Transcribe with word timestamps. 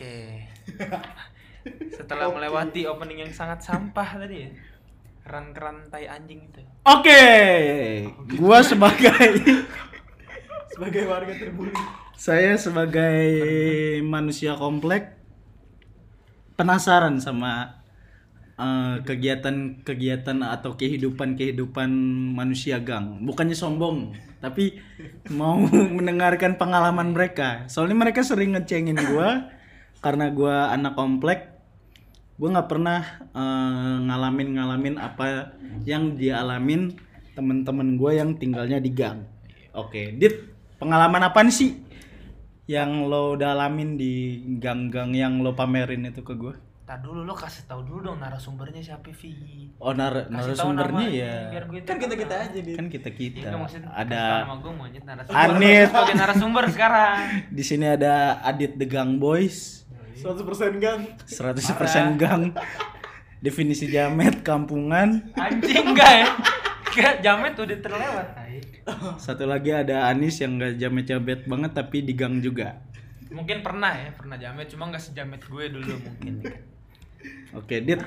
Oke. 0.00 0.48
Setelah 2.00 2.32
melewati 2.32 2.88
opening 2.88 3.28
yang 3.28 3.32
sangat 3.36 3.60
sampah 3.60 4.16
tadi 4.16 4.48
ya. 4.48 4.50
Keran-keran 5.28 5.92
tai 5.92 6.08
anjing 6.08 6.40
itu. 6.48 6.64
Oke, 6.88 7.20
gua 8.40 8.64
sebagai 8.64 9.60
sebagai 10.72 11.04
warga 11.04 11.36
terbully 11.36 11.76
saya 12.16 12.56
sebagai 12.56 13.28
manusia 14.00 14.56
komplek 14.56 15.20
penasaran 16.56 17.20
sama 17.20 17.84
eh, 18.56 19.04
kegiatan-kegiatan 19.04 20.40
atau 20.40 20.80
kehidupan-kehidupan 20.80 21.92
manusia 22.32 22.80
gang. 22.80 23.20
Bukannya 23.24 23.56
sombong, 23.56 24.16
tapi 24.40 24.80
mau 25.28 25.60
mendengarkan 26.00 26.56
pengalaman 26.56 27.12
mereka. 27.12 27.68
Soalnya 27.68 28.00
mereka 28.00 28.24
sering 28.24 28.56
ngecengin 28.56 28.96
gua 29.12 29.59
karena 30.00 30.32
gua 30.32 30.72
anak 30.72 30.96
komplek. 30.96 31.52
Gua 32.36 32.56
nggak 32.56 32.68
pernah 32.68 33.00
eh, 33.30 33.96
ngalamin-ngalamin 34.04 34.96
apa 34.96 35.52
yang 35.84 36.16
dialamin 36.16 36.96
temen-temen 37.32 37.94
gua 37.94 38.16
yang 38.16 38.34
tinggalnya 38.34 38.80
di 38.80 38.90
gang. 38.90 39.24
Oke, 39.70 40.16
Dit, 40.16 40.50
pengalaman 40.76 41.22
apa 41.22 41.44
sih 41.46 41.78
yang 42.66 43.06
lo 43.06 43.34
udah 43.34 43.54
alamin 43.54 43.94
di 43.94 44.14
gang-gang 44.58 45.10
yang 45.12 45.42
lo 45.42 45.52
pamerin 45.52 46.06
itu 46.06 46.22
ke 46.22 46.34
gue? 46.34 46.54
Tar 46.86 46.98
dulu 46.98 47.22
lo 47.22 47.34
kasih 47.34 47.66
tahu 47.66 47.82
dulu 47.82 48.10
dong 48.10 48.18
narasumbernya 48.18 48.82
siapa 48.82 49.10
Vi. 49.10 49.74
Oh 49.78 49.90
nar 49.90 50.26
Kasih 50.26 50.54
narasumbernya 50.54 51.06
ya 51.06 51.34
gue 51.66 51.82
kan 51.86 51.98
kita 51.98 52.14
kita 52.18 52.34
tahu. 52.34 52.46
aja 52.46 52.58
di 52.58 52.72
kan 52.74 52.86
kita 52.86 53.08
kita 53.10 53.46
Iya, 53.46 53.58
maksud 53.58 53.80
ada 53.86 54.22
gue. 54.58 54.74
Anit. 55.30 55.86
sebagai 55.86 56.14
narasumber 56.18 56.64
sekarang. 56.70 57.16
di 57.50 57.62
sini 57.62 57.86
ada 57.90 58.42
Adit 58.42 58.74
the 58.74 58.86
Gang 58.86 59.18
Boys 59.18 59.86
100% 60.20 60.76
gang 60.82 61.00
100% 61.24 62.20
gang 62.20 62.42
definisi 63.40 63.88
jamet 63.88 64.44
kampungan 64.44 65.32
Anjing 65.32 65.96
enggak 65.96 66.12
ya? 66.12 66.28
Enggak, 66.90 67.14
jamet 67.22 67.54
udah 67.54 67.78
terlewat. 67.78 68.26
Satu 69.22 69.46
lagi 69.46 69.70
ada 69.70 70.10
Anis 70.10 70.42
yang 70.42 70.58
gak 70.58 70.74
jamet-jamet 70.74 71.46
banget 71.46 71.70
tapi 71.70 72.02
di 72.02 72.12
gang 72.18 72.42
juga 72.42 72.82
Mungkin 73.30 73.62
pernah 73.62 73.94
ya, 73.94 74.10
pernah 74.10 74.34
jamet 74.34 74.66
cuma 74.74 74.90
enggak 74.90 75.06
sejamet 75.06 75.38
gue 75.46 75.64
dulu 75.70 75.94
mungkin. 76.02 76.34
oke 77.54 77.74
Dit 77.78 78.02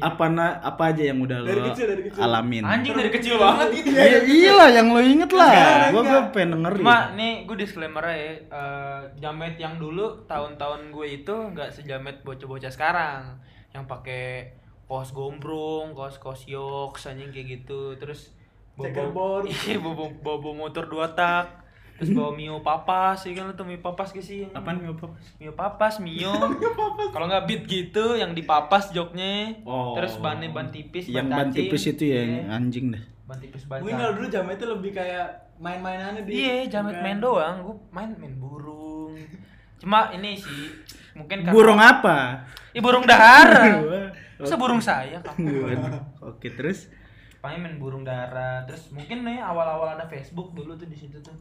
apa 0.00 0.24
na 0.26 0.46
apa 0.58 0.82
aja 0.88 1.02
yang 1.04 1.18
udah 1.18 1.42
Dari 1.42 1.58
lo 1.58 1.68
kecil, 1.68 1.86
dari 1.88 2.02
kecil. 2.04 2.20
alamin 2.20 2.62
Anjing 2.62 2.94
dari 2.94 3.10
kecil 3.10 3.34
banget 3.34 3.68
gitu. 3.74 3.88
Iya 3.98 4.18
iya 4.22 4.52
lah 4.52 4.68
yang 4.68 4.88
lo 4.88 5.00
inget 5.00 5.30
lah 5.30 5.50
Enggak, 5.50 5.90
gua 5.90 6.00
enggak. 6.00 6.12
gua 6.20 6.32
pengen 6.32 6.50
dengerin 6.54 6.78
Cuma 6.80 6.98
nih 7.12 7.32
gue 7.42 7.56
disclaimer 7.56 8.04
aja 8.04 8.14
ya, 8.14 8.32
eh, 8.48 9.00
jamet 9.16 9.54
yang 9.56 9.74
dulu 9.76 10.06
tahun-tahun 10.24 10.80
gue 10.88 11.06
itu 11.16 11.34
nggak 11.50 11.70
sejamet 11.70 12.16
bocah-bocah 12.22 12.70
sekarang 12.70 13.22
yang 13.68 13.84
pakai 13.84 14.54
kaos 14.84 15.10
gombrong, 15.10 15.92
kaos 15.92 16.16
kaos 16.16 16.42
yoks 16.44 17.06
anjing 17.06 17.28
kayak 17.28 17.60
gitu. 17.60 17.92
Terus 17.94 18.32
Checkerboard. 18.74 19.50
Iya, 19.66 19.76
bobo 19.78 20.08
bobo 20.16 20.50
motor 20.52 20.86
dua 20.86 21.10
tak. 21.10 21.67
Terus 21.98 22.14
bawa 22.14 22.30
Mio 22.30 22.62
Papas, 22.62 23.26
ya 23.26 23.34
kan 23.34 23.50
lu 23.50 23.54
tuh 23.54 23.66
Mio 23.66 23.82
Papas 23.82 24.14
gak 24.14 24.22
sih? 24.22 24.46
apaan 24.48 24.78
nih 24.78 24.94
apa 24.94 25.10
Mio 25.36 25.52
Papas, 25.52 25.98
Mio. 25.98 26.30
Kalau 27.14 27.26
nggak 27.26 27.44
beat 27.44 27.62
gitu 27.66 28.14
yang 28.14 28.32
dipapas 28.32 28.94
joknya. 28.94 29.58
Oh. 29.66 29.98
Terus 29.98 30.14
bannya 30.16 30.46
ban 30.48 30.70
tipis, 30.70 31.10
yang 31.10 31.26
ban 31.26 31.50
tipis 31.50 31.90
itu 31.90 32.06
ya 32.06 32.22
Iya, 32.22 32.54
anjing 32.54 32.94
deh 32.94 33.02
Ban 33.26 33.42
tipis 33.42 33.66
ban 33.66 33.82
mungkin 33.82 33.98
kalau 33.98 34.12
dulu 34.14 34.26
jamet 34.30 34.56
itu 34.56 34.66
lebih 34.70 34.90
kayak 34.94 35.26
main-mainannya 35.58 36.22
di 36.22 36.30
Iya, 36.38 36.70
jamet 36.70 36.94
bukan- 36.94 37.02
main 37.02 37.18
doang. 37.18 37.54
Gue 37.60 37.76
main 37.90 38.10
main 38.14 38.34
burung. 38.38 39.18
Cuma 39.78 40.10
ini 40.10 40.38
sih 40.38 40.70
mungkin 41.12 41.42
karena 41.42 41.54
burung 41.54 41.80
apa 41.82 42.46
Ih, 42.70 42.80
burung 42.80 43.02
dara. 43.02 43.74
Masa 44.38 44.54
burung 44.54 44.78
saya 44.78 45.18
kamu? 45.18 45.74
Oke 46.22 46.54
terus 46.54 46.86
Paling 47.38 47.58
main 47.58 47.76
burung 47.76 48.06
dara. 48.06 48.62
Terus 48.64 48.86
mungkin 48.90 49.26
nih 49.26 49.42
awal-awal 49.42 49.98
ada 49.98 50.06
Facebook 50.06 50.54
dulu 50.54 50.78
tuh 50.78 50.86
di 50.86 50.94
situ 50.94 51.18
tuh. 51.18 51.34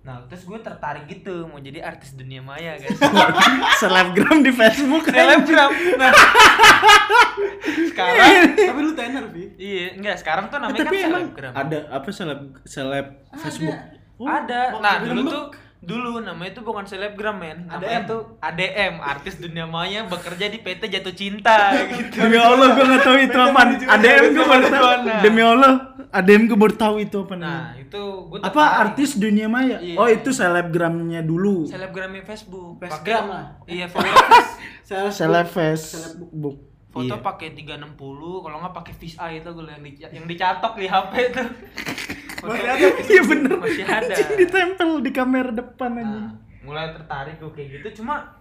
Nah, 0.00 0.24
terus 0.26 0.48
gue 0.48 0.56
tertarik 0.56 1.04
gitu 1.06 1.44
mau 1.44 1.60
jadi 1.60 1.84
artis 1.84 2.16
dunia 2.16 2.40
maya, 2.40 2.72
guys. 2.74 2.96
selebgram 3.80 4.40
di 4.40 4.48
Facebook 4.50 5.04
Selebgram. 5.04 5.70
Nah. 5.94 6.12
sekarang 7.90 8.16
tapi 8.56 8.80
lu 8.80 8.92
tenar 8.94 9.24
Vi 9.28 9.52
iya, 9.56 9.92
enggak, 9.92 10.16
sekarang 10.16 10.48
tuh 10.48 10.56
Eh, 10.56 10.62
namanya 10.62 10.80
tapi 10.80 10.96
kan 10.96 11.04
emang 11.04 11.24
selebgram. 11.26 11.52
ada 11.52 11.78
apa 11.90 12.08
seleb 12.08 12.40
seleb 12.64 13.06
Facebook 13.36 13.76
Oh, 14.16 14.28
ada. 14.28 14.76
Nah, 14.78 15.00
dulu 15.00 15.20
tuh 15.26 15.44
dulu 15.80 16.20
namanya 16.20 16.52
itu 16.52 16.60
bukan 16.60 16.84
selebgram 16.84 17.36
men. 17.36 17.64
ADM. 17.64 17.72
namanya 17.72 18.00
tuh 18.04 18.20
ADM 18.38 18.94
artis 18.98 19.34
dunia 19.36 19.64
maya 19.64 20.04
bekerja 20.04 20.46
di 20.46 20.58
PT 20.58 20.86
jatuh 20.90 21.12
cinta 21.12 21.72
gitu. 21.90 22.20
Demi 22.20 22.36
Allah 22.36 22.68
gue 22.70 22.84
nggak 22.84 23.02
tahu 23.02 23.16
itu 23.18 23.38
apa 23.38 23.60
ADM 23.90 24.24
gue 24.30 24.44
baru 24.44 24.66
tahu. 24.66 24.84
Demi 25.20 25.40
Allah 25.40 25.72
ADM 26.10 26.42
gue 26.46 26.58
baru 26.58 26.74
tahu 26.74 26.94
itu 26.98 27.16
apa 27.18 27.34
nah 27.34 27.72
itu 27.74 27.96
gue 28.26 28.38
apa 28.40 28.62
artis 28.78 29.16
dunia 29.16 29.46
maya? 29.46 29.78
Iya. 29.78 29.96
oh 29.96 30.06
itu 30.06 30.30
selebgramnya 30.30 31.20
dulu. 31.20 31.64
Selebgramnya 31.64 32.22
Facebook. 32.22 32.76
Pakai- 32.78 33.16
lah. 33.22 33.56
iya 33.64 33.86
followers 33.86 34.48
Seleb- 34.86 35.14
selebfest. 35.14 35.86
Selebbook. 35.96 36.30
book 36.30 36.58
foto 36.90 37.06
Iya. 37.08 37.22
pakai 37.22 37.54
360 37.54 37.94
kalau 38.42 38.56
nggak 38.58 38.74
pakai 38.74 38.92
fish 38.92 39.14
eye 39.16 39.38
itu 39.38 39.48
gue 39.48 39.62
yang, 39.64 39.78
di, 39.80 39.90
yang 40.02 40.26
dicatok 40.26 40.74
di 40.74 40.84
HP 40.84 41.12
tuh 41.30 41.46
Masih 42.42 42.68
ada. 42.68 42.86
iya 43.04 43.22
bener. 43.22 43.56
Masih 43.56 43.84
ada. 43.84 44.06
Anjing, 44.08 44.28
ditempel 44.38 44.90
di 45.00 45.10
kamera 45.10 45.50
depan 45.50 45.90
aja 45.96 46.06
nah, 46.06 46.30
mulai 46.60 46.92
tertarik 46.92 47.36
gue 47.36 47.50
kayak 47.52 47.68
gitu. 47.80 48.02
Cuma 48.02 48.40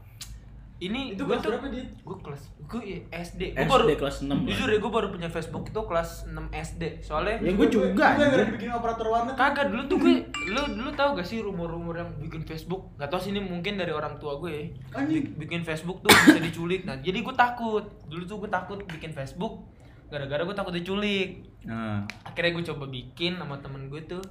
ini 0.80 1.12
Itu 1.12 1.28
gue 1.28 1.36
kelas 1.36 1.44
tuh 1.44 1.52
berapa, 1.60 1.68
gue 1.76 2.18
kelas 2.24 2.42
gue 2.70 2.82
ya 2.88 3.00
SD 3.12 3.42
gue 3.52 3.68
SD 3.68 3.68
baru 3.68 4.00
kelas 4.00 4.18
6 4.24 4.32
lah. 4.32 4.40
jujur 4.48 4.68
ya 4.72 4.80
gue 4.80 4.92
baru 4.96 5.08
punya 5.12 5.28
Facebook 5.28 5.68
itu 5.68 5.82
kelas 5.84 6.10
6 6.24 6.40
SD 6.56 6.84
soalnya 7.04 7.36
ya 7.44 7.52
gue 7.52 7.68
juga 7.68 7.92
Gue 7.92 8.06
anjir. 8.06 8.48
dibikin 8.48 8.72
operator 8.72 9.12
warnet. 9.12 9.36
kagak 9.36 9.76
dulu 9.76 9.84
tuh 9.92 9.98
gue 10.00 10.14
lu 10.48 10.62
dulu 10.80 10.90
tahu 10.96 11.20
gak 11.20 11.28
sih 11.28 11.44
rumor-rumor 11.44 12.00
yang 12.00 12.10
bikin 12.24 12.48
Facebook? 12.48 12.96
Gak 12.96 13.12
tau 13.12 13.20
sih 13.20 13.36
ini 13.36 13.44
mungkin 13.44 13.76
dari 13.76 13.92
orang 13.92 14.24
tua 14.24 14.40
gue 14.40 14.52
ya. 14.56 14.64
Anjing. 14.96 15.36
Bikin 15.36 15.68
Facebook 15.68 16.00
tuh 16.00 16.16
bisa 16.16 16.40
diculik. 16.40 16.88
Nah 16.88 16.96
jadi 16.96 17.20
gue 17.20 17.36
takut. 17.36 17.84
Dulu 18.08 18.24
tuh 18.24 18.38
gue 18.40 18.50
takut 18.50 18.80
bikin 18.88 19.12
Facebook. 19.12 19.68
Gara-gara 20.08 20.48
gue 20.48 20.56
takut 20.56 20.72
diculik 20.72 21.49
nah 21.60 22.08
akhirnya 22.24 22.56
gue 22.56 22.66
coba 22.72 22.86
bikin 22.88 23.36
sama 23.36 23.60
temen 23.60 23.88
gue 23.88 24.02
tuh 24.04 24.24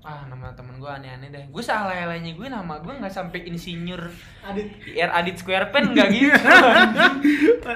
ah 0.00 0.24
nama 0.32 0.48
temen 0.56 0.80
gue 0.80 0.88
aneh-aneh 0.88 1.28
deh 1.28 1.44
gue 1.52 1.60
salah 1.60 1.92
alanya 1.92 2.32
gue 2.32 2.48
nama 2.48 2.80
gue 2.80 2.88
nggak 2.88 3.12
sampai 3.12 3.44
insinyur 3.44 4.08
Adit. 4.40 4.72
IR 4.96 5.12
Adit 5.12 5.36
Square 5.36 5.68
Pen 5.68 5.92
nggak 5.92 6.08
gitu 6.16 6.40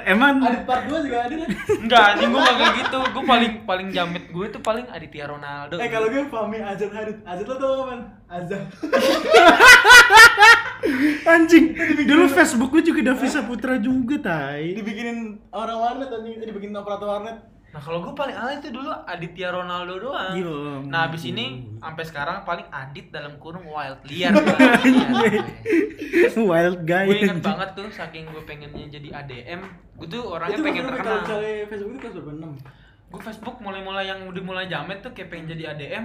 emang 0.09 0.41
Adit 0.41 0.65
part 0.65 0.89
2 0.89 1.05
juga 1.05 1.29
ada. 1.29 1.37
nggak 1.85 2.05
anjing 2.17 2.31
gue 2.33 2.41
nggak 2.41 2.57
kayak 2.57 2.75
gitu 2.81 2.99
gue 3.13 3.25
paling 3.29 3.53
paling 3.69 3.89
jamet 3.93 4.25
gue 4.33 4.47
tuh 4.49 4.63
paling 4.65 4.89
Aditya 4.89 5.29
Ronaldo 5.29 5.77
Eh 5.77 5.89
kalau 5.93 6.09
gue 6.09 6.25
Fahmi 6.25 6.65
Azan 6.65 6.91
Hadid. 6.97 7.21
Azan 7.29 7.45
lo 7.45 7.55
tau 7.61 7.73
apa? 7.85 7.95
Azan. 8.33 8.63
anjing 11.29 11.65
dulu 12.05 12.25
Facebook 12.29 12.73
gue 12.73 12.89
juga 12.89 13.13
Davisa 13.13 13.45
Putra 13.45 13.77
juga 13.77 14.17
tai 14.17 14.73
Dibikinin 14.73 15.45
orang 15.53 15.77
warnet 15.77 16.09
anjing, 16.09 16.41
eh, 16.41 16.47
dibikinin 16.49 16.73
operator 16.73 17.09
warnet. 17.09 17.37
Nah 17.75 17.83
kalau 17.83 18.07
gue 18.07 18.15
paling 18.15 18.39
alay 18.39 18.63
itu 18.63 18.71
dulu 18.71 18.87
Aditya 18.87 19.51
Ronaldo 19.51 19.99
doang. 19.99 20.31
Iya. 20.39 20.87
Nah 20.87 21.11
abis 21.11 21.27
ini 21.27 21.67
sampai 21.83 22.07
sekarang 22.07 22.47
paling 22.47 22.63
Adit 22.71 23.11
dalam 23.11 23.35
kurung 23.43 23.67
wild 23.67 23.99
liar. 24.07 24.31
gue 26.31 26.31
wild 26.39 26.87
guy 26.87 27.11
inget 27.11 27.35
anjing. 27.35 27.43
banget 27.43 27.71
tuh 27.75 27.91
saking 27.91 28.31
gue 28.31 28.43
pengennya 28.47 28.87
jadi 28.87 29.09
ADM, 29.11 29.67
gue 29.99 30.07
tuh 30.07 30.23
orangnya 30.23 30.55
Itu 30.55 30.63
pengen 30.63 30.83
terkenal. 30.87 31.03
Kalau 31.03 31.23
cari 31.27 31.53
Facebook 31.67 31.91
itu 31.91 31.99
kelas 31.99 32.15
berapa? 32.15 32.33
6. 32.47 33.11
Gue 33.11 33.21
Facebook 33.27 33.57
mulai-mulai 33.59 34.07
yang 34.07 34.21
udah 34.31 34.43
mulai 34.47 34.65
jamet 34.71 35.03
tuh 35.03 35.11
kayak 35.11 35.35
pengen 35.35 35.59
jadi 35.59 35.75
ADM, 35.75 36.05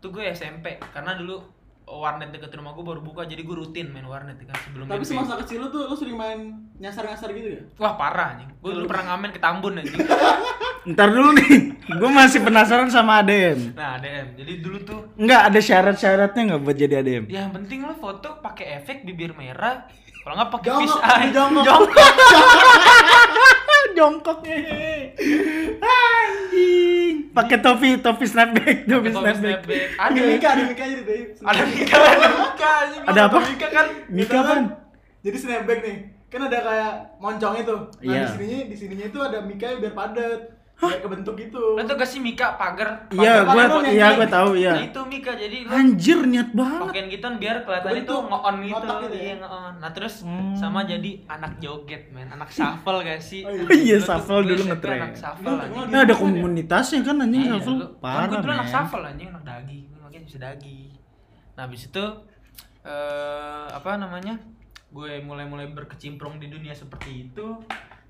tuh 0.00 0.08
gue 0.16 0.24
SMP 0.32 0.80
karena 0.96 1.20
dulu 1.20 1.44
warnet 1.92 2.30
deket 2.30 2.52
rumah 2.52 2.70
gue 2.70 2.82
baru 2.82 3.00
buka 3.00 3.24
jadi 3.24 3.40
gue 3.40 3.56
rutin 3.56 3.88
main 3.88 4.04
warnet 4.04 4.38
kan 4.40 4.54
sebelum 4.60 4.84
Tapi 4.84 5.00
SMP. 5.00 5.10
semasa 5.16 5.34
kecil 5.36 5.58
lu 5.58 5.68
tuh 5.68 5.82
lu 5.84 5.94
sering 5.94 6.14
main 6.14 6.38
nyasar-nyasar 6.76 7.28
gitu 7.30 7.48
ya? 7.50 7.62
Wah 7.76 7.94
parah 7.94 8.36
nih, 8.36 8.46
gue 8.54 8.70
dulu 8.72 8.86
pernah 8.86 9.04
ngamen 9.10 9.30
ke 9.30 9.38
Tambun 9.38 9.74
anjing. 9.74 9.98
ntar 10.90 11.08
dulu 11.08 11.34
nih 11.34 11.50
gue 11.76 12.10
masih 12.10 12.40
penasaran 12.40 12.88
sama 12.88 13.20
ADM 13.20 13.74
Nah 13.74 13.96
ADM, 13.96 14.32
jadi 14.34 14.52
dulu 14.60 14.78
tuh 14.80 15.00
Enggak 15.14 15.50
ada 15.50 15.60
syarat-syaratnya 15.60 16.42
nggak 16.46 16.60
buat 16.62 16.72
jadi 16.74 16.94
ADM 16.98 17.24
Ya, 17.26 17.44
yang 17.44 17.52
penting 17.52 17.82
lo 17.82 17.92
foto 17.92 18.40
pakai 18.40 18.78
efek 18.78 19.04
bibir 19.04 19.34
merah, 19.34 19.84
kalau 20.20 20.34
nggak 20.36 20.50
pakai 20.50 20.68
Jongkok, 20.70 20.88
fish 20.88 20.98
eye. 21.02 21.28
jongkok. 21.36 21.64
Jongkok. 21.66 22.12
jongkok 23.96 24.38
hehehe. 24.42 24.96
Pakai 27.30 27.58
topi 27.60 27.88
topi 28.00 28.24
snapback 28.24 28.88
topi 28.88 29.08
snapback 29.12 29.36
snapback. 29.36 29.86
Ada 29.96 30.20
Mika, 30.24 30.48
ada 30.52 30.62
Mika 30.64 30.82
aja 30.84 31.00
deh. 31.04 31.20
Ada 31.40 31.62
Mika, 31.68 31.96
ada 31.96 32.28
Mika. 32.32 32.72
Ada 33.06 33.20
apa? 33.28 33.38
Mika 33.44 33.68
kan. 33.68 33.86
Mika 34.08 34.40
kan 34.40 34.62
Jadi 35.20 35.36
snapback 35.36 35.78
nih. 35.84 35.96
Kan 36.30 36.40
ada 36.46 36.58
kayak 36.62 36.92
moncong 37.18 37.54
itu. 37.58 37.76
Nah, 37.76 38.00
Iya. 38.00 38.22
di 38.22 38.30
sininya 38.38 38.58
di 38.70 38.76
sininya 38.78 39.06
itu 39.10 39.18
ada 39.18 39.38
Mika 39.42 39.66
biar 39.76 39.92
padat. 39.92 40.40
Kayak 40.80 41.02
kebentuk 41.02 41.34
gitu. 41.36 41.62
Lo 41.76 41.82
tau 41.82 41.94
gak 41.94 42.08
sih 42.08 42.18
Mika 42.18 42.56
pagar? 42.56 43.04
Iya, 43.10 43.44
pagar 43.44 43.68
iya 43.84 44.00
yang 44.02 44.16
gua 44.16 44.28
tahu 44.28 44.50
Nah 44.50 44.58
iya. 44.58 44.74
itu 44.80 45.00
Mika 45.04 45.32
jadi 45.32 45.56
lo 45.62 45.70
Anjir 45.70 46.18
niat 46.24 46.48
banget. 46.50 46.80
pakein 46.88 47.06
gitu 47.06 47.26
biar 47.36 47.56
kelihatannya 47.60 47.94
Bentuk 48.00 48.08
tuh 48.10 48.20
nge-on 48.26 48.56
gitu. 48.58 48.80
gitu 48.80 49.12
ya? 49.12 49.20
Iya 49.20 49.34
nge-on. 49.38 49.74
Nah 49.76 49.90
terus 49.90 50.14
Hmm. 50.20 50.54
sama 50.54 50.80
jadi 50.82 51.10
anak 51.26 51.52
joget 51.58 52.02
men, 52.08 52.28
anak 52.28 52.48
shuffle 52.48 52.98
gak 53.00 53.20
sih? 53.20 53.44
Oh, 53.46 53.52
iya. 53.52 53.64
Iya, 53.70 53.96
Dulu 53.96 54.00
tuh 54.00 54.08
shuffle 54.08 54.38
gue 54.38 54.48
dulu 54.50 54.62
ngetren. 54.66 54.98
Anak 54.98 55.14
shuffle 55.14 55.54
Nah, 55.86 55.98
ada 56.00 56.14
komunitasnya 56.14 57.00
kan 57.02 57.16
anjing 57.18 57.42
Iya, 57.42 57.54
shuffle. 57.56 57.76
Kan 57.78 58.00
Parah, 58.00 58.24
gue 58.26 58.38
dulu 58.40 58.52
anak 58.54 58.68
shuffle 58.68 59.04
anjing, 59.04 59.28
anak 59.28 59.44
dagi. 59.44 59.78
Gue 59.84 59.98
makanya 60.00 60.24
bisa 60.24 60.38
dagi. 60.38 60.80
Nah, 61.52 61.62
habis 61.62 61.82
itu 61.84 62.04
eh 62.82 63.66
apa 63.68 63.90
namanya? 63.94 64.34
Gue 64.88 65.20
mulai-mulai 65.20 65.68
berkecimpung 65.68 66.36
di 66.36 66.48
dunia 66.48 66.72
seperti 66.72 67.28
itu. 67.28 67.46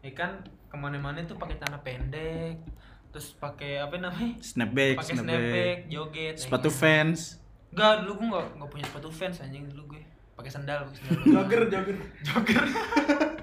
Ya 0.01 0.13
kan 0.15 0.41
ke 0.71 0.77
mana-mana 0.77 1.19
tuh 1.23 1.35
pakai 1.35 1.59
celana 1.59 1.83
pendek, 1.83 2.63
terus 3.11 3.35
pakai 3.35 3.83
apa 3.83 3.99
namanya? 3.99 4.39
Snapback, 4.39 4.95
Pakai 4.97 5.15
snapback. 5.19 5.35
snapback, 5.35 5.79
joget. 5.91 6.35
Sepatu 6.39 6.71
fans. 6.71 7.43
Enggak, 7.71 8.03
dulu 8.03 8.13
gue 8.15 8.27
enggak 8.27 8.47
enggak 8.55 8.71
punya 8.71 8.85
sepatu 8.87 9.09
fans 9.11 9.37
anjing 9.43 9.67
dulu 9.67 9.95
gue. 9.95 10.03
Pakai 10.41 10.49
sandal, 10.51 10.79
pakai 10.83 10.97
sandal. 10.99 11.21
Jogger, 11.29 11.63
jogger. 11.69 11.97
Jogger. 12.23 12.65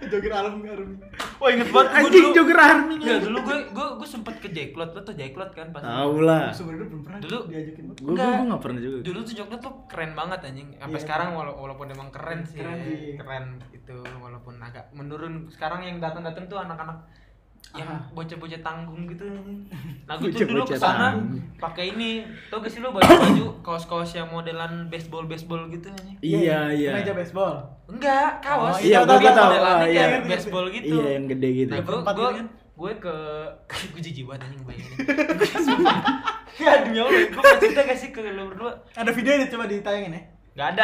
Jogger 0.07 0.31
alam 0.33 0.63
arum. 0.63 0.91
Wah, 1.37 1.49
inget 1.51 1.67
banget 1.67 1.89
gue 1.91 1.99
Anjing 1.99 2.23
dulu. 2.23 2.33
jogger 2.33 2.57
army. 2.57 2.95
Ya, 2.97 3.15
dulu 3.19 3.37
gue 3.39 3.57
gue 3.69 3.87
gue 3.93 4.07
sempet 4.07 4.35
ke 4.37 4.47
Jacklot, 4.49 4.89
lo 4.89 5.01
tuh 5.01 5.13
Jacklot 5.13 5.51
kan 5.51 5.67
pas 5.69 5.83
Tahu 5.83 6.15
lah. 6.21 6.49
Sebenarnya 6.49 6.87
belum 6.87 7.01
pernah 7.03 7.19
Dulu- 7.19 7.45
diajakin. 7.45 7.83
Enggak. 7.99 8.25
gua 8.25 8.41
enggak 8.41 8.61
pernah 8.61 8.79
juga. 8.79 8.97
dulu 9.03 9.19
tuh 9.21 9.33
Jogja 9.35 9.57
tuh 9.59 9.73
keren 9.85 10.11
banget 10.13 10.39
anjing 10.41 10.67
sampai 10.73 10.95
Iya. 10.95 11.03
sekarang 11.03 11.29
wala- 11.33 11.53
walaupun 11.55 11.87
emang 11.87 12.09
keren 12.09 12.41
sih 12.43 12.57
Keren 12.57 12.79
sih. 12.81 13.13
keren 13.15 13.45
itu 13.69 13.93
walaupun 14.17 14.55
agak 14.57 14.89
menurun 14.91 15.33
sekarang 15.49 15.83
yang 15.83 15.99
datang-datang 15.99 16.47
tuh 16.47 16.57
anak-anak 16.57 16.97
yang 17.69 17.85
Ah. 17.85 17.99
bocah-bocah 18.09 18.57
tanggung 18.59 19.05
gitu 19.05 19.27
nah 20.07 20.15
gue 20.15 20.29
tuh 20.29 20.45
dulu 20.45 20.63
ke 20.63 20.73
sana 20.73 21.13
pakai 21.57 21.91
ini 21.91 22.23
tau 22.47 22.57
gak 22.57 22.67
sih 22.67 22.79
lo 22.79 22.89
baju-baju 22.89 23.45
kaos-kaos 23.65 24.11
yang 24.13 24.27
modelan 24.27 24.87
baseball 24.87 25.23
baseball 25.23 25.67
gitu 25.67 25.87
anjing 25.87 26.17
Iya, 26.19 26.71
iya. 26.71 26.91
Meja 26.95 27.11
baseball. 27.11 27.61
enggak 27.85 28.39
kaos 28.39 28.73
Oh, 28.73 28.79
Iya, 28.79 29.03
tahu, 29.03 29.19
tahu. 29.19 29.45
modelannya 29.45 29.59
Ah, 29.59 29.77
kayak 29.83 29.93
iya. 30.09 30.19
baseball 30.25 30.65
gitu 30.69 30.95
Iya, 30.95 31.07
yang 31.13 31.25
gede 31.27 31.49
gitu. 31.55 31.71
Nah, 31.71 31.81
gue 31.81 31.97
gue 31.99 32.29
gue 32.73 32.91
ke 32.99 33.15
gue 33.93 34.01
jijik 34.01 34.25
banget 34.25 34.41
anjing 34.43 34.63
bayanginnya. 34.63 34.97
Ya 36.57 36.81
demi 36.81 36.97
Allah, 36.97 37.13
gue 37.23 37.37
pernah 37.37 37.59
cerita 37.59 37.81
gak 37.83 37.93
sih 37.95 38.09
ke 38.09 38.19
lo 38.25 38.49
berdua? 38.49 38.73
Ada 38.91 39.13
videonya 39.13 39.45
coba 39.47 39.69
ditayangin 39.69 40.09
ya. 40.11 40.21
Gak 40.55 40.67
ada. 40.73 40.83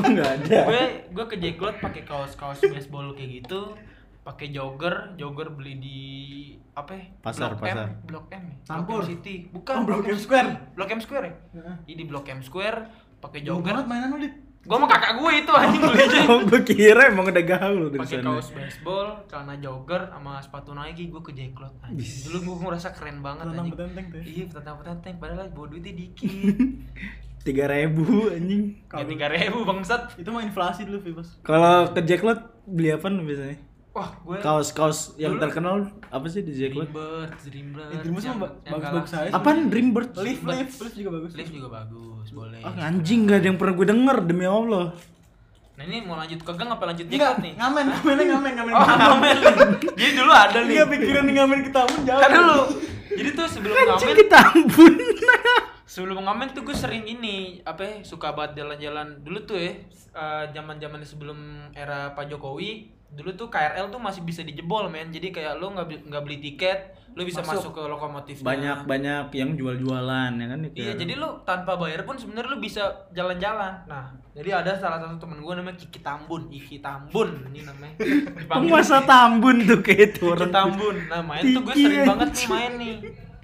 Enggak 0.00 0.30
ada. 0.38 0.58
gue 0.62 0.82
gue 1.10 1.24
ke 1.26 1.36
Jacklot 1.36 1.76
pakai 1.80 2.02
kaos-kaos 2.04 2.62
baseball 2.62 3.10
kayak 3.12 3.42
gitu 3.42 3.74
pakai 4.20 4.48
jogger 4.48 4.94
jogger 5.14 5.48
beli 5.50 5.74
di 5.76 5.98
apa 6.72 6.92
ya? 6.92 7.04
Pasar, 7.18 7.52
Blok 7.52 7.60
pasar. 7.60 7.76
M, 7.80 7.90
Blok 8.04 8.26
M 8.28 8.42
ya? 8.44 8.56
Campur. 8.64 9.00
Blok 9.00 9.02
M 9.02 9.10
City 9.10 9.34
bukan 9.48 9.74
Oh, 9.74 9.82
Blok 9.82 10.06
M 10.06 10.16
Square. 10.16 10.50
Blok 10.72 10.88
M 10.88 11.00
Square 11.00 11.24
ya 11.24 11.34
Heeh. 11.54 11.74
Iya, 11.84 11.94
di 11.96 12.04
Blok 12.04 12.26
M 12.28 12.40
Square 12.40 12.78
pakai 13.18 13.40
jogger 13.40 13.74
banget 13.74 13.86
mainan 13.88 14.10
lu, 14.10 14.18
Dit. 14.20 14.34
gue 14.60 14.76
sama 14.76 14.86
kakak 14.86 15.12
gue 15.16 15.30
itu 15.34 15.52
anjing 15.54 15.80
belinya 15.82 16.22
Oh, 16.28 16.40
gua 16.44 16.60
kira 16.60 17.02
emang 17.08 17.26
udah 17.26 17.40
gaul 17.42 17.82
dari 17.88 17.98
pakai 17.98 18.16
sana. 18.16 18.26
kaos 18.28 18.48
baseball 18.52 19.06
celana 19.24 19.54
jogger 19.56 20.02
sama 20.06 20.32
sepatu 20.38 20.70
Nike 20.70 21.08
gue 21.08 21.18
ke 21.20 21.32
Jacklot 21.32 21.72
dulu 21.88 22.36
gue 22.38 22.56
ngerasa 22.60 22.88
keren 22.92 23.18
banget 23.18 23.48
Tenang 23.48 23.58
anjing 23.58 23.72
betenteng 23.72 24.06
tuh. 24.06 24.18
ya. 24.18 24.24
iya 24.28 24.44
petentang 24.44 24.76
petenteng 24.76 25.14
padahal 25.16 25.46
bawa 25.48 25.66
duitnya 25.66 25.92
dikit 25.96 26.30
Tiga 27.40 27.64
ribu 27.66 28.28
anjing. 28.28 28.62
ya 28.84 29.04
tiga 29.04 29.26
ribu 29.26 29.58
bangsat 29.62 30.14
Itu 30.14 30.28
mah 30.28 30.42
inflasi 30.42 30.84
dulu, 30.84 31.00
Vi, 31.00 31.10
Bos. 31.12 31.38
Kalau 31.40 31.88
ke 31.88 32.02
Jacklot 32.02 32.38
beli 32.64 32.92
apa 32.92 33.08
biasanya? 33.08 33.56
Wah 33.90 34.10
gue 34.16 34.36
Kaos-kaos 34.38 34.98
yang 35.16 35.34
Dulu- 35.34 35.42
terkenal 35.42 35.76
apa 36.06 36.26
sih 36.26 36.40
di 36.40 36.52
Jacklot? 36.52 36.86
Dreambird, 36.86 37.30
Dreambird. 37.42 37.88
Eh, 37.88 37.98
Dreambird 37.98 38.24
yang- 38.24 38.34
mah 38.34 38.40
ba- 38.40 38.54
yang 38.60 38.72
bagus-bagus 38.74 39.10
Galaxy. 39.10 39.26
aja. 39.26 39.30
Apaan 39.34 39.58
Dreambird? 39.66 40.08
Lift, 40.16 40.42
lift, 40.44 40.74
lift 40.78 40.96
juga 40.96 41.10
bagus. 41.12 41.30
Lift 41.34 41.52
juga 41.52 41.68
bagus, 41.74 42.26
boleh. 42.30 42.60
Ah, 42.60 42.74
anjing 42.84 43.20
gak 43.24 43.38
ada 43.38 43.46
yang 43.46 43.56
pernah 43.56 43.74
gue 43.74 43.86
denger 43.86 44.16
demi 44.22 44.44
Allah. 44.44 44.86
Nah 45.74 45.84
ini 45.84 45.98
mau 46.00 46.14
lanjut 46.14 46.38
ke 46.38 46.52
gang 46.52 46.68
apa 46.68 46.84
lanjut 46.84 47.06
Enggak, 47.06 47.18
jaket 47.32 47.38
nih? 47.40 47.52
ngamen, 47.54 47.84
ngamennya 47.88 48.24
ngamen, 48.28 48.52
ngamen. 48.52 48.72
Oh 48.72 48.82
ngamen. 48.88 49.36
Jadi 49.94 50.12
dulu 50.12 50.32
ada 50.32 50.58
nih. 50.60 50.74
Iya, 50.74 50.84
pikiran 50.86 51.22
nih 51.22 51.34
ngamen 51.36 51.58
ke 51.60 51.70
tamu 51.70 51.96
jauh. 52.02 52.18
Kan 52.18 52.30
dulu. 52.32 52.60
Jadi 53.08 53.28
tuh 53.32 53.46
sebelum 53.48 53.74
Anjing 53.76 53.94
ngamen, 54.04 54.16
kita 54.16 54.38
ampun. 54.48 54.92
sebelum 55.88 56.18
ngamen 56.20 56.48
tuh 56.50 56.62
gue 56.62 56.74
sering 56.74 57.02
ini 57.02 57.36
apa 57.62 57.80
ya, 57.80 57.94
suka 58.02 58.30
banget 58.32 58.58
jalan-jalan 58.58 59.22
dulu 59.22 59.38
tuh 59.44 59.56
ya 59.56 59.72
eh, 60.12 60.44
zaman-zaman 60.50 61.00
sebelum 61.00 61.38
era 61.72 62.10
Pak 62.10 62.26
Jokowi 62.26 62.90
dulu 63.08 63.30
tuh 63.32 63.48
KRL 63.48 63.88
tuh 63.88 64.00
masih 64.00 64.20
bisa 64.20 64.44
dijebol 64.44 64.92
men 64.92 65.08
jadi 65.08 65.32
kayak 65.32 65.52
lo 65.56 65.72
nggak 65.72 66.12
nggak 66.12 66.22
beli 66.22 66.38
tiket 66.44 66.98
lo 67.18 67.26
bisa 67.26 67.42
masuk, 67.42 67.66
Masuk. 67.66 67.72
ke 67.74 67.82
lokomotifnya 67.90 68.46
banyak 68.46 68.78
banyak 68.86 69.26
yang 69.34 69.50
jual-jualan 69.58 70.30
ya 70.38 70.46
kan? 70.46 70.58
Iya, 70.70 70.92
jadi 70.94 71.18
lu 71.18 71.42
tanpa 71.42 71.74
bayar 71.74 72.06
pun 72.06 72.14
sebenarnya 72.14 72.54
lu 72.54 72.62
bisa 72.62 73.10
jalan-jalan. 73.10 73.90
Nah, 73.90 74.14
jadi 74.38 74.62
ada 74.62 74.78
salah 74.78 75.02
satu 75.02 75.26
temen 75.26 75.42
gue 75.42 75.54
namanya 75.58 75.82
Kiki 75.82 75.98
Tambun, 75.98 76.46
Iki 76.46 76.78
Tambun 76.78 77.42
ini 77.50 77.66
namanya. 77.66 77.98
Penguasa 78.54 79.02
Tambun 79.02 79.66
tuh 79.66 79.82
kayak 79.82 80.14
itu 80.14 80.22
Kiki 80.22 80.30
orang. 80.30 80.54
Tambun. 80.54 80.96
Nah, 81.10 81.22
main 81.26 81.42
tuh 81.42 81.62
gue 81.66 81.74
sering 81.74 82.06
banget 82.06 82.28
nih 82.30 82.46
main 82.46 82.72
nih. 82.78 82.96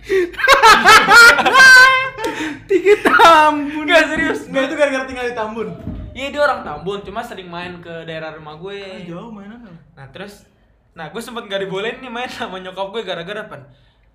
Tiga 2.70 2.94
Tambun. 3.02 3.84
Enggak 3.90 4.04
serius. 4.06 4.40
Enggak 4.46 4.70
itu 4.70 4.74
gara-gara 4.78 5.04
tinggal 5.10 5.26
di 5.26 5.34
Tambun. 5.34 5.68
Iya, 6.14 6.30
dia 6.30 6.40
orang 6.46 6.62
Tambun, 6.62 7.02
cuma 7.02 7.20
sering 7.26 7.50
main 7.50 7.82
ke 7.82 8.06
daerah 8.06 8.30
rumah 8.38 8.54
gue. 8.54 8.78
Ah, 8.78 9.02
jauh 9.02 9.34
mainan. 9.34 9.66
Nah, 9.98 10.06
terus 10.14 10.46
Nah, 10.94 11.10
gue 11.10 11.18
sempet 11.18 11.50
gak 11.50 11.66
dibolehin 11.66 11.98
nih 11.98 12.06
main 12.06 12.30
sama 12.30 12.62
nyokap 12.62 12.94
gue 12.94 13.02
gara-gara 13.02 13.50
apa? 13.50 13.66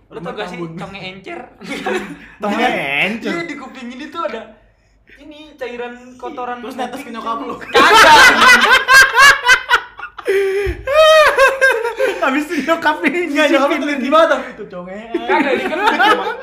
Lu 0.07 0.23
tau 0.23 0.31
gak 0.31 0.47
sih 0.47 0.55
conge 0.55 0.99
encer? 1.03 1.39
Tongnya 2.41 2.69
encur. 3.03 3.35
Iya, 3.35 3.43
di 3.43 3.55
kuping 3.59 3.91
ini 3.99 4.07
tuh 4.07 4.23
ada 4.23 4.55
ini 5.19 5.57
cairan 5.59 6.15
kotoran 6.15 6.63
Terus 6.63 6.79
netes 6.79 7.03
ke 7.03 7.11
nyokap 7.11 7.43
lu. 7.43 7.59
Kagak. 7.59 7.83
Habis 12.23 12.43
itu 12.47 12.63
nyokapnya 12.63 13.11
Enggak, 13.27 13.47
nyokap 13.51 13.69
lu 13.75 13.83
tuh 13.83 13.99
gimana 13.99 14.25
tapi 14.31 14.55
itu 14.55 14.63
congean. 14.71 15.19
Kagak 15.27 15.51
dia 15.59 15.67
kan 15.67 15.79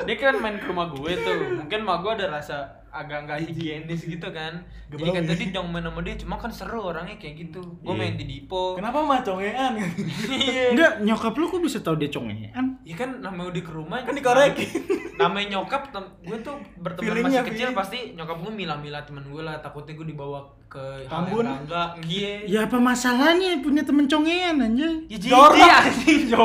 dia 0.05 0.15
kan 0.21 0.35
main 0.37 0.61
ke 0.61 0.69
rumah 0.69 0.85
gue 0.93 1.11
tuh. 1.17 1.65
Mungkin 1.65 1.79
mah 1.81 1.97
gue 2.05 2.11
ada 2.13 2.29
rasa 2.29 2.57
agak 2.97 3.19
nggak 3.23 3.39
higienis 3.43 4.01
gitu 4.03 4.27
kan. 4.27 4.65
Gak 4.87 4.97
Jadi 4.97 5.09
ya? 5.09 5.21
dia 5.35 5.47
jangan 5.53 5.69
main 5.69 5.83
sama 5.83 5.99
dia, 5.99 6.15
cuma 6.15 6.35
kan 6.35 6.49
seru 6.49 6.79
orangnya 6.81 7.15
kayak 7.15 7.35
gitu. 7.39 7.61
Gue 7.77 7.87
Iya. 7.87 7.99
main 7.99 8.13
di 8.13 8.25
Dipo. 8.25 8.73
Kenapa 8.73 8.97
mah 8.99 9.19
congean? 9.21 9.73
Iya. 10.27 10.63
Enggak, 10.71 10.91
nyokap 11.03 11.33
lu 11.33 11.45
kok 11.45 11.61
bisa 11.61 11.77
tahu 11.79 11.95
dia 11.95 12.07
congean? 12.07 12.65
Ya 12.81 12.95
kan 12.95 13.19
namanya 13.19 13.47
udah 13.49 13.63
ke 13.63 13.71
rumah 13.71 13.97
Kan 14.01 14.13
dikorekin. 14.13 14.69
Namanya 15.15 15.47
nyokap 15.55 15.81
gue 16.21 16.37
tuh 16.39 16.55
berteman 16.77 17.23
masih 17.23 17.41
kecil 17.43 17.57
feeling. 17.65 17.75
pasti 17.75 17.97
nyokap 18.13 18.37
gue 18.37 18.51
milah-milah 18.55 19.01
temen 19.01 19.23
gue 19.23 19.41
lah 19.41 19.57
takutnya 19.57 19.93
gue 19.93 20.07
dibawa 20.07 20.39
ke 20.67 21.07
Tambun. 21.07 21.41
enggak 21.43 21.89
iya 22.03 22.43
Ya 22.43 22.59
apa 22.63 22.77
masalahnya 22.77 23.57
punya 23.57 23.81
temen 23.81 24.05
congean 24.05 24.57
anjay? 24.57 25.07
ya 25.09 25.17
jorok. 25.17 25.55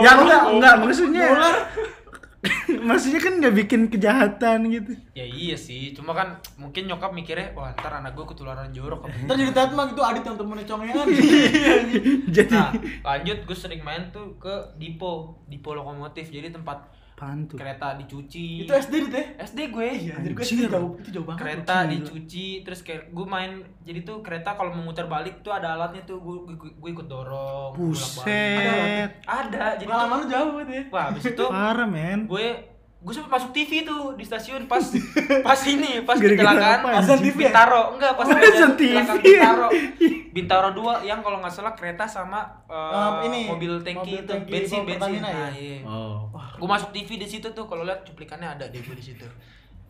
Ya 0.01 0.13
enggak, 0.15 0.43
enggak 0.51 0.75
maksudnya. 0.79 1.27
Maksudnya 2.91 3.23
kan 3.23 3.39
nggak 3.39 3.55
bikin 3.55 3.87
kejahatan 3.87 4.67
gitu. 4.67 4.93
ya 5.15 5.23
iya 5.23 5.55
sih 5.55 5.95
cuma 5.95 6.11
kan 6.11 6.43
mungkin 6.59 6.91
nyokap 6.91 7.15
mikirnya 7.15 7.55
wah 7.55 7.71
ntar 7.79 8.03
anak 8.03 8.19
gue 8.19 8.27
ketularan 8.27 8.67
jorok 8.75 9.07
Ntar 9.27 9.39
jadi 9.39 9.55
tatma 9.55 9.87
gitu 9.87 10.03
Adit 10.03 10.27
yang 10.27 10.35
temennya 10.35 10.67
congean. 10.67 11.07
Jadi 12.37 12.51
Nah, 12.53 12.73
lanjut 13.07 13.39
gue 13.47 13.57
sering 13.57 13.83
main 13.87 14.11
tuh 14.11 14.35
ke 14.43 14.75
Dipo, 14.77 15.39
Dipo 15.47 15.71
lokomotif. 15.73 16.29
Jadi 16.29 16.51
tempat 16.51 16.83
apaan 17.23 17.47
tuh? 17.47 17.55
kereta 17.55 17.95
dicuci. 17.95 18.67
Itu 18.67 18.75
SD 18.75 18.95
Dit 19.01 19.15
ya? 19.15 19.25
SD 19.47 19.71
gue. 19.71 19.87
Iya, 19.87 20.13
anjir 20.19 20.33
gue 20.35 20.43
itu 20.43 20.67
jauh, 20.67 20.91
itu 20.99 21.09
jauh 21.15 21.23
banget. 21.23 21.39
Kereta 21.39 21.77
Gila. 21.79 21.91
dicuci, 21.95 22.47
terus 22.67 22.81
kayak 22.83 23.15
gue 23.15 23.27
main. 23.31 23.53
Jadi 23.87 23.99
tuh 24.03 24.19
kereta 24.19 24.59
kalau 24.59 24.75
mau 24.75 24.91
muter 24.91 25.07
balik 25.07 25.39
tuh 25.41 25.55
ada 25.55 25.79
alatnya 25.79 26.03
tuh 26.03 26.19
gue 26.19 26.35
gue, 26.51 26.71
gue 26.75 26.91
ikut 26.91 27.07
dorong. 27.07 27.79
Buset. 27.79 29.23
Ada. 29.23 29.79
Jadi 29.79 29.87
tuh, 29.87 29.95
Pengalaman 29.95 30.19
lu 30.19 30.27
jauh 30.27 30.51
gitu 30.59 30.73
ya. 30.75 30.85
wah 30.91 31.05
habis 31.09 31.25
itu 31.25 31.45
Parah 31.47 31.87
men. 31.87 32.27
gue 32.27 32.47
gue 33.03 33.11
sempat 33.11 33.35
masuk 33.35 33.51
TV 33.51 33.83
tuh 33.83 34.15
di 34.15 34.23
stasiun 34.23 34.65
pas 34.65 34.79
pas 35.47 35.59
ini 35.65 36.07
pas 36.07 36.15
kecelakaan 36.15 36.79
apa, 36.81 36.89
Azan 36.97 37.19
TV 37.19 37.35
ya? 37.37 37.51
Bintaro 37.51 37.83
enggak 37.93 38.15
pas 38.15 38.25
Oh, 38.25 38.39
Azan 38.39 38.73
TV. 38.73 38.95
Bintaro 39.19 39.69
Bintaro 40.31 40.69
2 40.71 41.03
yang 41.03 41.19
kalau 41.19 41.43
nggak 41.43 41.51
salah 41.51 41.75
kereta 41.75 42.07
sama 42.07 42.47
eh, 42.65 42.73
Eh, 42.73 43.11
ini, 43.27 43.41
mobil 43.45 43.83
tangki 43.83 43.99
mobil 43.99 44.17
itu 44.17 44.31
tangki 44.31 44.51
bensin 44.51 44.81
bensin 44.87 45.19
nah, 45.19 45.29
ya? 45.29 45.49
iya. 45.51 45.79
Oh. 45.83 46.31
gue 46.31 46.69
masuk 46.69 46.91
TV 46.91 47.19
di 47.19 47.27
situ 47.27 47.51
tuh 47.51 47.67
kalau 47.67 47.83
lihat 47.83 48.01
cuplikannya 48.03 48.49
ada 48.49 48.65
deh 48.65 48.79
gue 48.79 48.95
di 48.95 49.03
situ 49.05 49.27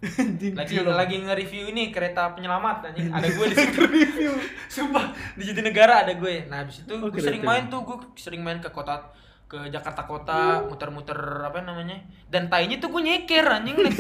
lagi 0.59 0.83
lagi 0.83 1.16
nge-review 1.21 1.71
ini 1.71 1.95
kereta 1.95 2.33
penyelamat 2.33 2.90
anjing 2.90 3.07
ada 3.07 3.23
gue 3.23 3.47
di 3.47 3.57
situ 3.57 3.78
review 3.87 4.33
sumpah 4.66 5.04
di 5.37 5.45
Jatinegara 5.45 6.02
ada 6.02 6.12
gue 6.12 6.49
nah 6.49 6.59
habis 6.59 6.83
itu 6.83 6.90
Oh, 6.92 7.07
gue 7.07 7.21
sering 7.21 7.38
keren. 7.38 7.50
main 7.52 7.64
tuh 7.69 7.85
gue 7.85 7.97
sering 8.16 8.40
main 8.40 8.59
ke 8.59 8.66
kota 8.66 9.12
ke 9.52 9.68
Jakarta 9.68 10.02
kota 10.02 10.64
muter-muter 10.64 11.12
apa 11.44 11.61
namanya? 11.61 12.00
Dan 12.26 12.49
tainya 12.49 12.80
tuh 12.80 12.88
gue 12.88 13.04
nyeker 13.04 13.44
anjing. 13.44 13.76
Jadi 13.76 13.92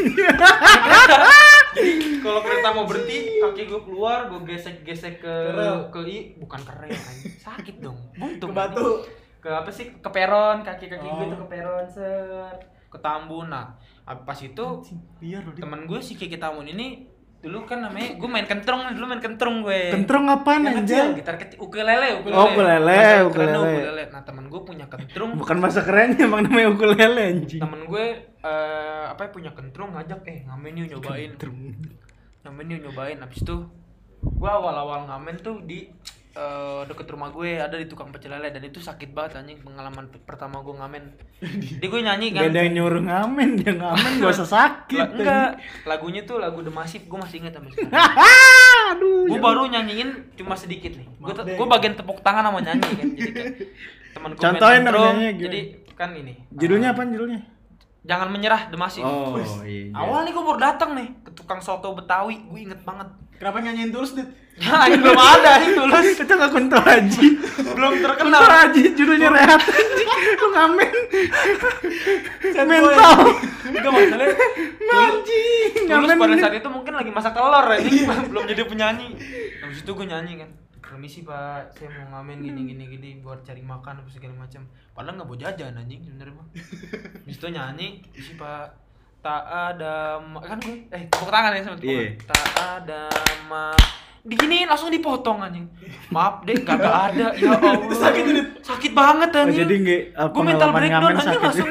kalau 2.24 2.40
kereta 2.40 2.68
mau 2.72 2.88
berhenti 2.88 3.36
kaki 3.36 3.62
gue 3.66 3.80
keluar 3.82 4.28
gue 4.28 4.40
gesek-gesek 4.46 5.20
ke 5.20 5.34
Kerel. 5.52 5.92
ke 5.92 6.00
i 6.04 6.16
bukan 6.36 6.60
keren 6.62 6.88
anjing. 6.88 7.36
Sakit 7.36 7.76
dong 7.78 8.00
buntung. 8.16 8.48
Ke 8.48 8.56
batu. 8.56 8.88
ke 9.38 9.50
apa 9.50 9.68
sih? 9.68 9.92
Ke 9.92 10.08
peron 10.08 10.64
kaki 10.64 10.88
kaki 10.88 11.04
gue 11.04 11.20
Oh. 11.20 11.28
tuh 11.28 11.38
ke 11.44 11.48
peron 11.50 11.84
ser 11.84 12.56
ke 12.88 12.96
Tambun 12.96 13.48
nah. 13.48 13.76
Pas 14.04 14.36
itu 14.36 14.66
Biar 15.18 15.44
temen 15.52 15.84
gue 15.84 16.00
si 16.00 16.16
Kiki 16.16 16.36
Tambun 16.36 16.64
ini 16.66 17.11
dulu 17.42 17.66
kan 17.66 17.82
namanya 17.82 18.14
gue 18.14 18.28
main 18.30 18.46
kentrung 18.46 18.86
nih, 18.86 18.94
dulu 18.94 19.06
main 19.08 19.18
kentrung 19.18 19.56
gue. 19.60 19.90
Kentrong 19.90 20.24
Yang 20.24 20.38
kecil, 20.38 20.78
anjay? 20.78 21.18
gitar 21.18 21.36
kecil 21.36 21.58
ukulele 21.58 22.08
ukulele 22.16 22.36
Oh, 22.38 22.46
ukulele, 22.48 22.98
ukulele. 23.26 23.58
ukulele. 23.58 24.02
nah 24.08 24.22
temen 24.22 24.44
gue 24.46 24.60
punya 24.62 24.86
kentrung 24.86 25.30
Bukan 25.34 25.58
masa 25.58 25.82
kerennya 25.82 26.22
emang 26.22 26.46
namanya 26.46 26.70
ukulele 26.70 27.22
anjing. 27.34 27.58
temen 27.58 27.82
gue 27.84 28.04
eh 28.38 29.04
apa 29.04 29.20
ya, 29.20 29.30
punya 29.30 29.50
kentrung 29.52 29.90
ngajak 29.90 30.22
eh 30.24 30.46
ngamen 30.46 30.72
yuk 30.80 30.88
nyobain. 30.96 31.30
Ngamen 32.42 32.64
yuk 32.68 32.80
nyobain. 32.86 33.18
Habis 33.18 33.42
itu 33.42 33.56
gue 34.22 34.50
awal-awal 34.50 35.04
ngamen 35.04 35.36
tuh 35.36 35.58
di 35.60 35.90
eh, 36.32 36.80
deket 36.86 37.06
rumah 37.06 37.28
gue 37.28 37.56
ada 37.56 37.74
di 37.74 37.84
tukang 37.84 38.08
pecel 38.08 38.32
lele 38.32 38.48
dan 38.48 38.62
itu 38.62 38.78
sakit 38.78 39.10
banget 39.10 39.36
anjing 39.36 39.60
pengalaman 39.60 40.08
pe- 40.08 40.18
pertama 40.18 40.58
gue 40.58 40.72
ngamen. 40.72 41.04
Jadi 41.76 41.84
gue 41.84 42.00
nyanyi 42.00 42.26
kan. 42.30 42.40
Gak 42.40 42.50
ada 42.50 42.60
yang 42.62 42.72
nyuruh 42.74 43.02
ngamen, 43.02 43.48
dia 43.56 43.72
ngamen 43.74 44.10
gak 44.18 44.32
usah 44.32 44.48
sakit. 44.48 44.96
La- 44.96 45.12
enggak. 45.12 45.50
lagunya 45.84 46.22
tuh 46.22 46.38
lagu 46.38 46.58
The 46.58 46.70
Massive 46.70 47.04
gue 47.04 47.18
masih 47.18 47.36
ingat 47.38 47.52
sampai 47.52 47.70
sekarang. 47.70 47.92
Aduh. 48.92 49.24
gue 49.26 49.38
baru 49.38 49.62
nyanyiin 49.66 50.08
cuma 50.34 50.54
sedikit 50.54 50.94
nih. 50.94 51.06
Gue 51.52 51.66
bagian 51.66 51.94
tepuk 51.94 52.18
tangan 52.20 52.48
sama 52.48 52.58
nyanyi 52.60 52.88
kan. 52.88 53.06
Jadi 53.12 53.30
kayak 53.30 53.52
teman 54.12 54.30
gue 54.30 54.40
main 54.40 54.44
Contohin 54.48 54.82
gimana? 54.82 55.32
jadi 55.36 55.60
kan 55.92 56.10
ini. 56.12 56.34
Judulnya 56.50 56.88
apa 56.92 57.04
judulnya? 57.04 57.40
Jangan 58.02 58.28
menyerah 58.28 58.66
The 58.66 58.76
Massive 58.76 59.04
Oh, 59.04 59.34
Wih, 59.34 59.46
iya. 59.62 59.94
awal 59.94 60.22
nih 60.22 60.32
gue 60.32 60.42
baru 60.42 60.58
datang 60.58 60.94
nih 60.94 61.08
ke 61.22 61.30
tukang 61.32 61.58
soto 61.58 61.94
Betawi 61.94 62.42
gue 62.42 62.60
inget 62.60 62.82
banget 62.82 63.06
Kenapa 63.32 63.58
nyanyiin 63.58 63.90
tulus, 63.90 64.14
Dit? 64.14 64.30
ya 64.54 64.86
ini 64.86 65.02
belum 65.02 65.18
ada 65.18 65.58
ini 65.58 65.74
tulus 65.74 66.14
Kita 66.22 66.38
gak 66.38 66.54
kunto 66.54 66.78
haji. 66.78 67.26
belum 67.74 67.90
Kunto 67.98 68.06
terkenal 68.06 68.38
haji 68.38 68.82
judulnya 68.94 69.34
rehat. 69.34 69.58
Lu 70.38 70.46
ngamen. 70.54 70.94
Mental. 72.70 73.18
enggak 73.66 73.90
masalahnya 73.90 74.36
Anjing. 74.94 75.72
Tulus 75.90 76.10
pada 76.14 76.34
saat 76.38 76.54
itu 76.54 76.68
mungkin 76.70 76.94
lagi 76.94 77.10
masak 77.10 77.34
telur 77.34 77.66
ya, 77.66 77.78
ini 77.82 78.06
belum 78.06 78.44
jadi 78.46 78.62
penyanyi. 78.62 79.08
Habis 79.58 79.82
itu 79.82 79.90
gue 79.90 80.06
nyanyi 80.06 80.32
kan. 80.38 80.50
Permisi 80.92 81.24
pak, 81.24 81.72
saya 81.72 81.88
mau 82.04 82.20
ngamen 82.20 82.44
gini 82.44 82.60
gini 82.68 82.84
gini 82.84 83.10
buat 83.24 83.40
cari 83.40 83.64
makan 83.64 84.04
apa 84.04 84.10
segala 84.12 84.44
macam. 84.44 84.60
Padahal 84.92 85.16
nggak 85.16 85.28
mau 85.32 85.38
jajan 85.40 85.72
anjing 85.72 86.04
sebenernya 86.04 86.36
mah. 86.36 86.46
Habis 87.24 87.36
itu 87.40 87.48
nyanyi, 87.48 88.04
isi 88.12 88.36
pak 88.36 88.76
tak 89.24 89.40
ada 89.48 90.20
kan 90.20 90.58
gue 90.60 90.84
eh 90.92 91.06
tepuk 91.08 91.30
tangan 91.30 91.54
ya 91.54 91.62
sama 91.62 91.78
tangan. 91.78 92.10
tak 92.26 92.42
ada 92.58 93.06
ma 93.46 93.70
diginiin 94.26 94.68
langsung 94.68 94.92
dipotong 94.92 95.40
anjing. 95.40 95.64
Maaf 96.12 96.44
deh 96.44 96.60
kagak 96.60 97.16
ada. 97.16 97.32
Ya 97.40 97.54
allah. 97.56 97.88
Sakit, 97.88 98.60
sakit 98.60 98.92
banget 98.92 99.32
Oh, 99.32 99.40
anjing 99.48 99.64
jadi 99.64 99.74
nggak 99.80 100.02
uh, 100.12 100.28
gue 100.28 100.42
mental 100.44 100.70
breakdown 100.76 101.16
anjing 101.16 101.40
langsung 101.40 101.70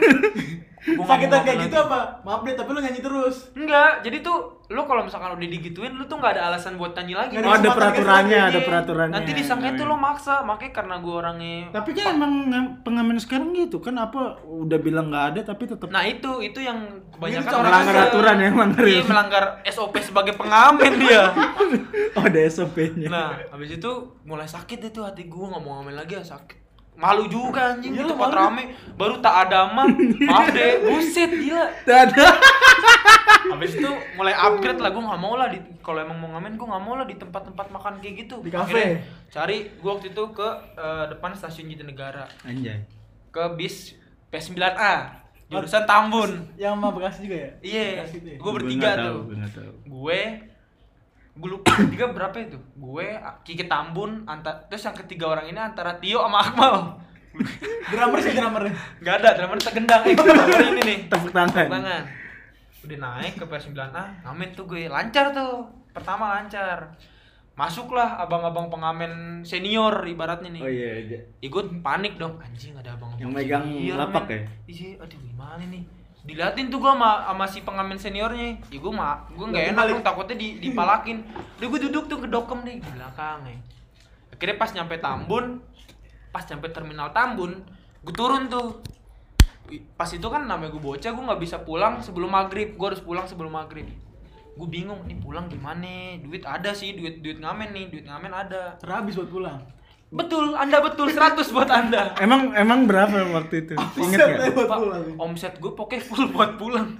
Gua 0.81 1.05
Sakitan 1.05 1.41
kayak 1.41 1.57
gitu 1.63 1.77
apa? 1.79 1.99
Maaf 2.21 2.41
deh, 2.41 2.53
tapi 2.53 2.69
lu 2.69 2.79
nyanyi 2.79 2.99
terus. 2.99 3.53
Enggak, 3.53 4.01
jadi 4.01 4.17
tuh 4.19 4.37
lu 4.67 4.81
kalau 4.81 5.03
misalkan 5.03 5.29
udah 5.31 5.45
digituin 5.45 5.91
lu 5.91 6.03
tuh 6.03 6.17
nggak 6.17 6.33
ada 6.33 6.49
alasan 6.49 6.73
buat 6.73 6.91
nyanyi 6.91 7.13
lagi. 7.13 7.33
Oh, 7.37 7.51
ada 7.51 7.69
peraturannya, 7.69 8.39
ada 8.41 8.55
Iya. 8.55 8.65
peraturannya. 8.65 9.13
Nanti 9.13 9.31
disangka 9.31 9.73
tuh 9.73 9.85
lu 9.85 9.93
maksa, 9.95 10.41
makanya 10.41 10.73
karena 10.73 10.95
gua 10.97 11.15
orangnya 11.21 11.69
Tapi 11.69 11.89
kan 11.91 12.15
emang 12.15 12.31
ngam- 12.47 12.73
pengamen 12.81 13.17
sekarang 13.17 13.53
gitu 13.53 13.77
kan 13.77 13.93
apa 13.95 14.41
udah 14.41 14.79
bilang 14.79 15.07
nggak 15.07 15.25
ada 15.29 15.41
tapi 15.45 15.63
tetap 15.65 15.85
Nah 15.87 16.01
itu 16.01 16.39
itu 16.39 16.57
yang 16.57 16.81
kebanyakan 17.11 17.45
Itu 17.45 17.55
orang 17.55 17.69
melanggar 17.69 17.95
aturan 18.01 18.35
ya, 18.35 18.49
melanggar 18.49 18.83
Iya, 18.83 19.01
melanggar 19.03 19.43
SOP 19.63 19.95
sebagai 19.99 20.33
pengamen 20.33 20.91
dia. 20.97 21.23
oh 22.15 22.23
ada 22.23 22.39
SOP-nya. 22.41 23.07
Nah, 23.07 23.29
habis 23.47 23.69
itu 23.71 23.91
mulai 24.23 24.45
sakit 24.45 24.77
deh 24.79 24.91
tuh 24.91 25.03
hati 25.03 25.25
gua 25.25 25.51
nggak 25.51 25.61
mau 25.61 25.77
ngamen 25.77 25.93
lagi 25.95 26.15
ya 26.15 26.25
sakit. 26.25 26.57
Malu 27.01 27.25
juga 27.25 27.73
anjing 27.73 27.91
Iya, 27.91 27.99
itu 27.99 28.13
tempat 28.13 28.29
rame 28.31 28.63
baru 28.93 29.17
tak 29.17 29.49
ada 29.49 29.65
mah 29.67 29.89
maaf 30.21 30.47
deh 30.51 30.71
buset 30.85 31.31
gila 31.31 31.65
Tidak 31.81 31.99
ada. 32.07 32.25
habis 33.51 33.73
itu 33.73 33.89
mulai 34.13 34.31
upgrade 34.31 34.77
lah 34.77 34.89
gue 34.89 35.01
nggak 35.01 35.17
mau 35.19 35.33
lah 35.33 35.49
di 35.49 35.57
kalau 35.79 35.97
emang 35.99 36.13
mau 36.15 36.29
ngamen 36.31 36.53
gue 36.53 36.67
nggak 36.67 36.83
mau 36.83 36.93
lah 36.93 37.03
di 37.03 37.17
tempat-tempat 37.17 37.67
makan 37.67 37.97
kayak 37.97 38.15
gitu 38.21 38.35
Di 38.39 38.49
kafe. 38.49 38.61
Akhirnya 38.63 39.01
cari 39.27 39.57
gue 39.73 39.89
waktu 39.89 40.07
itu 40.09 40.23
ke 40.29 40.47
eh, 40.71 41.05
depan 41.09 41.33
stasiun 41.33 41.67
Jatinegara 41.67 42.29
Anjay. 42.43 42.85
ke 43.27 43.43
bis 43.57 43.97
P9A 44.29 44.93
jurusan 45.47 45.83
Tambun 45.83 46.31
Yang 46.55 46.73
sama 46.73 46.87
Bekasi 46.91 47.19
juga 47.25 47.37
ya? 47.39 47.51
iya 47.61 47.83
itu 48.05 48.23
ya? 48.23 48.37
gue 48.37 48.51
bertiga 48.53 48.89
tuh 49.01 49.17
Gue. 49.83 50.21
Gue 51.31 51.49
lupa 51.49 51.71
bertiga 51.79 52.11
berapa 52.11 52.37
itu? 52.43 52.59
Gue 52.75 53.15
Kiki 53.47 53.65
Tambun 53.65 54.27
antar 54.27 54.67
terus 54.67 54.83
yang 54.83 54.97
ketiga 54.97 55.31
orang 55.31 55.47
ini 55.47 55.59
antara 55.59 55.95
Tio 55.97 56.19
sama 56.19 56.43
Akmal. 56.43 56.75
Drummer 57.87 58.19
sih 58.19 58.35
drummernya. 58.35 58.75
nggak 58.99 59.15
ada 59.23 59.29
drummer 59.39 59.55
tegendang 59.55 60.03
eh 60.03 60.15
drummer 60.19 60.61
ini 60.75 60.81
nih. 60.83 60.97
Tepuk 61.07 61.31
tangan. 61.31 61.67
Tepuk 61.67 61.75
tangan. 61.79 62.03
Udah 62.81 62.97
naik 62.97 63.33
ke 63.39 63.45
PS9A 63.47 64.03
ngamen 64.27 64.49
tuh 64.51 64.65
gue. 64.67 64.91
Lancar 64.91 65.31
tuh. 65.31 65.63
Pertama 65.95 66.35
lancar. 66.35 66.99
Masuklah 67.55 68.19
abang-abang 68.19 68.67
pengamen 68.67 69.43
senior 69.47 70.03
ibaratnya 70.07 70.49
nih. 70.51 70.61
Oh 70.63 70.71
iya, 70.71 70.91
iya. 71.03 71.19
ikut 71.43 71.83
panik 71.83 72.15
dong. 72.19 72.39
Anjing 72.39 72.75
ada 72.75 72.95
abang 72.95 73.11
Yang 73.19 73.31
megang 73.31 73.65
lapak 73.95 74.25
ya? 74.27 74.39
iya 74.67 74.89
aduh 74.99 75.19
gimana 75.19 75.63
nih 75.67 76.00
diliatin 76.21 76.69
tuh 76.69 76.77
gua 76.77 76.93
sama, 76.93 77.11
sama 77.25 77.45
si 77.49 77.59
pengamen 77.65 77.97
seniornya. 77.97 78.61
Ya 78.69 78.79
gua 78.81 78.93
mah 78.93 79.13
gua 79.33 79.49
nggak 79.49 79.65
enak 79.73 79.83
dong 79.89 80.01
takutnya 80.05 80.35
di, 80.37 80.47
dipalakin. 80.61 81.25
Udah 81.57 81.67
gua 81.67 81.79
duduk 81.81 82.03
tuh 82.05 82.19
kedokem 82.21 82.59
deh 82.61 82.77
di 82.77 82.89
belakang 82.93 83.45
ya. 83.49 83.57
Akhirnya 84.33 84.55
pas 84.57 84.69
nyampe 84.73 84.95
Tambun 85.01 85.45
pas 86.31 86.47
nyampe 86.47 86.67
terminal 86.71 87.09
Tambun 87.11 87.65
gua 88.05 88.13
turun 88.13 88.47
tuh. 88.47 88.81
Pas 89.97 90.09
itu 90.11 90.27
kan 90.29 90.45
namanya 90.45 90.73
gua 90.77 90.93
bocah 90.93 91.11
gua 91.13 91.23
nggak 91.33 91.41
bisa 91.41 91.57
pulang 91.65 92.01
sebelum 92.05 92.29
maghrib. 92.29 92.77
Gua 92.77 92.93
harus 92.93 93.01
pulang 93.01 93.25
sebelum 93.25 93.53
maghrib. 93.53 93.89
Gue 94.51 94.67
bingung 94.67 95.07
nih 95.07 95.15
pulang 95.15 95.47
gimana? 95.47 96.19
Duit 96.19 96.43
ada 96.43 96.75
sih 96.75 96.91
duit 96.91 97.23
duit 97.23 97.39
ngamen 97.39 97.71
nih 97.71 97.85
duit 97.87 98.05
ngamen 98.05 98.29
ada. 98.29 98.75
Terhabis 98.77 99.15
buat 99.15 99.31
pulang. 99.31 99.63
Betul, 100.11 100.53
Anda 100.53 100.77
betul 100.79 101.07
100 101.07 101.39
buat 101.49 101.67
Anda. 101.67 102.11
Emang 102.17 102.51
emang 102.51 102.83
berapa 102.83 103.15
waktu 103.31 103.63
itu? 103.63 103.73
Ingat 103.73 103.95
Buset, 103.95 104.19
nggak? 104.29 104.51
buat 104.51 104.67
Pak, 104.67 104.77
pulang. 104.77 105.03
omset 105.17 105.53
gue 105.55 105.71
pokoknya 105.71 106.01
full 106.01 106.25
buat 106.29 106.51
pulang. 106.55 106.99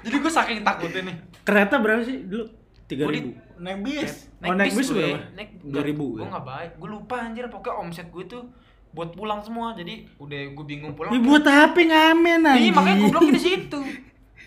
Jadi 0.00 0.16
gue 0.18 0.32
saking 0.32 0.60
takutnya 0.60 1.02
nih. 1.04 1.16
Kereta 1.40 1.78
berapa 1.78 2.02
sih 2.02 2.18
dulu? 2.20 2.50
Tiga 2.84 3.06
Gua 3.06 3.14
ribu. 3.14 3.30
di- 3.30 3.38
Naik 3.56 3.78
bis. 3.80 4.12
Oh, 4.40 4.52
naik 4.52 4.74
bis 4.74 4.88
gue, 4.88 4.98
berapa? 4.98 5.18
Naik 5.32 5.50
2000 5.62 5.70
Gue 5.94 6.18
ya? 6.18 6.28
nggak 6.28 6.44
baik. 6.44 6.70
Gue 6.76 6.88
lupa 6.90 7.14
anjir 7.20 7.46
pokoknya 7.46 7.74
omset 7.78 8.06
gue 8.08 8.24
tuh 8.26 8.42
buat 8.90 9.10
pulang 9.12 9.38
semua. 9.40 9.72
Jadi 9.72 10.10
udah 10.18 10.40
gue 10.50 10.64
bingung 10.66 10.92
pulang. 10.92 11.08
Ya 11.08 11.20
buat 11.20 11.46
apa 11.46 11.78
ngamen 11.78 12.40
Iya, 12.40 12.50
anjing? 12.50 12.74
makanya 12.74 12.96
gue 12.98 13.10
blok 13.12 13.22
di 13.28 13.38
situ. 13.40 13.80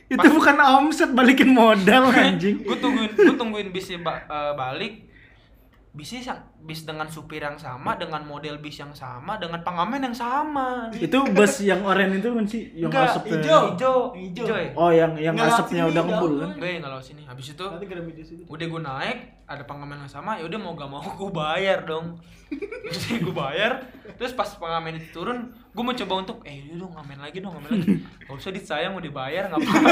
Itu 0.06 0.28
bukan 0.30 0.56
omset 0.60 1.10
balikin 1.10 1.50
modal 1.50 2.12
anjing. 2.28 2.60
gue 2.60 2.76
tungguin 2.76 3.08
gue 3.10 3.34
tungguin 3.34 3.72
bisnya 3.72 3.98
ba- 3.98 4.22
eh, 4.22 4.52
balik. 4.54 4.94
Bisnya 5.90 6.20
sang- 6.22 6.44
bis 6.66 6.82
dengan 6.82 7.06
supir 7.06 7.46
yang 7.46 7.56
sama, 7.56 7.94
dengan 7.94 8.26
model 8.26 8.58
bis 8.58 8.82
yang 8.82 8.90
sama, 8.90 9.38
dengan 9.38 9.62
pengamen 9.62 10.02
yang 10.02 10.18
sama. 10.18 10.90
itu 10.92 11.14
bus 11.32 11.62
yang 11.62 11.86
oranye 11.86 12.18
itu 12.18 12.30
kan 12.34 12.46
sih 12.50 12.64
yang 12.74 12.90
Enggak, 12.90 13.06
asapnya. 13.14 13.38
hijau. 13.38 13.62
hijau, 13.70 13.98
Hijau. 14.18 14.46
hijau 14.50 14.58
ya? 14.58 14.70
Oh, 14.74 14.90
yang 14.90 15.12
yang 15.14 15.36
Ngelewat 15.38 15.62
asapnya 15.62 15.84
udah 15.86 16.02
ngebul 16.02 16.34
kan? 16.42 16.50
Gue 16.58 16.70
yang 16.74 16.82
nggak 16.82 17.06
sini. 17.06 17.22
Habis 17.30 17.48
itu 17.54 17.66
udah 18.50 18.66
gue 18.66 18.82
naik 18.82 19.20
ada 19.46 19.62
pengamen 19.62 20.02
yang 20.02 20.10
sama 20.10 20.42
ya 20.42 20.50
udah 20.50 20.58
mau 20.58 20.74
gak 20.74 20.90
mau 20.90 21.06
gue 21.06 21.30
bayar 21.30 21.86
dong 21.86 22.18
terus 22.90 23.22
gue 23.22 23.30
bayar 23.30 23.78
terus 24.18 24.34
pas 24.34 24.50
pengamen 24.50 24.98
itu 24.98 25.14
turun 25.14 25.54
gue 25.70 25.84
mau 25.86 25.94
coba 25.94 26.14
untuk 26.18 26.42
eh 26.50 26.66
yaudah 26.66 26.82
dong 26.82 26.94
ngamen 26.98 27.18
lagi 27.22 27.38
dong 27.46 27.54
ngamen 27.54 27.70
lagi 27.78 27.96
gak 28.26 28.34
usah 28.34 28.50
disayang 28.50 28.98
mau 28.98 29.04
dibayar 29.06 29.46
nggak 29.46 29.62
apa-apa 29.62 29.90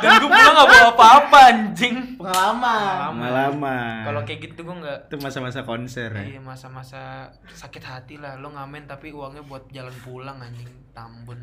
dan 0.00 0.10
gue 0.16 0.30
pulang 0.32 0.54
gak 0.56 0.68
bawa 0.72 0.88
apa-apa 0.88 1.38
anjing 1.52 1.96
Pengalaman. 2.16 2.96
Pengalaman. 3.12 4.00
kalau 4.08 4.20
kayak 4.24 4.40
gitu 4.40 4.60
gue 4.64 4.76
nggak 4.80 4.98
itu 5.12 5.16
masa-masa 5.20 5.60
konser 5.82 6.10
ya. 6.14 6.22
iya 6.22 6.40
masa-masa 6.40 7.28
sakit 7.50 7.82
hati 7.82 8.14
lah 8.22 8.38
lo 8.38 8.54
ngamen 8.54 8.86
tapi 8.86 9.10
uangnya 9.10 9.42
buat 9.44 9.66
jalan 9.74 9.94
pulang 10.06 10.38
anjing 10.38 10.70
tambun 10.94 11.38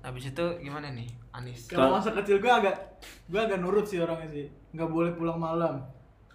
habis 0.00 0.32
itu 0.32 0.44
gimana 0.64 0.92
nih 0.96 1.20
Anis 1.30 1.70
Kalau 1.70 1.94
masa 1.94 2.10
kecil 2.10 2.42
gue 2.42 2.50
agak 2.50 2.74
gue 3.30 3.38
agak 3.38 3.62
nurut 3.62 3.86
sih 3.86 4.02
orangnya 4.02 4.28
sih. 4.34 4.46
Nggak 4.74 4.90
boleh 4.90 5.12
pulang 5.14 5.38
malam. 5.38 5.86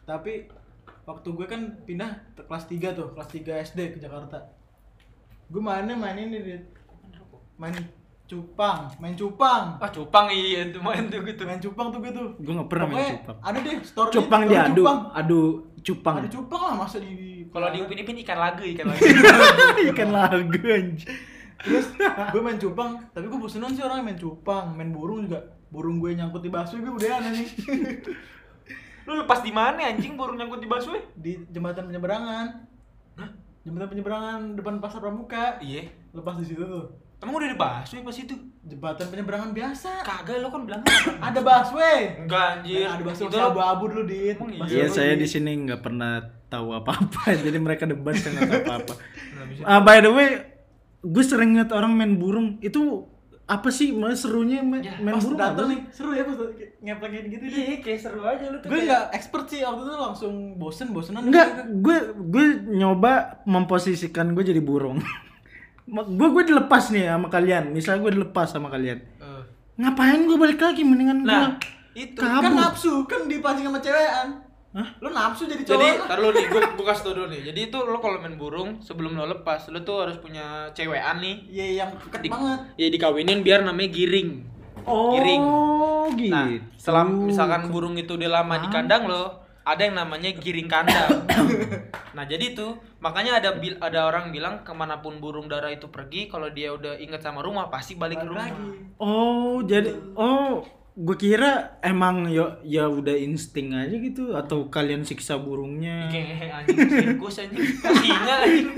Tapi 0.08 0.48
waktu 1.04 1.28
gue 1.36 1.48
kan 1.50 1.62
pindah 1.84 2.16
ke 2.32 2.48
kelas 2.48 2.66
3 2.72 2.96
tuh, 2.96 3.08
kelas 3.12 3.28
3 3.28 3.66
SD 3.76 3.80
ke 3.92 3.98
Jakarta. 4.00 4.40
Gue 5.52 5.60
mainnya 5.60 6.00
main 6.00 6.16
ini. 6.16 6.40
Main 7.60 7.76
cupang, 8.25 8.89
main 8.98 9.13
cupang. 9.13 9.77
ah 9.77 9.89
cupang 9.94 10.25
iya 10.34 10.65
itu 10.65 10.82
main 10.82 11.05
tuh 11.13 11.22
gitu 11.22 11.46
Main 11.46 11.62
cupang 11.62 11.94
tuh 11.94 12.01
gue 12.01 12.10
tuh. 12.10 12.27
Gue 12.41 12.53
nggak 12.58 12.70
pernah 12.70 12.86
main 12.89 12.98
Pokoknya 12.98 13.13
cupang. 13.22 13.38
Ada 13.46 13.58
deh 13.62 13.75
store 13.86 14.10
Cupang 14.10 14.41
diadu, 14.50 14.84
adu 15.13 15.41
cupang. 15.86 16.15
Ada 16.25 16.29
cupang 16.34 16.62
lah 16.65 16.74
masa 16.74 16.98
di 16.98 17.46
kalau 17.53 17.70
di 17.70 17.77
Upin 17.86 18.01
Ipin 18.01 18.17
ikan 18.25 18.38
lagu 18.41 18.65
ikan 18.65 18.86
lagu 18.89 19.01
Ikan 19.94 20.10
lagu 20.10 20.58
anjing. 20.65 21.08
Terus 21.55 21.88
gue 22.34 22.41
main 22.41 22.60
cupang, 22.60 23.00
tapi 23.13 23.25
gue 23.29 23.39
bosenan 23.39 23.72
sih 23.77 23.86
orangnya 23.86 24.12
main 24.12 24.20
cupang, 24.20 24.74
main 24.74 24.89
burung 24.89 25.29
juga. 25.29 25.55
Burung 25.70 26.01
gue 26.01 26.17
nyangkut 26.17 26.41
di 26.41 26.50
bakso 26.50 26.82
gue 26.82 26.89
udah 26.89 27.22
aneh 27.22 27.32
nih. 27.41 27.48
Lu 29.05 29.22
pas 29.29 29.38
di 29.46 29.53
mana 29.53 29.86
anjing 29.86 30.17
baru 30.17 30.34
nyangkut 30.34 30.65
di 30.65 30.70
busway? 30.70 31.01
di 31.13 31.38
jembatan 31.53 31.94
penyeberangan. 31.94 32.65
Jembatan 33.62 33.88
penyeberangan 33.94 34.39
depan 34.58 34.82
pasar 34.82 34.98
pramuka. 35.01 35.62
Iya. 35.62 35.94
Lepas 36.13 36.41
di 36.41 36.46
situ 36.50 36.65
tuh. 36.65 37.05
Emang 37.25 37.36
udah 37.36 37.50
dibahas 37.50 37.89
weh 37.89 38.01
pas 38.01 38.13
itu? 38.15 38.36
Jembatan 38.62 39.05
penyeberangan 39.08 39.50
biasa. 39.51 39.89
Kagak 40.01 40.38
lo 40.38 40.48
kan 40.48 40.62
bilang? 40.63 40.82
Ada 41.17 41.39
busway. 41.39 42.22
Enggak 42.22 42.44
anjir. 42.55 42.86
Nah, 42.86 42.94
ada 42.94 43.03
busway 43.03 43.25
Itu 43.25 43.36
lo- 43.36 43.50
abu-abu 43.50 43.84
dulu, 43.88 44.03
Dit. 44.05 44.36
Emang 44.36 44.50
iya? 44.50 44.60
Busway 44.60 44.75
Iya 44.75 44.86
saya 44.88 45.13
di 45.15 45.25
sini 45.25 45.51
nggak 45.60 45.82
pernah 45.82 46.12
tahu 46.46 46.70
apa-apa 46.72 47.34
jadi 47.44 47.58
mereka 47.58 47.84
debat 47.84 48.13
saya 48.13 48.38
nggak 48.38 48.46
tahu 48.48 48.62
apa-apa. 48.63 48.94
Ah 49.63 49.82
by 49.82 49.98
the 50.00 50.10
way, 50.10 50.29
gue 51.03 51.24
sering 51.24 51.53
ngeliat 51.53 51.70
orang 51.72 51.91
main 51.91 52.13
burung 52.15 52.58
itu 52.60 53.10
apa 53.44 53.70
sih 53.70 53.89
mas 53.91 54.17
serunya 54.20 54.58
main, 54.60 54.82
Ya, 54.82 54.98
main 54.98 55.13
Pas 55.13 55.22
burung 55.22 55.38
apa 55.38 55.62
nih, 55.67 55.79
seru 55.89 56.10
ya 56.12 56.24
pas 56.24 56.34
ngeplekin 56.79 57.25
gitu 57.27 57.44
deh. 57.44 57.62
Iya, 57.63 57.75
kayak 57.79 58.00
seru 58.00 58.22
aja 58.24 58.46
lu 58.48 58.58
tuh. 58.58 58.67
Gue 58.67 58.74
kayak- 58.75 58.86
nggak 58.88 59.03
expert 59.13 59.46
sih 59.46 59.62
waktu 59.62 59.82
itu 59.84 59.94
langsung 59.96 60.34
bosen 60.55 60.88
bosenan. 60.91 61.22
Enggak, 61.24 61.50
gue 61.75 61.98
gue 62.25 62.46
nyoba 62.72 63.13
memposisikan 63.46 64.34
gue 64.34 64.41
jadi 64.44 64.58
burung. 64.60 64.98
gue 65.88 66.27
gue 66.32 66.44
dilepas 66.46 66.84
nih 66.89 67.06
sama 67.08 67.27
kalian. 67.30 67.70
Misalnya 67.70 68.01
gue 68.01 68.13
dilepas 68.18 68.48
sama 68.50 68.68
kalian. 68.68 68.98
Eh. 69.22 69.44
Ngapain 69.77 70.25
gue 70.25 70.38
balik 70.38 70.60
lagi 70.60 70.82
mendingan 70.82 71.22
gue 71.22 71.30
Nah, 71.30 71.60
itu 71.94 72.18
kabur. 72.18 72.44
Kan 72.44 72.54
nafsu, 72.56 72.94
kan 73.06 73.22
dipancing 73.25 73.65
sama 73.65 73.80
cewekan. 73.80 74.30
Hah? 74.75 74.92
Lu 75.00 75.08
nafsu 75.08 75.48
jadi 75.48 75.63
Jadi, 75.63 75.72
cowok. 75.72 76.04
tar 76.04 76.20
lu 76.20 76.36
nih, 76.36 76.46
gua, 76.51 76.62
gua 76.75 76.86
kasih 76.92 77.04
tau 77.08 77.13
dulu 77.15 77.27
nih. 77.32 77.42
Jadi 77.48 77.60
itu 77.72 77.77
lo 77.80 77.98
kalau 78.04 78.20
main 78.20 78.36
burung 78.36 78.84
sebelum 78.84 79.15
lo 79.15 79.24
lepas, 79.24 79.72
lo 79.72 79.80
tuh 79.82 80.04
harus 80.04 80.20
punya 80.20 80.68
cewekan 80.75 81.24
nih. 81.24 81.36
Iya 81.48 81.65
yang 81.80 81.89
deket 81.96 82.27
Di- 82.27 82.32
banget. 82.32 82.60
Ya 82.75 82.88
dikawinin 82.92 83.39
biar 83.39 83.63
namanya 83.63 83.88
giring. 83.88 84.30
Oh, 84.84 85.15
giring. 85.15 85.44
gitu. 86.20 86.34
Nah, 86.36 86.46
setelah 86.75 87.08
misalkan 87.08 87.72
burung 87.72 87.96
itu 87.96 88.20
udah 88.20 88.44
lama 88.44 88.60
di 88.60 88.68
kandang 88.68 89.08
lo, 89.08 89.45
ada 89.65 89.81
yang 89.81 89.98
namanya 89.98 90.29
giring 90.38 90.69
kandang. 90.69 91.25
nah, 92.15 92.24
jadi 92.29 92.53
tuh 92.53 92.77
makanya 93.01 93.41
ada 93.41 93.57
bil- 93.57 93.81
ada 93.81 94.05
orang 94.05 94.29
bilang 94.29 94.62
ke 94.62 94.69
mana 94.77 95.01
pun 95.01 95.17
burung 95.17 95.50
dara 95.50 95.74
itu 95.74 95.89
pergi, 95.89 96.29
kalau 96.29 96.53
dia 96.53 96.69
udah 96.69 97.01
inget 97.01 97.25
sama 97.25 97.41
rumah 97.41 97.74
pasti 97.74 97.98
balik 97.98 98.22
ke 98.22 98.27
rumah. 98.29 98.45
Lagi. 98.45 98.93
Oh, 99.01 99.65
jadi 99.65 99.89
oh, 100.13 100.62
gue 100.95 101.17
kira 101.17 101.81
emang 101.81 102.29
ya 102.29 102.62
ya 102.62 102.86
udah 102.88 103.17
insting 103.17 103.74
aja 103.74 103.98
gitu 103.98 104.38
atau 104.38 104.69
kalian 104.69 105.01
siksa 105.01 105.41
burungnya. 105.41 106.07
Kayak 106.13 106.62
anjing 106.62 106.77
sirkus 106.86 107.41
anjing, 107.41 107.65
singa 107.81 108.36
anjing. 108.45 108.69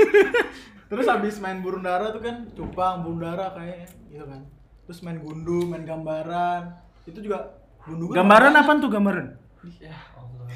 Terus 0.89 1.03
habis 1.11 1.35
main 1.43 1.59
burung 1.59 1.83
dara 1.83 2.15
tuh 2.15 2.23
kan 2.23 2.47
cupang, 2.55 3.03
burung 3.03 3.19
dara 3.19 3.51
kayaknya 3.51 3.91
gitu 4.07 4.23
kan. 4.23 4.39
Terus 4.87 5.03
main 5.03 5.19
gundu, 5.19 5.67
main 5.67 5.83
gambaran. 5.83 6.79
Itu 7.03 7.19
juga 7.19 7.59
gundu 7.83 8.07
kan 8.15 8.23
Gambaran 8.23 8.53
apa 8.55 8.71
tuh 8.79 8.87
gambaran? 8.87 9.46
Ya 9.77 9.95
Allah. 10.13 10.47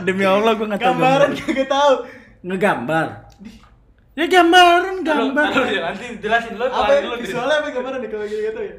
Demi 0.06 0.24
Allah 0.24 0.52
gue 0.52 0.66
nggak 0.66 0.80
tahu 0.80 0.92
Gambaran 0.92 1.30
kagak 1.34 1.68
tahu. 1.68 1.92
Ngegambar. 2.42 3.06
Ya 4.12 4.24
gambaran, 4.28 4.96
gambar. 5.00 5.48
Aduh, 5.48 5.64
aduh, 5.64 5.80
nanti 5.82 6.06
jelasin 6.20 6.52
dulu, 6.52 6.68
Apa 6.68 6.92
ya? 6.92 7.00
dulu. 7.00 7.14
Visualnya 7.16 7.56
apa 7.58 7.68
gambaran 7.70 7.98
deh 7.98 8.10
kalau 8.10 8.26
gitu 8.28 8.60
ya? 8.60 8.74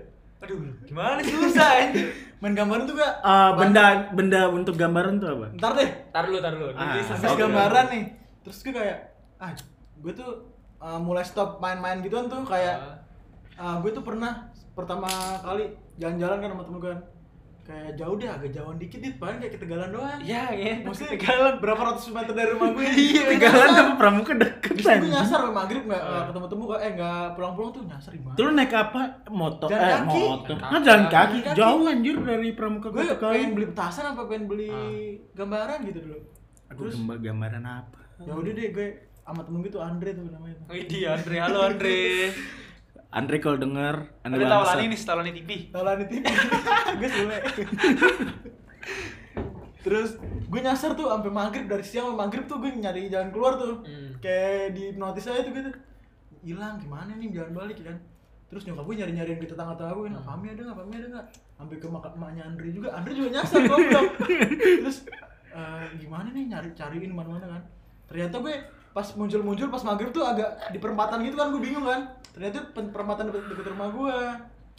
Aduh, 0.46 0.58
gimana 0.84 1.17
sih 1.20 1.34
susah 1.34 1.70
anjing. 1.79 2.10
Main 2.38 2.53
gambaran 2.53 2.84
tuh 2.84 2.96
gak? 3.00 3.13
Ah, 3.24 3.55
benda 3.55 3.84
benda 4.12 4.41
untuk 4.51 4.75
gambaran 4.75 5.17
tuh 5.17 5.29
apa? 5.32 5.48
Ntar 5.58 5.72
deh. 5.74 5.89
Tar 6.12 6.24
dulu, 6.27 6.38
tar 6.38 6.53
dulu. 6.53 6.70
Ah, 6.70 6.77
Nanti 6.77 6.98
Habis 7.01 7.08
selesai. 7.17 7.39
gambaran 7.39 7.86
nih. 7.89 8.03
Terus 8.43 8.58
gue 8.62 8.74
kayak 8.75 8.98
ah 9.39 9.51
gue 9.98 10.13
tuh 10.13 10.29
uh, 10.77 11.00
mulai 11.00 11.24
stop 11.24 11.58
main-main 11.58 12.03
gituan 12.03 12.27
tuh 12.27 12.43
kayak 12.43 13.01
uh, 13.55 13.79
gue 13.79 13.89
tuh 13.89 14.03
pernah 14.03 14.51
pertama 14.74 15.08
kali 15.39 15.72
jalan-jalan 15.96 16.38
kan 16.38 16.50
sama 16.51 16.63
temen 16.63 16.77
gue 16.77 16.91
kan. 16.91 17.01
Kayak 17.63 17.96
jauh 17.96 18.20
deh, 18.20 18.27
agak 18.27 18.51
jauhan 18.51 18.75
dikit 18.75 19.00
dit, 19.00 19.15
paling 19.15 19.39
kayak 19.39 19.55
ketegalan 19.55 19.88
doang. 19.88 20.20
Ya, 20.20 20.51
ya. 20.51 20.84
Maksudnya 20.84 21.15
tegalan 21.15 21.53
berapa 21.58 21.79
ratus 21.82 22.12
meter 22.12 22.36
dari 22.36 22.51
rumah 22.51 22.70
gue 22.70 22.84
Iya, 22.86 23.22
Tegalan 23.29 23.70
sama 23.72 23.93
pramuka 23.96 24.34
deket 24.36 24.74
Terus 24.75 25.00
gue 25.00 25.08
nyasar 25.08 25.38
sampai 25.39 25.55
maghrib 25.55 25.84
nggak 25.86 26.01
nggak 26.01 26.24
ketemu-temu 26.27 26.63
kok, 26.65 26.79
eh 26.82 26.91
nggak 26.91 27.24
pulang-pulang 27.34 27.72
tuh 27.72 27.82
nyasar 27.86 28.12
gimana? 28.12 28.36
Tuh 28.36 28.43
lu 28.43 28.51
naik 28.51 28.74
apa? 28.74 29.01
Motor. 29.29 29.67
Jalan 29.72 29.79
eh, 29.79 29.96
kaki. 29.96 30.22
motor. 30.27 30.53
Jalan 30.53 30.60
Ah, 30.60 30.67
kaki. 30.70 30.84
jalan 30.84 31.03
kaki. 31.05 31.38
Jalan 31.39 31.43
kaki. 31.48 31.55
Jauh 31.55 31.84
anjir 31.88 32.15
dari 32.20 32.50
pramuka 32.51 32.88
gue 32.89 33.03
pengen 33.15 33.51
beli 33.53 33.65
petasan 33.65 34.05
apa 34.05 34.22
pengen 34.25 34.46
beli 34.46 34.67
Ah. 34.67 34.91
gambaran 35.34 35.79
gitu 35.88 36.00
dulu. 36.03 36.20
Aduh, 36.67 36.79
Terus 36.84 36.93
gambar 37.00 37.17
gambaran 37.22 37.64
apa? 37.64 38.00
ya 38.20 38.33
udah 38.33 38.51
deh 38.51 38.68
gue 38.70 38.87
sama 39.18 39.42
temen 39.42 39.59
gue 39.59 39.72
tuh 39.72 39.79
Andre 39.79 40.09
tuh 40.11 40.27
namanya. 40.27 40.55
Wih, 40.68 40.83
dia 40.83 41.16
Andre. 41.16 41.35
Halo 41.40 41.59
Andre. 41.64 41.96
Andre 43.13 43.37
kalau 43.37 43.61
denger 43.61 44.09
Andre. 44.25 44.49
Lani 44.49 44.89
nih, 44.89 44.97
setelah 44.97 45.21
Lani 45.21 45.31
TV. 45.37 45.49
Talan 45.69 46.01
itu 46.01 46.15
gue 46.97 47.09
sule. 47.13 47.37
Terus 49.85 50.09
gue 50.49 50.59
nyasar 50.59 50.97
tuh 50.97 51.13
sampai 51.13 51.29
maghrib 51.29 51.65
dari 51.69 51.85
siang 51.85 52.09
sampai 52.09 52.19
maghrib 52.25 52.45
tuh 52.49 52.57
gue 52.57 52.73
nyari 52.73 53.13
jalan 53.13 53.29
keluar 53.29 53.61
tuh. 53.61 53.85
Hmm. 53.85 54.17
Kayak 54.17 54.73
di 54.73 54.97
notis 54.97 55.29
aja 55.29 55.45
tuh 55.45 55.53
gitu. 55.53 55.69
Hilang 56.41 56.81
gimana 56.81 57.13
nih 57.13 57.29
jalan 57.29 57.53
balik 57.53 57.77
ya 57.85 57.93
kan. 57.93 57.97
Terus 58.49 58.69
nyokap 58.69 58.85
gue 58.85 58.95
nyari-nyariin 59.01 59.39
ke 59.41 59.49
tetangga-tetangga 59.49 59.97
gue, 59.97 60.13
nah, 60.13 60.21
Pami 60.21 60.45
ada 60.53 60.61
nggak? 60.61 60.77
Pami 60.77 60.93
ada 60.93 61.07
nggak? 61.09 61.25
Sampai 61.57 61.75
ke 61.81 61.87
mak 61.89 62.05
maknya 62.13 62.43
Andre 62.45 62.69
juga, 62.69 62.93
Andre 62.93 63.11
juga 63.17 63.29
nyasar 63.33 63.61
goblok. 63.65 64.07
Terus 64.85 64.97
eh, 65.57 65.85
gimana 65.97 66.29
nih 66.29 66.43
nyari 66.53 66.69
cariin 66.77 67.13
mana-mana 67.13 67.45
kan? 67.49 67.61
Ternyata 68.09 68.35
gue 68.41 68.55
pas 68.94 69.08
muncul-muncul 69.12 69.68
pas 69.68 69.84
maghrib 69.84 70.10
tuh 70.10 70.22
agak 70.22 70.48
di 70.70 70.77
perempatan 70.77 71.22
gitu 71.22 71.34
kan 71.34 71.50
gue 71.50 71.60
bingung 71.60 71.84
kan. 71.84 72.14
Ternyata 72.29 72.58
perempatan 72.72 73.29
deket, 73.29 73.44
deket 73.48 73.66
rumah 73.70 73.90
gue. 73.90 74.18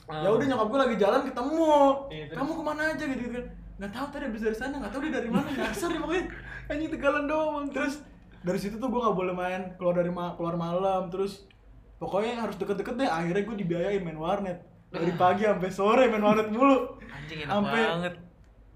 Ya 0.06 0.28
udah 0.28 0.46
nyokap 0.46 0.68
gue 0.68 0.80
lagi 0.80 0.96
jalan 0.96 1.20
ketemu. 1.22 1.66
Terus? 2.08 2.34
Kamu 2.34 2.50
ke 2.52 2.62
mana 2.62 2.82
aja 2.88 3.04
gitu, 3.04 3.20
gitu 3.20 3.32
kan? 3.32 3.46
Nggak 3.74 3.90
tahu 3.90 4.06
tadi 4.08 4.24
habis 4.24 4.42
dari 4.42 4.54
sana, 4.54 4.74
nggak 4.78 4.92
tahu 4.92 5.00
dia 5.02 5.12
dari 5.12 5.28
mana 5.28 5.48
nyasar 5.58 5.88
dia 5.88 5.98
pokoknya. 5.98 6.24
Anjing 6.66 6.90
tegalan 6.90 7.24
doang. 7.24 7.66
Terus 7.68 7.94
dari 8.40 8.58
situ 8.58 8.76
tuh 8.76 8.86
gue 8.86 9.00
nggak 9.00 9.16
boleh 9.16 9.32
main 9.32 9.62
keluar 9.74 9.94
dari 9.96 10.08
ma 10.08 10.34
keluar 10.34 10.54
malam 10.54 11.08
terus 11.08 11.48
pokoknya 11.96 12.38
harus 12.38 12.54
deket-deket 12.54 12.94
deh 12.94 13.08
akhirnya 13.08 13.40
gue 13.42 13.56
dibiayain 13.56 14.04
main 14.04 14.14
warnet 14.14 14.60
dari 14.86 15.08
pagi 15.14 15.48
sampai 15.48 15.72
sore 15.72 16.04
main 16.06 16.20
warnet 16.20 16.52
mulu 16.52 17.00
Anjing 17.08 17.40
enak 17.40 17.48
Sampai 17.48 17.80
banget. 17.80 18.14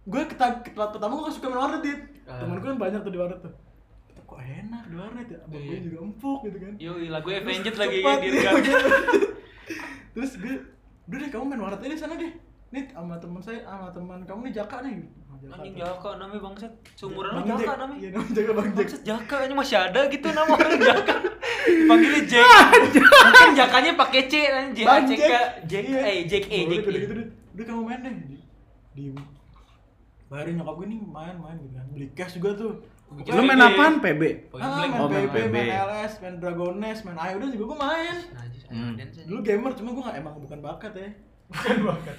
gue 0.09 0.23
ketat 0.25 0.55
pertama 0.73 1.21
gue 1.21 1.29
suka 1.29 1.47
main 1.47 1.61
warnet 1.61 1.83
dit 1.85 2.01
Ah. 2.25 2.41
temen 2.41 2.57
gue 2.57 2.65
kan 2.67 2.81
banyak 2.81 3.01
tuh 3.01 3.13
di 3.13 3.17
warnet 3.17 3.41
tuh 3.41 3.53
kok 4.29 4.39
enak 4.39 4.83
di 4.85 4.95
warnet 4.95 5.27
ya 5.27 5.39
abang 5.41 5.57
gue 5.59 5.73
Iya. 5.73 5.81
juga 5.81 5.97
empuk 6.05 6.39
gitu 6.45 6.59
kan 6.61 6.73
Yoi, 6.77 7.07
lagu 7.09 7.29
Avenged 7.31 7.77
lagi 7.77 7.99
cepat, 7.99 8.17
di 8.21 8.29
iya, 8.29 8.51
terus 10.13 10.33
gue 10.37 10.55
udah 11.09 11.17
deh 11.17 11.29
kamu 11.29 11.45
main 11.47 11.61
warnet 11.63 11.81
aja 11.81 11.89
di 11.89 11.99
sana 11.99 12.15
deh 12.15 12.33
nih 12.69 12.85
sama 12.93 13.17
teman 13.17 13.41
saya 13.41 13.65
sama 13.65 13.89
teman 13.89 14.21
kamu 14.23 14.41
nih 14.45 14.55
Jaka 14.55 14.79
nih 14.85 14.97
Anjing. 15.39 15.79
Jaka 15.79 16.19
namanya 16.19 16.43
bangsat. 16.43 16.73
Seumuran 16.99 17.31
lu 17.31 17.47
Jaka 17.47 17.79
namanya. 17.79 17.99
iya 18.03 18.09
namanya 18.11 18.35
Jaka 18.35 18.51
bang 18.53 18.69
Bangsat 18.75 19.01
Jaka 19.07 19.37
ini 19.47 19.55
masih 19.55 19.77
ada 19.79 20.01
gitu 20.11 20.27
nama 20.29 20.51
orang 20.51 20.73
Jaka. 20.83 21.15
Panggilnya 21.87 22.23
Jack. 22.27 22.47
Mungkin 22.75 23.51
Jakanya 23.55 23.93
pakai 23.95 24.23
C 24.27 24.35
kan 24.45 24.65
J 24.75 24.79
A 24.83 24.97
C 25.07 25.11
K 25.15 25.31
Jack. 25.65 25.85
Iya. 25.87 26.01
eh 26.03 26.19
Jack 26.27 26.45
E 26.51 26.59
Jack 26.67 26.83
udah 26.85 26.91
E. 26.91 27.03
gitu 27.07 27.15
udah 27.55 27.65
kamu 27.65 27.81
main 27.87 28.01
deh 28.03 28.15
di, 28.93 29.05
bayarin 30.27 30.55
nyokap 30.59 30.75
gue 30.75 30.87
nih 30.91 30.99
main 31.07 31.37
main 31.39 31.57
gitu 31.57 31.73
kan 31.73 31.87
beli 31.89 32.07
cash 32.13 32.35
juga 32.35 32.51
tuh 32.53 32.73
Lu 33.09 33.41
main 33.41 33.57
apaan 33.59 33.99
PB? 33.99 34.23
Point 34.49 34.61
ah, 34.61 34.79
main 34.79 34.91
Oh, 34.95 35.09
main 35.09 35.25
PB, 35.25 35.37
PB. 35.49 35.55
main 35.55 35.71
LS, 35.83 36.13
main 36.19 36.35
Dragones, 36.37 36.99
main 37.03 37.17
Ayo 37.17 37.41
juga 37.43 37.65
gue 37.67 37.79
main 37.79 38.17
Najis, 38.31 38.63
Hmm. 38.69 38.93
dulu 39.25 39.41
gamer 39.41 39.73
cuma 39.73 39.91
gue 39.91 40.03
gak 40.03 40.17
emang 40.19 40.35
bukan 40.37 40.61
bakat 40.61 40.93
ya 40.93 41.09
bukan 41.49 41.77
bakat 41.87 42.17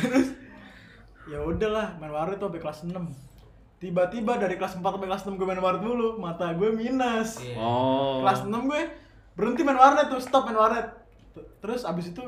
terus 0.00 0.28
ya 1.26 1.38
udahlah 1.38 1.92
main 1.96 2.08
warnet 2.08 2.36
tuh 2.36 2.48
sampai 2.48 2.56
kelas 2.58 2.80
6 2.82 2.96
tiba-tiba 3.76 4.32
dari 4.34 4.56
kelas 4.56 4.74
4 4.74 4.82
sampai 4.82 5.04
kelas 5.06 5.22
6 5.22 5.34
gue 5.34 5.44
main 5.46 5.58
warnet 5.58 5.82
dulu 5.82 6.16
mata 6.16 6.50
gue 6.50 6.68
minus 6.70 7.36
Iya. 7.38 7.52
Oh. 7.54 8.24
kelas 8.24 8.40
6 8.42 8.64
gue 8.64 8.82
berhenti 9.34 9.60
main 9.60 9.76
warnet 9.76 10.08
tuh 10.08 10.18
stop 10.18 10.44
main 10.44 10.56
warnet 10.56 10.88
terus 11.60 11.84
abis 11.84 12.10
itu 12.10 12.24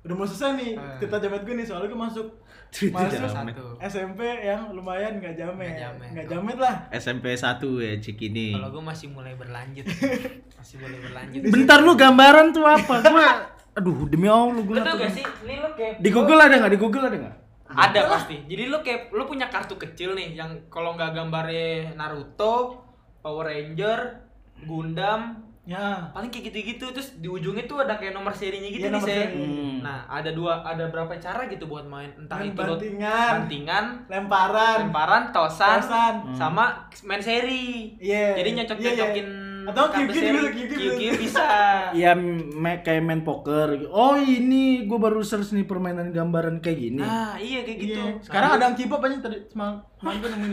udah 0.00 0.14
mau 0.16 0.24
selesai 0.24 0.50
nih 0.56 0.72
Hmm. 0.74 0.98
cerita 0.98 1.16
jamet 1.20 1.42
gue 1.42 1.54
nih 1.54 1.64
soalnya 1.64 1.86
gue 1.86 2.00
masuk 2.00 2.26
masuk 2.70 3.10
jamet. 3.10 3.54
Satu. 3.54 3.66
SMP 3.82 4.20
yang 4.40 4.70
lumayan 4.70 5.18
nggak 5.18 5.34
jamet 5.34 5.74
Nggak 5.74 5.80
jamet. 5.82 6.08
nggak 6.14 6.26
jamet 6.30 6.56
lah 6.62 6.74
SMP 6.94 7.34
1 7.34 7.58
ya 7.82 7.92
Cikini. 7.98 8.48
Kalau 8.54 8.70
gue 8.70 8.82
masih 8.82 9.06
mulai 9.10 9.34
berlanjut. 9.34 9.86
masih 10.58 10.76
boleh 10.78 10.98
berlanjut. 11.02 11.40
Bentar 11.50 11.78
lu 11.82 11.92
gambaran 11.98 12.46
tuh 12.54 12.64
apa? 12.64 12.94
Gua 13.02 13.28
aduh 13.70 14.06
demi 14.10 14.26
Allah 14.26 14.58
tau 14.58 14.82
tahu. 14.82 14.98
gak 15.02 15.12
sih? 15.14 15.24
Ini 15.46 15.54
lu 15.62 15.68
kayak 15.78 15.94
Di 16.02 16.10
Google 16.10 16.40
ada 16.42 16.54
nggak? 16.58 16.72
Di 16.74 16.80
Google 16.80 17.04
ada 17.06 17.16
nggak? 17.16 17.36
Ada 17.70 18.00
pasti. 18.10 18.36
Jadi 18.50 18.62
lu 18.66 18.78
kayak 18.82 19.14
lu 19.14 19.22
punya 19.26 19.46
kartu 19.46 19.78
kecil 19.78 20.18
nih 20.18 20.34
yang 20.34 20.50
kalau 20.66 20.98
nggak 20.98 21.14
gambarnya 21.14 21.94
Naruto, 21.94 22.82
Power 23.22 23.46
Ranger, 23.46 24.26
Gundam, 24.66 25.49
ya 25.62 26.08
paling 26.10 26.28
kayak 26.28 26.50
gitu-gitu 26.50 26.88
terus 26.90 27.14
di 27.16 27.28
ujungnya 27.28 27.64
tuh 27.64 27.84
ada 27.84 27.94
kayak 27.94 28.10
nomor 28.10 28.32
serinya 28.32 28.66
gitu 28.66 28.80
Iya, 28.82 28.96
nih 28.96 29.02
seri. 29.02 29.38
Hmm. 29.38 29.76
Nah, 29.80 30.02
ada 30.08 30.30
dua 30.30 30.60
ada 30.60 30.88
berapa 30.88 31.12
cara 31.16 31.46
gitu 31.46 31.64
buat 31.64 31.84
main 31.84 32.10
entah 32.16 32.36
Main 32.36 32.50
itu 32.50 32.58
bantingan. 32.58 33.30
bantingan, 33.38 33.84
lemparan 34.08 34.76
lemparan, 34.84 35.22
tosan, 35.30 35.78
Tosan. 35.78 36.14
sama 36.32 36.64
main 37.02 37.20
seri. 37.20 37.94
Iya. 37.96 38.34
Jadi 38.34 38.48
nyocok-nyocokin 38.56 39.26
Iya, 39.26 39.39
Atau 39.72 39.84
seri. 40.10 40.38
juga, 40.40 40.50
QQ 40.50 41.00
bisa. 41.16 41.46
ya 41.92 42.12
me- 42.14 42.80
kayak 42.80 43.00
main 43.00 43.20
poker 43.20 43.68
oh 43.88 44.14
ini 44.16 44.62
gue 44.84 44.96
baru 44.96 45.20
search 45.20 45.50
nih 45.50 45.62
permainan 45.62 46.10
gambaran 46.10 46.58
kayak 46.58 46.78
gini 46.80 46.98
Nah, 46.98 47.34
iya 47.36 47.60
kayak 47.60 47.78
gitu. 47.78 48.00
Iya. 48.00 48.20
Sekarang 48.20 48.50
ada 48.52 48.64
yang 48.64 48.76
K-pop 48.76 49.00
aja 49.00 49.16
tadi 49.20 49.38
semalam 49.46 49.76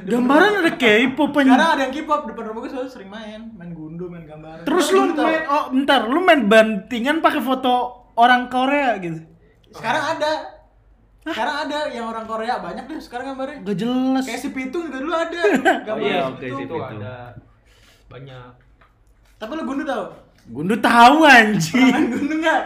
gambaran 0.03 0.51
ada 0.59 0.71
K-pop 0.73 1.31
Sekarang 1.31 1.49
anjing. 1.51 1.73
ada 1.73 1.81
yang 1.81 1.93
K-pop 1.93 2.21
depan 2.25 2.43
rumah 2.45 2.59
gue 2.59 2.71
selalu 2.71 2.89
sering 2.89 3.09
main, 3.09 3.41
main 3.51 3.71
gundu, 3.71 4.05
main 4.07 4.23
gambar. 4.23 4.63
terus 4.63 4.87
lu 4.89 5.11
main 5.11 5.43
oh 5.45 5.63
bentar 5.69 6.01
lu 6.03 6.19
main 6.19 6.41
bantingan 6.43 7.19
pakai 7.19 7.39
foto 7.39 7.75
orang 8.15 8.47
Korea 8.47 8.97
gitu 8.97 9.21
Sekarang 9.69 10.15
ada. 10.15 10.31
Sekarang 11.23 11.57
ada 11.61 11.91
yang 11.91 12.07
orang 12.07 12.23
Korea 12.23 12.55
banyak 12.57 12.87
deh 12.87 12.97
sekarang 12.97 13.29
gambarnya. 13.29 13.59
gak 13.61 13.77
jelas 13.77 14.23
Kayak 14.23 14.39
si 14.39 14.49
Pitung 14.49 14.87
juga 14.87 14.97
dulu 14.97 15.11
ada 15.13 15.35
Oh 15.43 15.79
gambar 15.83 16.01
iya, 16.01 16.19
si 16.23 16.31
oke 16.31 16.45
Pitung. 16.57 16.79
ada 16.79 17.15
banyak. 18.07 18.51
Tapi 19.37 19.51
lu 19.53 19.63
gundu 19.63 19.83
tau? 19.85 20.05
gundu 20.47 20.79
tahu 20.79 21.27
anjing 21.27 21.91
Main 21.91 22.07
gundu 22.07 22.39
enggak? 22.39 22.61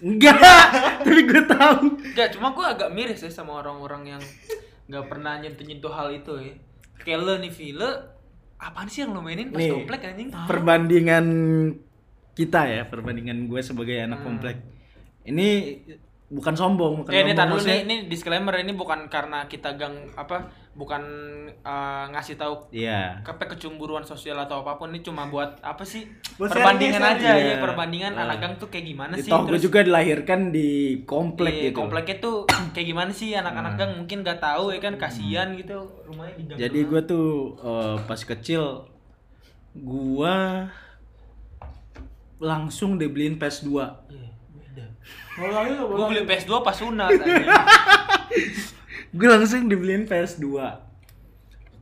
enggak 0.00 0.66
tapi 1.04 1.20
gue 1.22 1.42
tahu 1.44 2.00
Enggak, 2.00 2.28
cuma 2.32 2.48
gua 2.50 2.72
agak 2.72 2.88
miris 2.90 3.20
ya 3.20 3.28
sama 3.28 3.60
orang-orang 3.60 4.16
yang 4.16 4.22
nggak 4.88 5.04
pernah 5.04 5.36
nyentuh-nyentuh 5.36 5.92
hal 5.92 6.08
itu 6.10 6.32
ya. 6.40 6.54
Kayak 6.96 7.20
lo 7.22 7.34
nih, 7.36 7.52
Vile, 7.52 7.90
apaan 8.56 8.88
sih 8.88 9.04
yang 9.04 9.12
lo 9.12 9.20
mainin 9.20 9.52
pas 9.52 9.60
Nih. 9.60 9.68
komplek 9.68 10.00
anjing? 10.06 10.28
perbandingan 10.48 11.26
kita 12.32 12.60
ya 12.66 12.82
perbandingan 12.84 13.48
gue 13.48 13.60
sebagai 13.60 13.96
anak 14.00 14.20
komplek 14.20 14.56
ini 15.24 15.80
bukan 16.28 16.52
sombong 16.52 16.94
bukan 16.98 17.12
Eh, 17.12 17.22
ini 17.22 17.32
sombong, 17.32 17.62
nih, 17.62 17.78
ini 17.80 17.96
disclaimer 18.04 18.50
ini 18.56 18.72
bukan 18.72 19.06
karena 19.06 19.46
kita 19.46 19.74
gang 19.74 19.94
apa, 20.12 20.42
bukan 20.72 21.02
eh, 21.56 22.04
ngasih 22.08 22.34
tahu 22.34 22.66
iya 22.68 23.22
kepe 23.22 23.46
kecemburuan 23.46 24.02
sosial 24.02 24.34
atau 24.36 24.60
apa 24.60 24.74
pun 24.74 24.90
ini 24.90 25.00
cuma 25.00 25.24
buat 25.24 25.62
apa 25.62 25.80
sih 25.82 26.02
Buat 26.36 26.50
perbandingan 26.50 26.98
aja 27.00 27.14
sharing. 27.30 27.38
ya 27.40 27.48
Iya. 27.48 27.62
perbandingan 27.62 28.12
Ah. 28.12 28.22
anak 28.26 28.36
gang 28.38 28.54
tuh 28.56 28.66
kayak 28.66 28.86
gimana 28.86 29.14
sih 29.14 29.30
Toh 29.30 29.46
gue 29.46 29.56
juga 29.56 29.80
dilahirkan 29.80 30.50
di 30.50 30.68
komplek 31.04 31.54
di 31.54 31.62
gitu. 31.70 31.78
kompleknya 31.78 32.16
tuh 32.18 32.36
kayak 32.74 32.86
gimana 32.86 33.10
sih 33.10 33.30
anak-anak 33.32 33.72
gang 33.76 33.90
mungkin 33.96 34.18
gak 34.20 34.40
tahu 34.40 34.64
ya 34.68 34.80
kan 34.80 34.94
kasihan 34.96 35.54
gitu 35.54 35.78
rumahnya 36.04 36.34
di 36.34 36.42
gang 36.44 36.58
Jadi 36.58 36.78
gue 36.84 37.00
tuh 37.04 37.26
eh, 37.56 37.96
pas 38.02 38.18
kecil 38.20 38.82
gua 39.76 40.66
langsung 42.38 42.96
dibeliin 42.96 43.36
PS2. 43.36 43.68
Iya, 43.68 43.80
beda. 44.52 44.84
Kalau 44.90 45.04
lagi 45.08 45.08
lu 45.08 45.25
Gue 45.36 46.04
beli 46.08 46.22
PS2 46.24 46.52
pas 46.64 46.76
sunat. 46.76 47.12
Gue 49.16 49.28
langsung 49.28 49.68
dibeliin 49.68 50.04
PS2. 50.04 50.44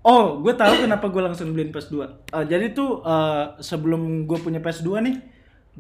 Oh, 0.05 0.37
gue 0.45 0.53
tahu 0.53 0.85
kenapa 0.85 1.09
gue 1.09 1.23
langsung 1.25 1.57
beliin 1.57 1.73
PS2. 1.73 1.97
Eh, 2.31 2.45
jadi 2.45 2.77
tuh 2.77 3.01
eh, 3.01 3.57
sebelum 3.65 4.29
gue 4.29 4.37
punya 4.37 4.61
PS2 4.61 5.01
nih, 5.01 5.17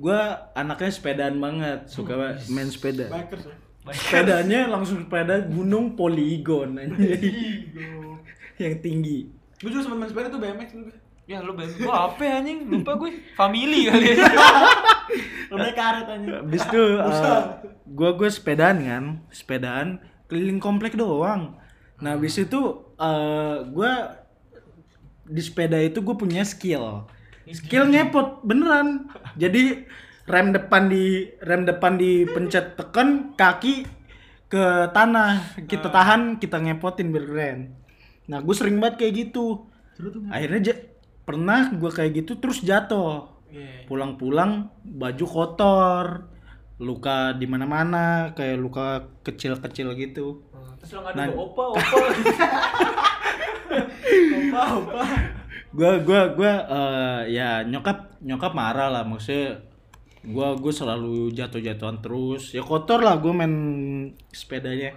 gue 0.00 0.18
anaknya 0.56 0.90
sepedaan 0.90 1.36
banget, 1.36 1.92
suka 1.92 2.40
main 2.48 2.72
sepeda. 2.72 3.12
bikers 3.12 3.52
ya. 3.52 3.56
Sepedanya 3.92 4.72
langsung 4.72 5.04
sepeda 5.04 5.44
gunung 5.44 5.92
poligon 5.92 6.72
yang 8.56 8.74
tinggi. 8.80 9.28
Gue 9.60 9.68
juga 9.68 9.84
sempet 9.84 9.98
main 10.00 10.08
sepeda 10.08 10.32
tuh 10.32 10.40
BMX 10.40 10.68
dulu. 10.72 10.88
Ya 11.24 11.40
lu 11.40 11.56
beli 11.56 11.72
gua 11.80 12.12
apa 12.12 12.20
ya, 12.20 12.44
anjing? 12.44 12.68
Lupa 12.68 13.00
gue. 13.00 13.16
Family 13.32 13.88
kali 13.88 14.12
ya. 14.12 14.28
Lu 15.50 15.56
naik 15.56 15.72
karet 15.72 16.04
aja. 16.04 16.44
Habis 16.44 16.62
itu 16.68 16.82
eh, 17.08 17.42
gua 17.88 18.10
gue 18.12 18.28
sepedaan 18.28 18.76
kan, 18.84 19.04
sepedaan 19.32 20.04
keliling 20.28 20.60
komplek 20.60 20.92
doang. 21.00 21.56
Nah, 22.04 22.20
habis 22.20 22.36
itu 22.36 22.60
eh, 23.00 23.56
gua 23.72 24.20
di 25.24 25.40
sepeda 25.40 25.80
itu 25.80 26.04
gue 26.04 26.12
punya 26.12 26.44
skill. 26.44 27.08
Skill 27.48 27.88
ngepot 27.88 28.44
beneran. 28.44 29.08
Jadi 29.40 29.88
rem 30.28 30.52
depan 30.52 30.92
di 30.92 31.28
rem 31.40 31.64
depan 31.64 31.96
dipencet 31.96 32.76
tekan 32.76 33.32
kaki 33.36 33.88
ke 34.48 34.64
tanah 34.92 35.56
kita 35.64 35.88
tahan 35.88 36.36
kita 36.36 36.60
ngepotin 36.60 37.08
biar 37.08 37.24
keren. 37.24 37.58
Nah 38.28 38.44
gue 38.44 38.52
sering 38.52 38.76
banget 38.76 39.00
kayak 39.00 39.14
gitu. 39.16 39.64
Akhirnya 40.28 40.60
pernah 41.24 41.68
gue 41.68 41.90
kayak 41.90 42.12
gitu 42.14 42.36
terus 42.36 42.60
jatuh 42.60 43.32
Iya. 43.48 43.86
pulang-pulang 43.86 44.66
baju 44.82 45.24
kotor 45.24 46.26
luka 46.76 47.30
di 47.32 47.46
mana-mana 47.46 48.34
kayak 48.34 48.58
luka 48.58 48.86
kecil-kecil 49.22 49.94
gitu 49.94 50.42
Terus 50.82 50.90
lo 50.92 51.06
ngadu 51.06 51.16
Nah. 51.16 51.28
opa, 51.32 51.64
opa. 51.70 51.96
Opa, 54.34 54.62
opa. 54.78 55.02
gua 55.70 55.92
gua 55.98 56.20
gua 56.30 56.52
eh, 56.66 57.34
ya 57.34 57.62
nyokap 57.62 58.18
nyokap 58.20 58.52
marah 58.54 58.90
lah 58.90 59.02
maksudnya 59.02 59.58
gua 60.24 60.54
gua 60.54 60.70
selalu 60.70 61.30
jatuh-jatuhan 61.30 61.98
terus 61.98 62.50
ya 62.50 62.62
kotor 62.62 63.02
lah 63.02 63.18
gua 63.18 63.34
main 63.34 63.54
sepedanya 64.30 64.94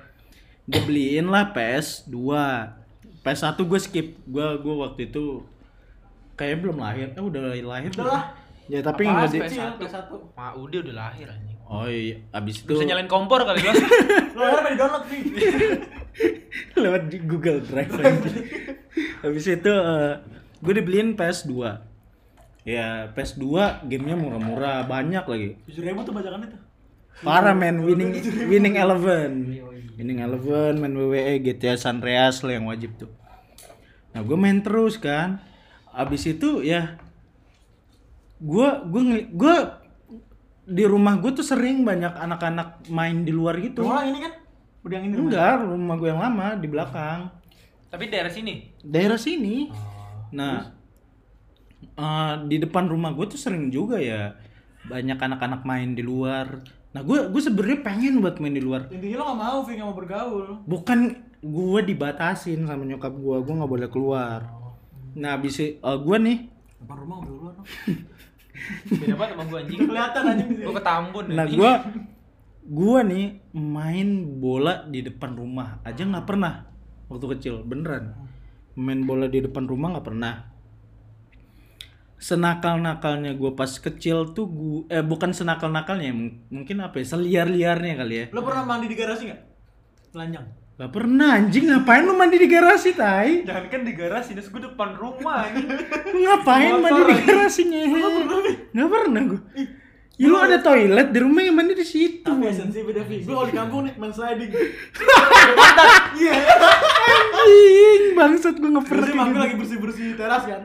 dia 0.65 0.81
beliin 0.81 1.29
lah 1.29 1.49
PS 1.49 2.05
2 2.05 3.21
PS 3.21 3.41
1 3.47 3.57
gue 3.63 3.79
skip 3.79 4.07
gua 4.25 4.57
gua 4.57 4.89
waktu 4.89 5.09
itu 5.09 5.41
kayak 6.37 6.61
belum 6.61 6.77
lahir 6.77 7.09
eh 7.11 7.19
udah 7.19 7.41
lahir 7.57 7.89
Udah 7.91 8.05
lah. 8.05 8.23
ya 8.69 8.79
tapi 8.79 9.03
nggak 9.03 9.27
di 9.33 9.39
Kecil, 9.41 9.73
PS1. 9.73 9.81
PS1. 9.81 10.11
Ma 10.37 10.53
udah 10.53 10.79
udah 10.85 10.95
lahir 10.95 11.27
anjing. 11.27 11.57
oh 11.65 11.83
iya 11.83 12.15
abis 12.31 12.61
itu 12.61 12.71
Bisa 12.71 12.85
nyalain 12.85 13.09
kompor 13.09 13.41
kali 13.41 13.59
lo. 13.59 13.73
Lu 14.37 14.41
akhirnya 14.41 14.69
di 14.69 14.77
download 14.77 15.03
nih. 15.09 15.21
lewat 16.85 17.03
di 17.09 17.17
Google 17.21 17.59
Drive 17.59 17.91
aja. 17.91 18.29
Habis 19.21 19.45
itu 19.49 19.73
gue 20.57 20.73
dibeliin 20.73 21.13
PS2. 21.13 21.53
Ya 22.67 23.09
PS2 23.11 23.43
gamenya 23.87 24.15
murah-murah 24.15 24.85
banyak 24.85 25.23
lagi. 25.23 25.49
Tujuh 25.65 25.81
ribu 25.81 26.03
tuh 26.03 26.13
bajakannya 26.13 26.51
tuh. 26.51 26.61
Parah 27.17 27.57
men 27.57 27.81
winning 27.81 28.13
winning 28.45 28.77
eleven. 28.77 29.57
Winning 29.97 30.21
eleven 30.21 30.77
main 30.77 30.93
WWE 30.93 31.41
GTA 31.41 31.73
San 31.73 31.97
Andreas 31.97 32.45
lah 32.45 32.53
yang 32.53 32.69
wajib 32.69 32.93
tuh. 32.95 33.09
Nah 34.13 34.21
gue 34.21 34.37
main 34.37 34.61
terus 34.61 35.01
kan. 35.01 35.41
Abis 35.97 36.29
itu 36.29 36.61
ya 36.61 37.01
gue 38.37 38.69
gue 38.85 39.01
gue 39.33 39.55
di 40.67 40.83
rumah 40.85 41.17
gue 41.17 41.31
tuh 41.33 41.47
sering 41.47 41.81
banyak 41.81 42.11
anak-anak 42.11 42.85
main 42.91 43.25
di 43.25 43.33
luar 43.33 43.57
gitu. 43.57 43.81
Rumah 43.87 44.03
ini 44.05 44.19
kan? 44.21 44.33
Udah 44.85 44.95
yang 44.99 45.05
ini 45.09 45.15
rumah. 45.17 45.29
Enggak, 45.31 45.53
rumah 45.63 45.95
gue 45.97 46.09
yang 46.11 46.21
lama 46.21 46.47
di 46.59 46.67
belakang. 46.69 47.19
Tapi 47.87 48.03
daerah 48.11 48.29
sini. 48.29 48.53
daerah 48.83 49.15
sini. 49.15 49.71
Oh. 49.71 50.27
Nah, 50.35 50.75
eh, 51.81 52.33
di 52.45 52.59
depan 52.59 52.91
rumah 52.91 53.15
gue 53.15 53.25
tuh 53.31 53.39
sering 53.39 53.71
juga 53.71 53.97
ya 53.97 54.35
banyak 54.85 55.17
anak-anak 55.17 55.63
main 55.63 55.95
di 55.95 56.03
luar. 56.03 56.61
Nah, 56.91 57.01
gue 57.01 57.31
gue 57.31 57.41
sebenarnya 57.41 57.79
pengen 57.83 58.19
buat 58.19 58.37
main 58.43 58.55
di 58.55 58.63
luar. 58.63 58.91
Intinya 58.91 59.23
lo 59.23 59.23
gak 59.31 59.39
mau, 59.39 59.57
Vi, 59.63 59.71
gak 59.79 59.87
mau 59.87 59.97
bergaul. 59.97 60.45
Bukan 60.67 60.99
gue 61.41 61.79
dibatasin 61.87 62.67
sama 62.67 62.83
nyokap 62.83 63.13
gue, 63.15 63.37
gue 63.39 63.53
nggak 63.55 63.71
boleh 63.71 63.89
keluar. 63.91 64.39
Nah, 65.17 65.33
habis 65.35 65.57
itu, 65.57 65.81
eh, 65.81 65.97
gue 65.97 66.17
nih, 66.21 66.37
Depan 66.77 66.97
rumah 67.01 67.17
udah 67.25 67.33
dong. 67.57 67.67
Beda 68.89 69.15
banget 69.17 69.33
sama 69.33 69.43
gua 69.49 69.59
anjing. 69.61 69.79
Kelihatan 69.85 70.21
anjing 70.29 70.47
di 70.49 70.55
sini. 70.57 70.65
Gua 70.65 70.75
ketambun 70.77 71.25
nah 71.29 71.45
gue 71.45 71.71
gue 72.67 72.99
nih 73.07 73.25
main 73.55 74.09
bola 74.43 74.83
di 74.83 74.99
depan 74.99 75.39
rumah 75.39 75.79
aja 75.87 76.03
nggak 76.03 76.27
pernah 76.27 76.67
waktu 77.07 77.25
kecil 77.37 77.63
beneran 77.63 78.11
main 78.75 79.07
bola 79.07 79.31
di 79.31 79.39
depan 79.39 79.63
rumah 79.63 79.95
nggak 79.95 80.03
pernah 80.03 80.51
senakal 82.17 82.81
nakalnya 82.81 83.37
gue 83.37 83.55
pas 83.55 83.69
kecil 83.71 84.35
tuh 84.35 84.51
gue 84.51 84.79
eh 84.91 84.99
bukan 84.99 85.31
senakal 85.31 85.71
nakalnya 85.71 86.11
mungkin 86.51 86.83
apa 86.83 86.99
ya 86.99 87.05
seliar 87.07 87.47
liarnya 87.47 87.93
kali 87.95 88.15
ya 88.19 88.25
Lo 88.35 88.43
pernah 88.43 88.67
mandi 88.67 88.89
di 88.89 88.97
garasi 88.97 89.31
gak? 89.31 89.41
Telanjang. 90.11 90.45
Gak 90.77 90.93
pernah 90.93 91.41
anjing 91.41 91.73
ngapain 91.73 92.05
lu 92.05 92.13
mandi 92.13 92.37
di 92.37 92.45
garasi 92.45 92.93
tai 92.93 93.41
Jangan 93.41 93.65
kan 93.65 93.81
di 93.81 93.97
garasi, 93.97 94.37
ini 94.37 94.45
gua 94.45 94.61
depan 94.69 94.89
rumah 94.93 95.49
anjing. 95.49 95.73
Lu 96.13 96.19
ngapain 96.21 96.77
mandi 96.77 97.01
di 97.01 97.15
garasi 97.25 97.61
ngehe 97.65 97.97
nggak 98.77 98.89
pernah 98.93 99.21
gue 99.25 99.41
ya 100.17 100.33
lu 100.33 100.37
ada 100.37 100.57
toilet 100.61 101.13
di 101.13 101.19
rumah 101.21 101.41
yang 101.45 101.57
mandi 101.57 101.73
di 101.77 101.85
situ 101.85 102.25
Tapi 102.25 102.45
esensi 102.49 102.81
beda, 102.81 103.05
Vi. 103.05 103.21
Gue 103.21 103.33
kalau 103.37 103.49
di 103.49 103.53
kampung 103.53 103.81
nih, 103.85 103.93
main 103.97 104.13
sliding. 104.13 104.49
Iya. 106.17 106.33
anjing 107.37 108.13
bangsat 108.17 108.55
gue 108.57 108.69
pernah 108.81 109.05
kayak 109.05 109.29
gue 109.33 109.41
lagi 109.45 109.55
bersih-bersih 109.61 110.17
teras 110.17 110.45
kan. 110.45 110.61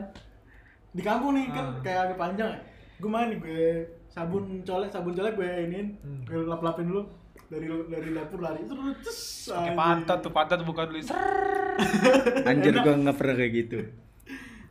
Di 0.93 1.01
kampung 1.05 1.37
nih 1.37 1.49
kan 1.53 1.65
kayak 1.81 1.99
agak 2.09 2.17
panjang 2.17 2.49
ya. 2.53 2.59
Gue 2.97 3.09
main 3.09 3.29
nih, 3.33 3.37
gue 3.41 3.65
sabun 4.09 4.61
colek, 4.65 4.89
sabun 4.89 5.13
colek 5.13 5.37
gue 5.37 5.49
iniin. 5.69 5.87
Gue 6.25 6.45
lap-lapin 6.45 6.89
dulu 6.89 7.22
dari 7.51 7.67
dari 7.67 8.09
dapur 8.13 8.39
lari 8.39 8.63
terus 8.63 8.95
terus 9.03 9.21
Pakai 9.51 9.73
pantat 9.75 10.17
tuh, 10.23 10.31
pantat 10.31 10.59
buka 10.63 10.87
dulu. 10.87 11.01
Anjir 12.49 12.75
gua 12.79 12.95
nggak 12.95 13.17
pernah 13.17 13.35
kayak 13.35 13.53
gitu. 13.53 13.77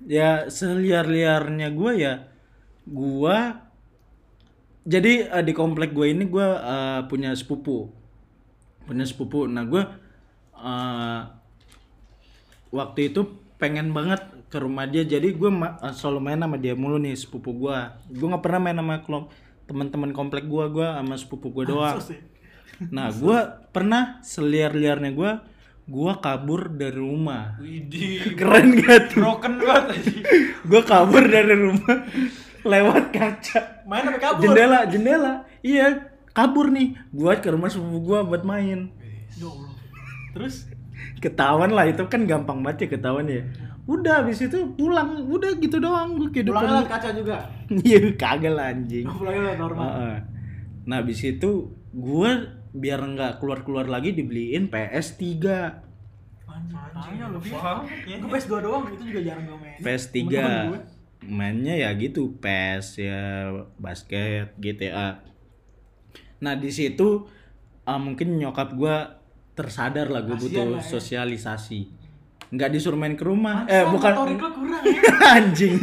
Ya 0.07 0.47
seliar-liarnya 0.51 1.69
gua 1.73 1.93
ya 1.95 2.15
gua 2.89 3.69
jadi 4.83 5.31
eh, 5.31 5.45
di 5.47 5.53
komplek 5.55 5.95
gue 5.95 6.11
ini 6.11 6.27
gua 6.27 6.47
eh, 6.59 7.01
punya 7.07 7.31
sepupu. 7.39 7.91
Punya 8.83 9.07
sepupu. 9.07 9.47
Nah, 9.47 9.63
gua 9.63 9.95
eh, 10.59 11.21
waktu 12.75 13.13
itu 13.13 13.43
pengen 13.63 13.95
banget 13.95 14.27
ke 14.51 14.59
rumah 14.59 14.91
dia 14.91 15.07
jadi 15.07 15.33
gue 15.33 15.51
selalu 15.95 16.21
main 16.21 16.41
sama 16.41 16.59
dia 16.59 16.77
mulu 16.77 16.99
nih 16.99 17.17
sepupu 17.17 17.57
gue 17.57 17.79
gue 18.11 18.27
nggak 18.27 18.43
pernah 18.45 18.61
main 18.61 18.77
sama 18.77 19.01
kelom 19.01 19.25
teman-teman 19.65 20.11
komplek 20.11 20.45
gue 20.45 20.65
gue 20.69 20.85
sama 20.85 21.15
sepupu 21.15 21.49
gue 21.55 21.71
doang 21.71 21.97
Sus, 21.97 22.13
ya. 22.13 22.21
Nah 22.91 23.13
gue 23.13 23.39
pernah 23.71 24.19
seliar-liarnya 24.25 25.13
gue 25.15 25.33
gue 25.83 26.13
kabur 26.23 26.71
dari 26.71 26.95
rumah. 26.95 27.59
Widih, 27.59 28.33
keren 28.39 28.79
gak 28.79 29.13
tuh? 29.13 29.21
broken 29.21 29.59
banget 29.59 29.99
gue 30.71 30.83
kabur 30.87 31.25
dari 31.27 31.55
rumah 31.59 31.97
lewat 32.73 33.05
kaca. 33.11 33.61
Main 33.91 34.07
sampai 34.07 34.23
kabur. 34.23 34.43
jendela 34.47 34.79
jendela. 34.87 35.33
Iya 35.61 36.15
kabur 36.31 36.71
nih. 36.71 36.95
Buat 37.11 37.43
ke 37.43 37.51
rumah 37.51 37.67
sepupu 37.67 37.99
gue 38.15 38.19
buat 38.23 38.43
main. 38.47 38.95
Ya 39.35 39.47
Allah. 39.51 39.73
Terus? 40.39 40.71
Ketahuan 41.19 41.75
lah 41.75 41.87
itu 41.91 42.07
kan 42.07 42.27
gampang 42.27 42.63
banget 42.63 42.87
ya 42.87 42.89
ketahuan 42.99 43.27
ya. 43.27 43.43
Udah 43.91 44.23
habis 44.23 44.39
itu 44.39 44.63
pulang. 44.79 45.27
Udah 45.27 45.59
gitu 45.59 45.83
doang 45.83 46.15
gue 46.15 46.31
kehidupan 46.31 46.63
pulangnya 46.63 46.79
lewat 46.79 46.91
kaca 46.95 47.11
juga. 47.11 47.37
iya 47.83 47.99
kagak 48.15 48.55
lah 48.55 48.71
anjing. 48.71 49.07
Pulangnya 49.11 49.43
lewat 49.51 49.59
normal. 49.59 49.83
Heeh. 49.83 50.17
nah 50.83 50.99
habis 50.99 51.23
itu 51.23 51.71
gue 51.95 52.31
biar 52.73 53.01
nggak 53.05 53.39
keluar 53.39 53.65
keluar 53.65 53.87
lagi 53.87 54.17
dibeliin 54.17 54.69
PS 54.73 55.21
3 55.21 55.93
Anjing, 56.53 57.33
Bi. 57.41 57.51
paham. 57.51 57.89
Gue 57.89 58.29
PS2 58.29 58.53
doang, 58.61 58.85
itu 58.93 59.03
juga 59.09 59.21
jarang 59.25 59.45
gue 59.49 59.57
main. 59.57 59.81
PS 59.81 60.05
3 60.13 61.03
mainnya 61.27 61.75
ya 61.79 61.91
gitu 61.95 62.35
PES 62.43 62.99
ya 62.99 63.51
basket 63.79 64.59
GTA 64.59 65.23
nah 66.43 66.59
di 66.59 66.75
situ 66.75 67.31
ah, 67.87 67.99
mungkin 67.99 68.35
nyokap 68.39 68.75
gue 68.75 68.97
tersadar 69.55 70.11
lah 70.11 70.27
gue 70.27 70.35
butuh 70.35 70.67
lah 70.67 70.83
ya. 70.83 70.91
sosialisasi 70.99 71.87
nggak 72.53 72.71
disuruh 72.75 72.99
main 72.99 73.15
ke 73.15 73.23
rumah 73.25 73.65
eh 73.71 73.87
Masa 73.87 73.93
bukan 73.95 74.13
motorik 74.13 74.41
lo 74.43 74.51
kurang 74.51 74.83
ya. 74.85 75.03
anjing 75.39 75.75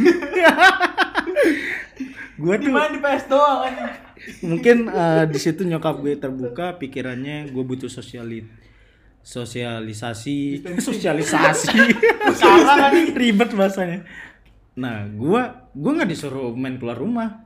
gue 2.40 2.54
Di 2.56 2.64
tuh 2.68 2.72
main 2.72 2.92
di 2.92 3.00
PS 3.00 3.24
doang 3.28 3.60
anjing. 3.68 3.88
Mungkin 4.44 4.88
eh, 4.88 5.24
di 5.28 5.38
situ 5.40 5.64
nyokap 5.64 6.00
gue 6.04 6.16
terbuka 6.20 6.76
pikirannya 6.76 7.48
gue 7.50 7.64
butuh 7.64 7.88
sosiali 7.88 8.44
sosialisasi. 9.20 10.64
Sosialisasi. 10.80 11.76
Salah 12.40 12.88
nih 12.92 13.12
ribet 13.12 13.52
bahasanya. 13.52 14.04
Nah 14.80 15.04
gue 15.08 15.42
gue 15.76 15.90
nggak 15.92 16.10
disuruh 16.10 16.52
main 16.56 16.80
keluar 16.80 16.96
rumah. 16.96 17.44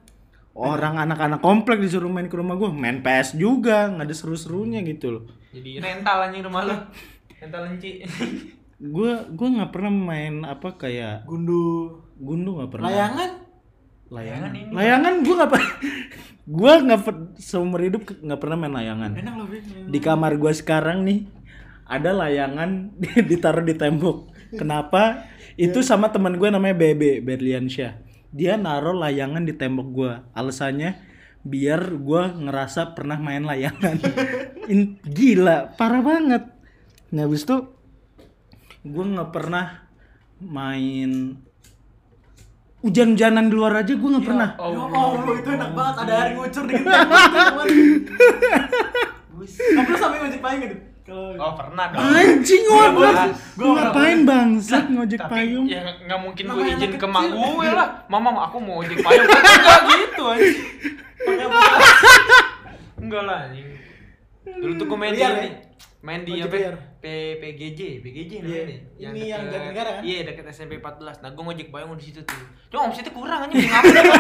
Orang 0.55 1.03
anak-anak 1.03 1.43
komplek 1.43 1.83
disuruh 1.83 2.07
main 2.07 2.31
ke 2.31 2.39
rumah 2.39 2.55
gue 2.55 2.71
main 2.71 3.03
PS 3.03 3.35
juga 3.35 3.91
nggak 3.91 4.07
ada 4.07 4.15
seru-serunya 4.15 4.87
gitu 4.87 5.19
loh. 5.19 5.25
Jadi 5.51 5.83
rental 5.83 6.31
anjing 6.31 6.43
rumah 6.47 6.63
lu. 6.63 6.77
Rental 7.43 7.61
lenci. 7.67 8.07
gue 8.79 9.13
gue 9.35 9.49
nggak 9.55 9.71
pernah 9.75 9.93
main 9.93 10.35
apa 10.47 10.79
kayak 10.79 11.27
Gundu. 11.27 11.99
gundu 12.15 12.63
nggak 12.63 12.71
pernah. 12.71 12.87
Layangan. 12.91 13.31
Layangan 14.13 14.51
ini. 14.53 14.71
layangan 14.73 15.13
gue 15.25 15.35
nggak 15.35 15.51
pernah 15.51 15.73
gue 16.61 16.73
nggak 16.85 17.01
seumur 17.41 17.81
hidup 17.81 18.03
nggak 18.05 18.41
pernah 18.41 18.57
main 18.61 18.75
layangan 18.77 19.11
Enak 19.17 19.35
loh, 19.41 19.47
di 19.89 19.99
kamar 20.03 20.37
gue 20.37 20.53
sekarang 20.53 21.05
nih 21.09 21.25
ada 21.85 22.11
layangan 22.17 22.97
ditaruh 23.31 23.65
di 23.65 23.77
tembok. 23.77 24.33
Kenapa? 24.55 25.29
Itu 25.55 25.85
sama 25.85 26.11
teman 26.11 26.41
gue 26.41 26.49
namanya 26.51 26.75
Bebe 26.75 27.21
Berliansyah. 27.21 28.01
Dia 28.35 28.59
naruh 28.59 28.97
layangan 28.97 29.47
di 29.47 29.55
tembok 29.55 29.89
gue. 29.95 30.13
Alasannya 30.35 30.99
biar 31.45 31.95
gue 31.95 32.23
ngerasa 32.49 32.97
pernah 32.97 33.21
main 33.21 33.45
layangan. 33.45 34.01
In- 34.73 34.99
gila, 35.05 35.77
parah 35.77 36.03
banget. 36.03 36.43
Nah, 37.15 37.29
habis 37.29 37.45
itu 37.47 37.57
gue 38.85 39.05
nggak 39.05 39.31
pernah 39.31 39.87
main 40.41 41.41
hujan-hujanan 42.85 43.49
di 43.49 43.55
luar 43.55 43.81
aja 43.81 43.93
gue 43.93 44.05
nggak 44.07 44.23
pernah. 44.23 44.49
Ya 44.53 44.63
Allah, 44.63 45.35
itu 45.35 45.49
enak 45.51 45.71
banget. 45.73 45.95
Ada 45.99 46.13
air 46.15 46.31
ngucur 46.35 46.63
di 46.63 46.73
genteng. 46.75 47.09
Kamu 49.45 49.89
lu 49.89 49.97
sampai 49.97 50.19
ngojek 50.21 50.41
payung 50.41 50.63
gitu? 50.63 50.77
Oh 51.37 51.53
pernah 51.53 51.93
dong. 51.93 52.01
Anjing 52.01 52.65
Gua 52.65 52.89
gua 52.89 53.09
nggak- 53.13 53.37
gua 53.55 53.67
nggak 53.69 53.85
ngapain 53.85 54.19
bangsat 54.25 54.85
ngojek 54.89 55.21
Tapi 55.21 55.29
payung? 55.29 55.67
ya 55.69 55.85
nggak 56.01 56.17
mungkin 56.19 56.45
gue 56.49 56.65
izin 56.67 56.93
ke 56.97 57.07
mak 57.07 57.25
gue 57.29 57.67
lah. 57.69 57.89
Mama 58.13 58.29
aku 58.43 58.57
mau 58.57 58.81
ojek 58.81 59.05
payung. 59.05 59.29
Enggak 59.29 59.81
gitu 59.85 60.25
anjing. 60.25 60.57
Enggak 63.05 63.23
lah 63.23 63.39
anjing. 63.45 63.69
Dulu 64.49 64.73
tuh 64.77 64.87
gue 64.87 64.99
main 64.99 65.13
di 65.13 65.21
ya? 65.21 65.29
Main 66.01 66.21
di 66.25 66.33
apa? 66.41 66.57
Liar. 67.05 67.37
P 67.37 67.53
PGJ, 67.53 67.81
PGJ 68.01 68.33
Iya, 68.35 68.41
namanya 68.41 68.65
nih. 68.65 68.79
ini 69.05 69.21
yang 69.27 69.43
Jatinegara 69.47 69.91
kan? 69.91 70.03
Iya, 70.03 70.19
dekat 70.25 70.45
SMP 70.49 70.73
14. 70.79 71.21
Nah, 71.21 71.31
gue 71.31 71.43
ngojek 71.43 71.69
payung 71.69 71.93
di 71.95 72.05
situ 72.05 72.21
tuh. 72.21 72.41
Cuma 72.69 72.89
omsetnya 72.89 73.13
kurang 73.13 73.41
anjing, 73.43 73.61
mending 73.61 73.71
ngamen. 73.71 74.05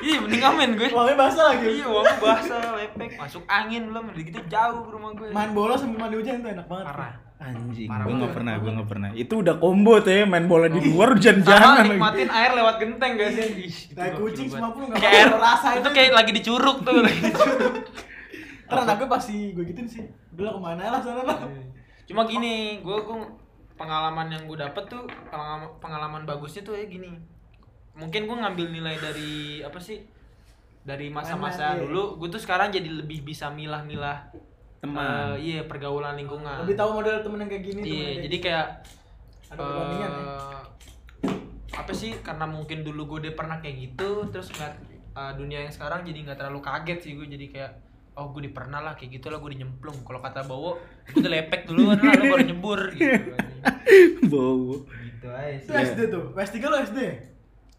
Iya, 0.00 0.16
mending 0.16 0.40
ngamen 0.40 0.68
gue. 0.74 0.88
Uangnya 0.88 1.12
basah 1.14 1.44
lagi. 1.46 1.66
Iya, 1.70 1.84
uangnya 1.86 2.16
basah, 2.18 2.62
lepek, 2.74 3.10
masuk 3.14 3.42
angin 3.44 3.82
belum, 3.86 4.04
udah 4.08 4.22
gitu 4.22 4.40
jauh 4.46 4.80
ke 4.80 4.90
rumah 4.90 5.10
gue. 5.12 5.28
Main 5.28 5.52
bola 5.52 5.74
sambil 5.74 5.98
mandi 6.00 6.16
hujan 6.16 6.40
itu 6.40 6.48
enak 6.48 6.66
banget. 6.66 6.86
Parah. 6.88 7.14
Anjing, 7.38 7.84
Parah 7.84 8.04
banget. 8.04 8.16
nggak 8.18 8.32
pernah, 8.34 8.52
gua 8.54 8.70
nggak 8.74 8.90
pernah. 8.90 9.08
Itu 9.14 9.34
udah 9.40 9.54
combo 9.56 9.96
tuh 9.98 10.12
ya, 10.14 10.24
main 10.24 10.44
bola 10.44 10.68
di 10.68 10.80
luar 10.82 11.08
Sama 11.08 11.16
hujan-hujanan 11.16 11.72
lagi. 11.74 11.88
nikmatin 11.90 12.28
air 12.30 12.50
lewat 12.54 12.74
genteng 12.78 13.12
guys 13.14 13.32
ya. 13.34 13.46
Ih, 13.46 13.76
gak 13.90 14.08
kucing 14.14 14.46
semua 14.46 14.68
pun 14.70 14.80
nggak 14.86 14.98
Kayak 14.98 15.08
bakal 15.10 15.24
air- 15.26 15.40
rasa 15.42 15.68
itu 15.70 15.80
itu. 15.80 15.88
kayak 15.90 16.12
lagi 16.14 16.30
dicuruk 16.34 16.76
tuh 16.80 16.92
lagi 16.98 17.20
dicuruk. 17.26 17.74
Karena 18.62 18.92
gue 18.94 19.08
pasti 19.10 19.36
gue 19.50 19.64
gituin 19.66 19.86
sih. 19.86 20.04
Udah 20.30 20.42
lah 20.42 20.52
ke 20.52 20.60
mana 20.62 20.82
lah 20.86 21.00
sana 21.00 21.22
lah. 21.22 21.38
Cuma 22.10 22.26
gini, 22.26 22.82
gue 22.82 22.96
gue 23.06 23.18
pengalaman 23.78 24.26
yang 24.34 24.42
gue 24.50 24.58
dapet 24.58 24.82
tuh 24.90 25.06
pengalaman, 25.30 25.70
pengalaman 25.78 26.22
bagusnya 26.26 26.66
tuh 26.66 26.74
ya 26.74 26.90
gini. 26.90 27.14
Mungkin 27.94 28.26
gue 28.26 28.36
ngambil 28.36 28.66
nilai 28.74 28.98
dari 28.98 29.62
apa 29.62 29.78
sih? 29.78 30.02
Dari 30.82 31.06
masa-masa 31.06 31.78
iya. 31.78 31.86
dulu, 31.86 32.18
gue 32.18 32.28
tuh 32.34 32.42
sekarang 32.42 32.74
jadi 32.74 32.90
lebih 32.90 33.22
bisa 33.22 33.46
milah-milah 33.54 34.26
Teman. 34.82 35.38
eh, 35.38 35.54
iya 35.54 35.60
pergaulan 35.70 36.18
lingkungan. 36.18 36.66
Lebih 36.66 36.74
tahu 36.74 36.98
model 36.98 37.22
temen 37.22 37.46
yang 37.46 37.50
kayak 37.52 37.64
gini. 37.68 37.80
Iya, 37.86 37.94
kayak 37.94 38.18
jadi 38.26 38.36
kayak 38.42 38.66
Ada 39.50 39.60
perbandingan 39.60 40.10
ya? 40.10 40.24
eh, 40.24 40.62
apa 41.78 41.92
sih? 41.94 42.12
Karena 42.26 42.44
mungkin 42.50 42.82
dulu 42.82 43.00
gue 43.06 43.18
udah 43.28 43.34
pernah 43.38 43.62
kayak 43.62 43.76
gitu, 43.76 44.26
terus 44.34 44.50
nggak 44.50 44.72
eh, 45.14 45.32
dunia 45.38 45.62
yang 45.62 45.70
sekarang 45.70 46.02
jadi 46.02 46.18
nggak 46.26 46.38
terlalu 46.42 46.58
kaget 46.58 46.98
sih 47.06 47.12
gue 47.14 47.26
jadi 47.30 47.46
kayak 47.54 47.72
oh 48.20 48.28
gue 48.30 48.42
di 48.44 48.52
pernah 48.52 48.78
lah 48.78 48.92
kayak 48.92 49.16
gitu 49.16 49.32
lah 49.32 49.40
gue 49.40 49.56
dinyemplung 49.56 50.04
kalau 50.04 50.20
kata 50.20 50.44
bawo 50.44 50.76
gue 51.08 51.18
udah 51.18 51.30
lepek 51.32 51.64
dulu 51.64 51.90
kan 51.90 51.98
lah 51.98 52.12
lu 52.14 52.24
baru 52.28 52.44
nyebur 52.44 52.80
gitu 52.92 53.32
Bau. 54.30 54.84
gitu 54.86 55.28
aja 55.28 55.56
Itu 55.56 55.72
sih 55.72 55.84
SD 55.90 56.00
tuh. 56.08 56.24
PS3 56.32 56.56
lo 56.62 56.76
SD. 56.80 57.00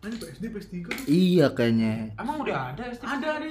Ini 0.02 0.16
PSD 0.18 0.44
PS3 0.50 0.74
tuh. 0.84 1.06
Iya 1.06 1.46
kayaknya. 1.52 1.94
emang 2.18 2.38
udah 2.38 2.74
ada 2.74 2.84
SD 2.86 3.02
Ada 3.02 3.30
ada. 3.38 3.48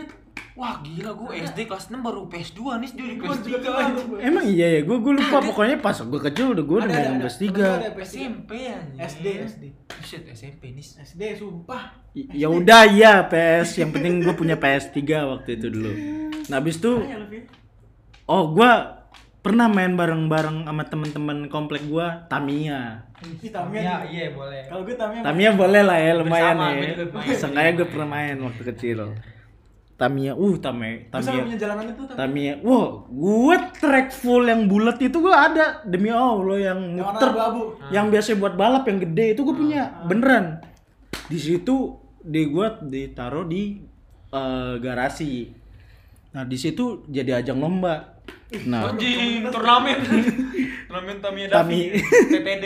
wah 0.53 0.79
gila 0.79 1.11
gue 1.15 1.31
SD 1.41 1.59
kelas 1.65 1.89
6 1.89 1.99
baru 1.99 2.27
PS2 2.27 2.61
nih 2.77 2.91
dia 2.91 3.07
di 3.07 3.15
Gua 3.17 3.33
PS3 3.33 3.47
juga 3.47 3.59
kelas 3.65 3.87
tuh. 3.97 4.19
Emang 4.19 4.45
iya 4.45 4.67
ya, 4.75 4.81
gua 4.83 4.99
gua 4.99 5.13
lupa 5.15 5.39
pokoknya 5.41 5.77
pas 5.79 5.97
gua 6.03 6.21
kecil 6.21 6.47
udah 6.53 6.65
gua 6.67 6.77
udah 6.83 6.91
main 6.91 7.17
ada. 7.17 7.23
PS 7.23 7.37
Temen 7.39 7.51
gua 7.51 7.67
ada 7.71 7.89
3. 7.89 7.95
PS3. 7.95 8.11
SMP 8.11 8.51
anjing 8.67 8.99
SD 9.01 9.27
SD. 9.47 9.63
Buset 9.91 10.23
SMP 10.29 10.63
nih 10.71 10.87
SD 11.01 11.23
sumpah. 11.35 11.83
Ya 12.15 12.47
udah 12.47 12.83
ya 12.91 13.23
PS, 13.25 13.79
yang 13.79 13.91
penting 13.91 14.21
gua 14.21 14.35
punya 14.35 14.55
PS 14.55 14.91
3 14.91 15.31
waktu 15.31 15.51
itu 15.55 15.67
dulu. 15.67 15.93
Nah, 16.51 16.59
habis 16.59 16.83
itu 16.83 16.99
oh 18.27 18.43
gua 18.51 19.01
pernah 19.41 19.73
main 19.73 19.97
bareng-bareng 19.97 20.69
sama 20.69 20.85
teman-teman 20.85 21.49
komplek 21.49 21.87
gua 21.89 22.27
Tamiya. 22.29 23.09
Ih, 23.21 23.53
Tamiya. 23.53 24.05
iya 24.09 24.33
boleh 24.33 24.65
Kalau 24.69 24.83
gue 24.85 24.97
Tamiya. 24.97 25.21
Tamiya 25.25 25.51
boleh 25.53 25.83
lah 25.85 25.99
ya 26.01 26.13
lumayan 26.17 26.57
ya. 26.57 26.69
gue. 27.05 27.37
Seenggaknya 27.37 27.73
gue 27.77 27.87
pernah 27.89 28.09
main 28.09 28.37
waktu 28.41 28.63
kecil. 28.73 29.13
Tamiya, 30.01 30.33
uh 30.33 30.57
Tamiya, 30.57 31.13
Bisa 31.13 31.29
Tamiya, 31.29 31.43
punya 31.45 31.59
jalanan 31.61 31.85
itu 31.93 32.03
Tamiya. 32.09 32.17
Tamiya. 32.17 32.53
Wah, 32.65 32.89
gue 33.05 33.57
track 33.77 34.09
full 34.17 34.49
yang 34.49 34.65
bulat 34.65 34.97
itu 34.97 35.17
gue 35.21 35.35
ada 35.37 35.85
demi 35.85 36.09
Allah 36.09 36.73
yang 36.73 36.81
muter, 36.97 37.31
yang 37.93 38.09
biasa 38.09 38.41
buat 38.41 38.57
balap 38.57 38.89
yang 38.89 38.97
gede 39.05 39.37
itu 39.37 39.45
gue 39.45 39.53
punya 39.53 40.01
beneran. 40.09 40.65
Di 41.29 41.37
situ 41.37 42.01
di 42.25 42.49
gue 42.49 42.67
ditaruh 42.89 43.45
di 43.45 43.85
eh, 44.33 44.75
garasi. 44.81 45.60
Nah 46.31 46.43
di 46.43 46.55
situ 46.55 47.03
jadi 47.07 47.39
ajang 47.39 47.59
lomba. 47.59 48.23
Nah 48.65 48.91
anjing 48.91 49.47
turnamen 49.47 49.99
turnamen 50.87 51.17
Tamiya 51.19 51.47
Tami. 51.49 51.81
Davi 51.87 52.35
TTD 52.35 52.65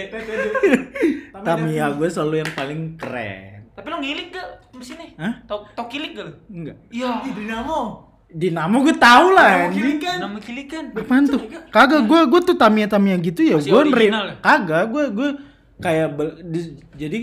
Tamiya 1.36 1.86
gue 1.92 2.08
selalu 2.08 2.34
yang 2.38 2.52
paling 2.52 2.80
keren. 2.96 3.52
tapi 3.74 3.90
lo 3.90 3.98
ngilik 3.98 4.30
gak 4.30 4.48
di 4.70 4.86
sini 4.86 5.06
Hah? 5.14 5.42
tau 5.44 5.66
tau 5.68 5.84
kilik 5.84 6.14
gak 6.14 6.24
lo 6.24 6.32
Enggak. 6.46 6.76
iya 6.88 7.20
Ih, 7.20 7.34
Dinamo. 7.34 7.80
Dinamo 8.26 8.76
gue 8.80 8.94
tau 8.94 9.28
lah 9.28 9.50
Dinamo 9.50 9.66
anjing. 9.66 9.82
kiri 9.82 9.94
kan. 9.98 10.16
nama 10.20 10.38
kilik 10.38 10.66
kan 10.68 10.84
Apaan 10.94 11.24
tuh? 11.26 11.40
Kagak 11.68 12.02
gue 12.04 12.20
gue 12.24 12.40
tuh 12.44 12.54
Tamiya 12.54 12.86
Tamiya 12.86 13.16
gitu 13.18 13.40
ya. 13.42 13.58
Masih 13.58 13.70
Gue 13.70 13.80
original 13.84 14.24
ya? 14.24 14.34
kagak 14.40 14.84
gue 14.88 15.04
gue 15.10 15.28
kayak 15.76 16.06
di- 16.44 16.74
jadi 16.94 17.18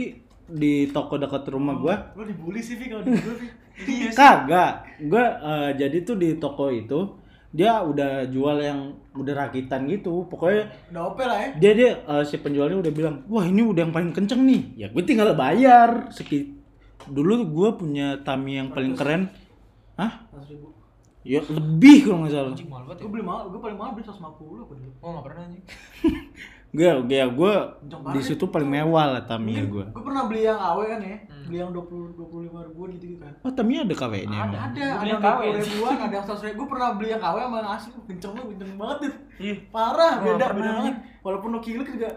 di 0.52 0.74
toko 0.88 1.16
dekat 1.16 1.48
rumah 1.48 1.76
gue 1.76 1.96
Lo 2.14 2.24
dibully 2.24 2.60
sih, 2.60 2.76
Vi, 2.76 2.86
kalau 2.88 3.02
dibully, 3.02 3.36
Vi. 3.38 3.48
iya 3.88 4.08
sih 4.08 4.16
kagak 4.16 4.72
gue 5.00 5.24
eh, 5.24 5.70
jadi 5.76 5.98
tuh 6.02 6.16
di 6.16 6.36
toko 6.36 6.68
itu 6.68 7.00
dia 7.50 7.80
udah 7.80 8.26
jual 8.26 8.58
yang 8.58 8.80
udah 9.12 9.34
rakitan 9.38 9.84
gitu 9.86 10.24
pokoknya 10.26 10.72
Udah 10.88 11.04
ope 11.06 11.24
lah 11.24 11.36
ya. 11.38 11.50
dia 11.54 11.72
dia 11.74 11.92
eh, 12.02 12.24
si 12.24 12.36
penjualnya 12.36 12.80
udah 12.80 12.92
bilang 12.92 13.16
wah 13.26 13.44
ini 13.44 13.60
udah 13.62 13.84
yang 13.84 13.92
paling 13.92 14.12
kenceng 14.12 14.44
nih 14.44 14.62
ya 14.78 14.88
gue 14.88 15.04
tinggal 15.04 15.32
bayar 15.34 16.08
Seki 16.10 16.60
dulu 17.08 17.44
gue 17.44 17.70
punya 17.76 18.20
Tamiya 18.20 18.62
yang 18.62 18.70
paling 18.70 18.94
keren 18.94 19.28
Hah? 19.96 20.24
100 20.32 20.52
ribu. 20.52 20.68
ya 21.22 21.38
lebih 21.44 22.08
kalau 22.08 22.24
nggak 22.24 22.32
salah 22.32 22.52
Anjing 22.52 22.66
mahal 22.66 22.84
banget 22.86 22.98
ya. 22.98 23.04
Gue 23.04 23.12
beli 23.12 23.24
mahal, 23.24 23.42
gue 23.48 23.60
paling 23.60 23.78
mahal 23.78 23.92
beli 23.94 24.06
150 24.06 24.18
apa 24.18 24.34
dulu. 24.74 24.92
Oh 25.00 25.10
enggak 25.12 25.26
pernah 25.28 25.42
anjing. 25.46 25.64
gue 26.71 26.88
ya 27.12 27.27
gue 27.27 27.53
di 28.15 28.21
situ 28.23 28.47
paling 28.47 28.65
mewah 28.65 29.12
lah 29.12 29.23
Tamiya 29.23 29.67
gue 29.67 29.86
Gue 29.91 30.03
pernah 30.07 30.23
beli 30.23 30.47
yang 30.47 30.55
AW 30.55 30.79
kan 30.88 31.03
ya, 31.03 31.17
beli 31.43 31.57
yang 31.60 31.71
20 31.75 32.15
25 32.15 32.67
ribuan 32.71 32.89
gitu 32.95 33.05
gitu 33.12 33.19
kan. 33.19 33.34
oh 33.43 33.51
Tamiya 33.51 33.84
ada 33.84 33.95
KW 33.95 34.13
nya 34.23 34.39
Ada, 34.39 34.57
ada, 34.71 34.84
ada 35.03 35.07
yang 35.12 35.19
KW. 35.19 35.41
20 35.51 35.67
ribuan, 35.67 35.95
ada 35.99 36.15
yang 36.15 36.25
100 36.31 36.47
ribu. 36.47 36.55
Gue 36.55 36.67
pernah 36.71 36.89
beli 36.95 37.10
yang 37.12 37.19
KW 37.19 37.38
sama 37.43 37.55
yang 37.60 37.71
asli, 37.75 37.89
kenceng 38.07 38.31
banget, 38.31 38.47
kenceng 38.55 38.71
banget. 38.79 38.97
Ih. 39.38 39.57
Parah, 39.67 40.13
beda, 40.23 40.45
beda 40.55 40.71
banget. 40.79 40.95
Walaupun 41.19 41.49
lo 41.51 41.60
kilik 41.60 41.88
juga 41.91 42.10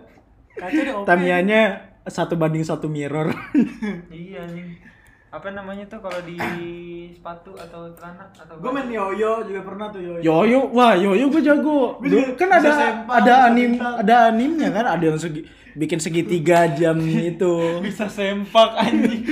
kaca 0.55 0.81
deh 0.81 0.95
ope. 0.95 1.07
Tamiya-nya 1.11 1.61
satu 2.07 2.39
banding 2.39 2.63
satu 2.63 2.87
mirror 2.87 3.35
Iya 4.13 4.47
anjing. 4.47 4.79
Apa 5.35 5.51
namanya 5.51 5.83
tuh 5.85 5.99
kalau 5.99 6.21
di 6.23 6.39
sepatu 7.11 7.51
atau 7.55 7.91
celana 7.91 8.31
atau 8.31 8.55
Gue 8.55 8.71
main 8.71 8.87
yoyo 8.87 9.43
juga 9.43 9.61
pernah 9.63 9.91
tuh 9.91 9.99
yoyo. 9.99 10.21
Yoyo, 10.23 10.61
wah 10.71 10.95
Yoyo 10.95 11.27
gue 11.29 11.43
jago. 11.43 11.99
Gua 11.99 12.07
Dulu 12.07 12.23
juga 12.25 12.39
kan 12.39 12.49
ada 12.55 12.71
ada 13.11 13.35
anim 13.49 13.71
bintang. 13.75 13.95
ada 13.99 14.15
animnya 14.29 14.69
kan, 14.71 14.85
ada 14.89 15.05
yang 15.05 15.19
segi, 15.19 15.43
bikin 15.75 15.99
segitiga 15.99 16.71
jam 16.71 16.95
itu. 17.03 17.55
bisa 17.87 18.07
sempak 18.07 18.79
anjing. 18.79 19.27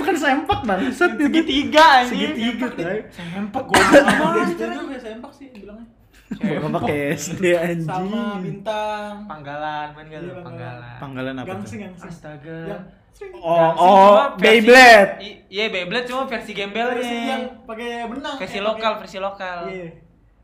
Bukan 0.00 0.16
sempak 0.16 0.60
bang, 0.64 0.80
Segitiga 0.88 1.84
anjing. 2.00 2.32
segitiga. 2.32 2.88
Sempak 3.12 3.62
Gue 3.68 3.76
gua. 3.76 4.00
sama 4.00 4.48
juga 4.48 4.66
sempak 4.98 5.32
sih 5.36 5.52
bilangnya. 5.52 5.86
Bukan 6.32 6.70
pakai 6.72 6.96
SD 7.12 7.44
Sama 7.84 8.00
anjing. 8.00 8.40
bintang. 8.40 9.12
Panggalan, 9.28 9.86
main 9.92 10.06
gak 10.08 10.20
Iya? 10.24 10.34
Panggalan. 10.40 10.96
Panggalan 10.96 11.34
apa 11.36 11.46
Gangsing, 11.46 11.78
tuh? 11.78 11.84
gangsing. 11.84 12.08
Astaga. 12.08 12.56
Sering. 12.64 13.01
Oh, 13.34 13.44
oh, 13.44 13.68
cuma 13.74 14.24
versi- 14.34 14.42
Beyblade. 14.42 15.10
Iya, 15.46 15.64
Beyblade 15.68 16.06
cuma 16.06 16.22
versi 16.24 16.50
versi 16.50 16.52
gembelnya. 16.54 17.12
yang 17.28 17.42
pakai 17.62 17.88
benang. 18.06 18.36
Versi 18.36 18.58
eh, 18.58 18.62
lokal, 18.62 18.92
versi 18.98 19.18
lokal. 19.18 19.58
Iya. 19.68 19.88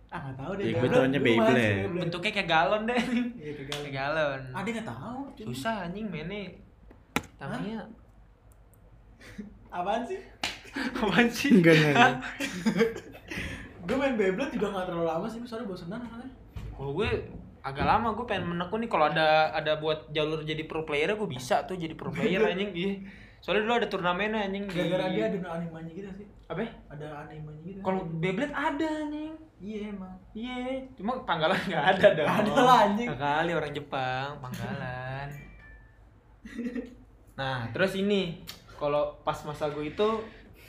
Ah, 0.08 0.18
enggak 0.22 0.36
tahu 0.38 0.52
deh. 0.54 0.64
Ya, 0.64 0.72
gue 0.72 0.88
Beyblade. 1.18 1.52
taunya. 1.52 2.00
Bentuknya 2.00 2.32
kayak 2.32 2.48
galon 2.48 2.82
deh. 2.84 2.96
Iya, 3.34 3.50
kayak 3.52 3.68
galon. 3.68 3.82
Kayak 3.82 3.96
galon. 3.96 4.40
Ada 4.52 4.68
enggak 4.68 4.88
tahu. 4.88 5.18
cuy. 5.32 5.44
Susah 5.46 5.74
anjing 5.84 6.06
mainnya. 6.06 6.42
Namanya 7.38 7.78
Apaan 9.68 10.02
sih? 10.02 10.20
apaan 10.94 11.28
sih? 11.28 11.50
Enggak 11.54 11.74
enggak. 11.74 11.92
enggak. 11.92 12.14
Gue 13.86 13.96
main 13.96 14.14
Beyblade 14.14 14.52
juga 14.52 14.66
enggak 14.68 14.86
terlalu 14.86 15.06
lama 15.06 15.26
sih, 15.26 15.40
soalnya 15.42 15.66
bosenan 15.66 16.00
soalnya. 16.04 16.30
Kalau 16.70 16.92
gue 16.94 17.10
agak 17.62 17.84
lama 17.84 18.14
gue 18.14 18.24
pengen 18.24 18.54
menekun 18.54 18.80
nih 18.82 18.90
kalau 18.90 19.10
ada 19.10 19.50
ada 19.52 19.76
buat 19.76 20.08
jalur 20.14 20.42
jadi 20.42 20.62
pro 20.64 20.86
player 20.86 21.14
gue 21.14 21.28
bisa 21.28 21.64
tuh 21.66 21.74
jadi 21.74 21.94
pro 21.98 22.10
player 22.10 22.40
anjing 22.54 22.72
iya. 22.74 22.92
Soalnya 23.38 23.70
dulu 23.70 23.74
ada 23.78 23.88
turnamennya 23.88 24.50
anjing 24.50 24.66
di 24.66 24.74
Gara-gara 24.74 25.14
dia 25.14 25.24
ada 25.30 25.38
animenya 25.62 25.92
gitu 25.94 26.10
sih. 26.18 26.26
apa? 26.50 26.64
Ada 26.90 27.06
animenya 27.22 27.60
gitu. 27.70 27.78
Kalau 27.86 28.00
Beyblade 28.18 28.50
ada 28.50 28.88
anjing. 29.06 29.34
iya 29.58 29.90
emang. 29.90 30.14
Iya, 30.34 30.54
cuma 30.98 31.22
panggalan 31.22 31.58
nggak 31.66 31.86
ada 31.98 32.06
dong. 32.14 32.28
Ada 32.30 32.50
lah, 32.58 32.78
anjing. 32.90 33.06
Kali 33.14 33.50
orang 33.54 33.72
Jepang 33.74 34.28
panggalan. 34.42 35.28
Nah, 37.38 37.70
terus 37.70 37.94
ini 37.94 38.42
kalau 38.74 39.14
pas 39.22 39.38
masa 39.46 39.70
gue 39.70 39.94
itu 39.94 40.08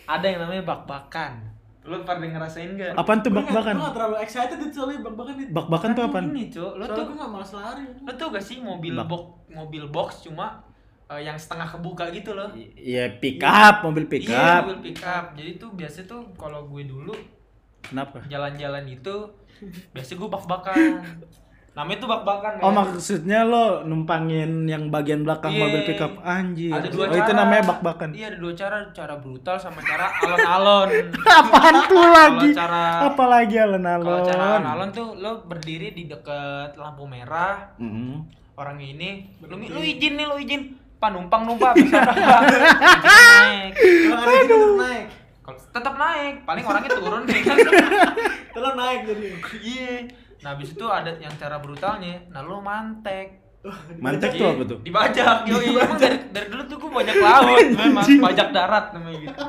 ada 0.06 0.22
yang 0.22 0.46
namanya 0.46 0.62
bak-bakan. 0.70 1.42
Lu 1.80 1.96
pernah 2.04 2.28
ngerasain 2.28 2.76
gak? 2.76 2.92
Apaan 2.94 3.20
tuh 3.20 3.32
bak-bakan? 3.32 3.74
Gue 3.74 3.82
enggak 3.82 3.96
terlalu 3.96 4.16
excited 4.20 4.58
itu 4.60 4.74
soalnya 4.74 5.00
bak-bakan 5.02 5.36
itu. 5.38 5.50
Bak-bakan 5.50 5.90
tuh 5.92 6.04
apaan? 6.04 6.26
Ini, 6.30 6.44
Cuk. 6.50 6.72
Lu 6.76 6.84
Soalnya 6.84 6.94
tuh 6.94 7.04
gue 7.04 7.16
enggak 7.16 7.32
malas 7.32 7.52
lari. 7.52 7.86
lu 7.98 8.12
tuh 8.14 8.28
gak 8.30 8.44
sih 8.44 8.58
mobil 8.60 8.94
Bak. 8.94 9.08
box 9.08 9.24
mobil 9.50 9.84
box 9.88 10.10
cuma 10.22 10.48
eh, 11.08 11.22
yang 11.22 11.34
setengah 11.34 11.66
kebuka 11.66 12.12
gitu 12.12 12.32
loh. 12.34 12.52
Iya 12.76 13.18
pick 13.18 13.42
up, 13.42 13.82
mobil 13.82 14.06
pick 14.06 14.28
Iya, 14.28 14.60
up. 14.60 14.62
mobil 14.68 14.80
pick 14.86 15.02
up. 15.02 15.34
Jadi 15.34 15.52
tuh 15.56 15.72
biasa 15.72 16.06
tuh 16.06 16.22
kalau 16.36 16.68
gue 16.68 16.84
dulu 16.84 17.16
Kenapa? 17.82 18.22
jalan-jalan 18.28 18.86
itu 18.86 19.16
biasa 19.96 20.12
gue 20.14 20.30
bak-bakan. 20.30 21.02
Namanya 21.72 21.98
tuh 21.98 22.10
bak-bakan. 22.10 22.52
Oh 22.60 22.70
men. 22.70 22.78
maksudnya 22.82 23.40
lo 23.42 23.66
numpangin 23.84 24.66
yang 24.66 24.88
bagian 24.88 25.22
belakang 25.22 25.52
Iya. 25.52 25.62
mobil 25.62 25.82
pick 25.86 26.00
up 26.00 26.14
anjir. 26.20 26.72
Ada 26.72 26.88
dua 26.88 27.02
oh 27.02 27.08
cara. 27.08 27.20
itu 27.20 27.32
namanya 27.32 27.64
bak-bakan. 27.68 28.10
Iya, 28.12 28.26
ada 28.28 28.38
dua 28.38 28.54
cara, 28.54 28.78
cara 28.90 29.16
brutal 29.16 29.56
sama 29.56 29.80
cara 29.80 30.06
alon-alon. 30.18 30.90
Apaan 31.40 31.76
tuh 31.86 32.06
lagi? 32.06 32.50
cara- 32.52 33.00
Apalagi 33.06 33.56
Kalau 33.56 33.70
alon-alon. 33.72 34.22
cara 34.26 34.44
alon-alon 34.54 34.90
tuh 34.90 35.08
lo 35.16 35.32
berdiri 35.42 35.92
di 35.92 36.06
deket 36.06 36.76
lampu 36.76 37.06
merah, 37.06 37.72
Mm-mm. 37.76 38.28
orangnya 38.54 38.88
ini 38.90 39.10
lu, 39.42 39.56
lu 39.56 39.80
izin 39.80 40.14
nih 40.14 40.26
lu 40.26 40.36
izin 40.38 40.62
pak 41.00 41.10
numpang 41.10 41.48
numpang 41.48 41.72
bisa 41.74 41.96
naik 42.04 43.72
Kalau 43.72 44.36
tetap 44.36 44.76
naik. 44.76 45.06
kalau 45.40 45.60
tetap 45.72 45.94
naik 45.96 46.36
paling 46.44 46.64
orangnya 46.64 46.92
turun 46.92 47.24
deh 47.24 47.40
kan 47.40 47.56
Terus 48.50 48.74
naik 48.76 49.00
jadi. 49.06 49.28
iya 49.62 49.94
nah 50.40 50.50
habis 50.50 50.70
itu 50.70 50.86
ada 50.86 51.12
yang 51.16 51.32
cara 51.34 51.58
brutalnya 51.58 52.24
nah 52.28 52.40
lu 52.40 52.60
mantek. 52.60 53.40
Mantek 54.00 54.34
tuh 54.34 54.40
Iya, 54.42 54.56
apa 54.56 54.64
tuh? 54.66 54.80
dibajak 54.82 55.38
yo 55.44 55.60
emang 55.60 55.94
dari, 55.94 56.16
dari 56.32 56.48
dulu 56.48 56.64
tuh 56.66 56.78
gue 56.78 56.92
bajak 56.94 57.16
laut 57.18 57.68
memang 57.82 58.06
bajak 58.24 58.48
darat 58.50 58.86
namanya 58.94 59.20
gitu. 59.20 59.36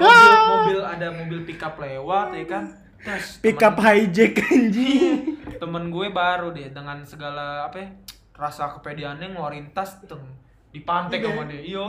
Mobil 0.00 0.32
mobil 0.48 0.78
ada 0.80 1.06
mobil 1.12 1.40
pickup 1.42 1.76
lewat 1.76 2.32
ya 2.32 2.44
kan? 2.46 2.64
Terus 2.98 3.36
Pick 3.38 3.60
temen- 3.60 3.68
up 3.68 3.78
hijack 3.78 4.40
anjing. 4.42 5.36
temen 5.54 5.84
gue 5.86 6.08
baru 6.10 6.48
deh 6.50 6.68
dengan 6.68 7.00
segala 7.02 7.68
apa 7.68 7.76
ya, 7.78 7.88
rasa 8.34 8.72
kepedeannya 8.72 9.28
ngeluarin 9.30 9.68
tas 9.70 10.00
teng 10.02 10.24
dipantek 10.70 11.20
Iya. 11.20 11.28
sama 11.28 11.42
dia 11.46 11.84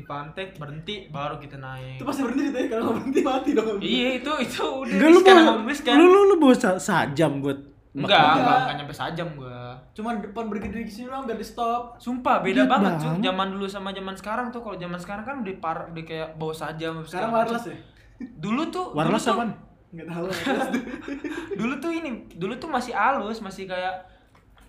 iyo 0.00 0.02
dipantek 0.02 0.48
berhenti 0.56 0.94
baru 1.06 1.36
kita 1.36 1.56
naik 1.56 1.96
Itu 1.96 2.04
pasti 2.04 2.22
berhenti 2.22 2.48
tadi 2.48 2.66
kalau 2.66 2.82
nggak 2.82 2.96
berhenti 2.96 3.20
mati 3.22 3.50
dong. 3.52 3.76
iya 3.78 4.08
itu 4.16 4.32
itu 4.40 4.64
udah 4.64 4.90
Enggak 4.90 5.08
lu 5.08 5.20
emang 5.22 5.58
riskan 5.64 5.94
lu 5.94 6.04
lu 6.06 6.20
lu 6.26 6.34
bawa 6.36 6.54
sa- 6.54 6.80
sajam 6.80 7.38
buat 7.38 7.58
enggak 7.90 8.16
enggak 8.32 8.56
enggak 8.56 8.74
nyampe 8.76 8.94
sajam 8.94 9.28
gua 9.34 9.58
Cuman 9.90 10.18
depan 10.18 10.46
bergede 10.46 10.80
di 10.80 10.88
sini 10.88 11.06
doang 11.06 11.24
biar 11.24 11.34
di 11.34 11.42
stop. 11.42 11.98
sumpah 11.98 12.40
beda 12.40 12.62
Iya, 12.62 12.70
banget 12.70 12.92
Bang. 12.92 13.02
tuh 13.02 13.12
zaman 13.20 13.46
dulu 13.50 13.66
sama 13.66 13.90
zaman 13.90 14.14
sekarang 14.14 14.46
tuh 14.48 14.60
kalau 14.60 14.76
zaman 14.76 14.96
sekarang 14.96 15.24
kan 15.24 15.36
udah 15.40 15.54
par 15.58 15.78
udah 15.86 16.04
kayak 16.04 16.28
bawa 16.34 16.52
sajam 16.52 16.92
apa 16.96 17.06
Sekarang 17.06 17.30
wireless 17.30 17.66
ya? 17.66 17.76
dulu 18.38 18.62
tuh 18.66 18.86
Wireless 18.90 19.20
dulu 19.20 19.26
tuh, 19.26 19.36
apaan? 19.36 19.50
Enggak 19.90 20.06
tahu. 20.06 20.26
dulu 21.60 21.74
tuh 21.76 21.90
ini 21.90 22.10
dulu 22.32 22.54
tuh 22.56 22.68
masih 22.68 22.92
halus 22.92 23.38
masih 23.38 23.66
kayak 23.66 24.06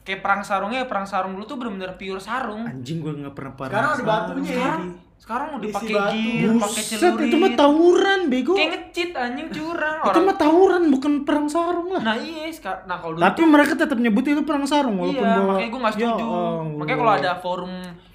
kayak 0.02 0.20
perang 0.20 0.41
sarungnya 0.41 0.84
perang 0.84 1.06
sarung 1.06 1.32
dulu 1.32 1.46
tuh 1.46 1.56
bener-bener 1.56 1.94
pure 1.94 2.17
sarung 2.17 2.65
Anjing 2.65 3.00
gua 3.00 3.13
enggak 3.13 3.36
pernah 3.38 3.54
parah. 3.54 3.70
Sekarang 3.70 3.91
ada 3.94 4.04
batunya 4.04 4.52
ya. 4.52 4.74
Sekarang 5.21 5.53
udah 5.53 5.69
pakai 5.69 5.93
gear 6.17 6.49
pakai 6.57 6.81
celurit 6.81 7.29
itu 7.29 7.38
mah 7.38 7.53
tawuran 7.53 8.19
bego. 8.25 8.57
kayak 8.57 8.71
ngecit 8.73 9.10
anjing 9.13 9.47
curang 9.53 10.01
Itu 10.01 10.10
orang 10.10 10.23
mah 10.25 10.36
tawuran 10.36 10.84
bukan 10.89 11.13
perang 11.21 11.45
sarung 11.45 11.93
lah. 11.93 12.01
nah 12.01 12.17
iya 12.17 12.49
sekarang 12.49 12.89
nah 12.89 12.97
kalau 12.97 13.13
dulu 13.13 13.21
Tapi 13.21 13.41
mereka 13.45 13.73
tetap 13.77 13.97
nyebut 13.97 14.25
itu 14.25 14.41
perang 14.41 14.65
sarung 14.65 14.97
walaupun 14.97 15.21
iya, 15.21 15.38
bawa 15.38 15.45
makanya 15.53 15.69
gue 15.69 15.79
gak 15.79 15.93
Ya 15.93 16.10
setuju. 16.10 16.25
Allah. 16.25 16.57
makanya 16.73 16.97
kalau 16.97 17.13
ada 17.13 17.31
forum 17.38 17.71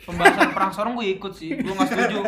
pembahasan 0.07 0.55
perang 0.55 0.73
sarung 0.73 0.95
gue 0.95 1.19
ikut 1.19 1.33
sih. 1.35 1.51
Gue 1.59 1.75
gak 1.75 1.91
setuju 1.91 2.23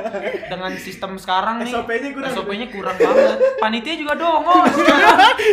dengan 0.51 0.73
sistem 0.75 1.15
sekarang 1.15 1.63
nih. 1.63 1.71
SOP-nya 1.71 2.11
kurang. 2.11 2.33
SOP-nya 2.35 2.67
kurang 2.75 2.97
banget. 2.99 3.39
Panitia 3.63 3.95
juga 3.95 4.15
dongol. 4.19 4.67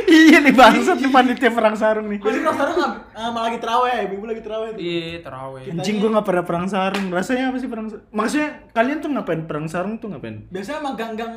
iya 0.09 0.38
nih 0.41 0.53
bangsat 0.57 0.97
nih 0.97 1.11
panitia 1.13 1.51
perang 1.53 1.75
sarung 1.77 2.09
nih. 2.09 2.17
Gue 2.17 2.33
kalau 2.41 2.55
sekarang 2.57 2.75
nggak 2.81 2.93
eh, 3.13 3.29
malah 3.29 3.45
lagi 3.45 3.59
terawih, 3.61 3.93
ibu 4.09 4.25
lagi 4.25 4.41
terawih 4.41 4.69
tuh. 4.73 4.81
Iya, 4.81 5.17
terawih. 5.21 5.63
Anjing 5.77 5.95
gua 6.01 6.09
nggak 6.17 6.27
pernah 6.27 6.43
perang 6.43 6.65
sarung. 6.65 7.05
Rasanya 7.13 7.43
apa 7.53 7.57
sih 7.61 7.69
perang 7.69 7.88
sarung? 7.93 8.05
Maksudnya 8.09 8.49
kalian 8.73 8.97
tuh 8.99 9.09
ngapain 9.13 9.41
perang 9.45 9.65
sarung 9.69 9.93
tuh 10.01 10.07
ngapain? 10.09 10.49
Biasanya 10.49 10.77
emang 10.81 10.95
gang-gang 10.97 11.35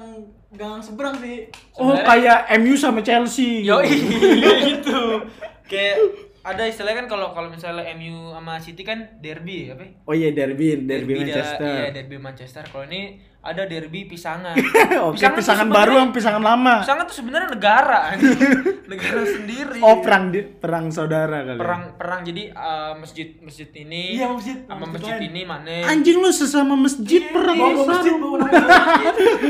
gang 0.56 0.80
seberang 0.80 1.20
sih. 1.20 1.52
Oh 1.76 1.92
kayak 1.92 2.48
MU 2.64 2.74
sama 2.80 3.04
Chelsea. 3.04 3.60
Yo 3.60 3.84
gitu. 3.84 5.28
Kayak 5.68 6.27
ada 6.48 6.64
istilahnya 6.64 7.04
kan 7.04 7.08
kalau 7.12 7.28
kalau 7.36 7.48
misalnya 7.48 7.84
MU 7.94 8.32
sama 8.32 8.54
City 8.58 8.82
kan 8.82 8.98
derby 9.20 9.68
apa? 9.68 9.84
Oh 10.08 10.14
iya 10.16 10.32
derby, 10.32 10.88
derby, 10.88 11.12
da- 11.14 11.20
Manchester. 11.22 11.68
Iya, 11.68 11.88
derby 11.92 12.16
Manchester. 12.16 12.62
Kalau 12.64 12.84
ini 12.88 13.00
ada 13.38 13.62
derby 13.64 14.04
pisangan. 14.04 14.52
Oke, 15.08 15.22
pisangan 15.22 15.38
sebenarnya- 15.64 15.70
baru 15.70 15.92
sama 15.96 16.12
pisangan 16.12 16.42
lama. 16.42 16.74
Pisangan 16.82 17.04
tuh 17.06 17.16
sebenarnya 17.16 17.48
negara, 17.48 18.00
negara 18.92 19.22
sendiri. 19.24 19.78
Oh 19.78 20.02
perang 20.02 20.28
di, 20.28 20.42
perang 20.42 20.90
saudara 20.90 21.46
kali. 21.46 21.56
perang 21.56 21.82
perang 21.94 22.20
jadi 22.22 22.50
uh, 22.50 22.92
masjid 22.98 23.38
masjid 23.38 23.70
ini 23.76 24.18
Iya, 24.18 24.26
masjid. 24.28 24.56
sama 24.64 24.84
Masjid 24.84 25.14
masjid 25.14 25.16
ini 25.24 25.42
mana 25.42 25.76
Anjing 25.86 26.16
lu 26.18 26.28
sesama 26.28 26.74
masjid 26.74 27.22
perang 27.30 27.54
Bawa 27.54 27.70
bawa 27.72 27.86
masjid, 27.88 28.12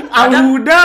Al-Huda 0.07 0.83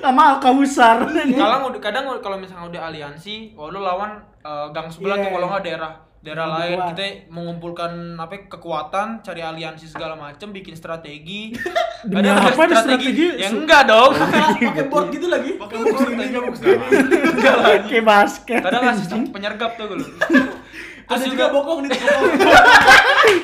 sama 0.00 0.22
Al-Kausar. 0.36 0.98
kadang 1.08 1.62
udah 1.64 1.80
kadang 1.80 2.04
kalau 2.20 2.36
misalnya 2.36 2.68
udah 2.68 2.80
aliansi 2.90 3.54
oh 3.54 3.68
lu 3.68 3.80
lawan 3.80 4.12
uh, 4.40 4.68
gang 4.70 4.86
sebelah 4.86 5.16
Iya. 5.16 5.24
tuh 5.24 5.30
kalau 5.32 5.46
nggak 5.48 5.62
daerah 5.64 5.92
daerah 6.22 6.46
lain 6.54 6.78
kuat. 6.78 6.88
kita 6.94 7.04
mengumpulkan 7.34 8.14
apa 8.14 8.46
kekuatan 8.46 9.26
cari 9.26 9.42
aliansi 9.42 9.90
segala 9.90 10.14
macam 10.14 10.54
bikin 10.54 10.78
strategi. 10.78 11.50
Demi 12.08 12.30
apa 12.30 12.54
ada 12.54 12.78
strategi? 12.78 13.42
ya 13.42 13.50
enggak 13.50 13.90
dong. 13.90 14.14
Pakai 14.14 14.86
bot 14.86 15.10
gitu 15.10 15.26
lagi? 15.26 15.58
Pakai 15.58 15.76
kamu 15.82 16.50
ke 16.54 16.58
sini 16.62 16.74
enggak 17.34 17.54
lah. 17.58 17.74
Kayak 17.90 18.04
basket. 18.06 18.60
kadang 18.62 18.82
ngasih 18.86 19.06
penyergap 19.34 19.74
tuh 19.74 19.84
gue 19.90 19.98
ada 21.12 21.26
juga 21.28 21.50
bokong 21.50 21.84
nih 21.84 21.90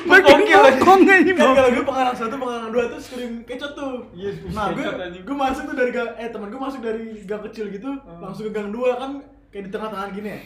bokong. 0.07 0.39
Bokong 0.47 1.01
aja 1.03 1.21
kan 1.21 1.35
bokong. 1.35 1.55
kalau 1.59 1.69
gue 1.75 1.85
pengarang 1.85 2.15
satu 2.15 2.35
pengarang 2.39 2.71
dua 2.71 2.83
tuh 2.87 2.99
scream 3.03 3.43
kecot 3.43 3.71
tuh. 3.75 4.07
Iya, 4.15 4.31
nah 4.55 4.71
gue 4.71 4.87
gue 5.19 5.35
masuk 5.35 5.63
tuh 5.67 5.75
dari 5.75 5.91
gang 5.91 6.15
eh 6.15 6.31
teman 6.31 6.47
gue 6.47 6.61
masuk 6.63 6.79
dari 6.79 7.19
gang 7.27 7.43
kecil 7.51 7.67
gitu 7.67 7.91
langsung 8.23 8.47
ke 8.47 8.51
gang 8.55 8.71
dua 8.71 8.95
kan 8.95 9.19
kayak 9.49 9.63
di 9.65 9.71
tengah-tengah 9.71 10.07
gini 10.11 10.29
ya? 10.29 10.39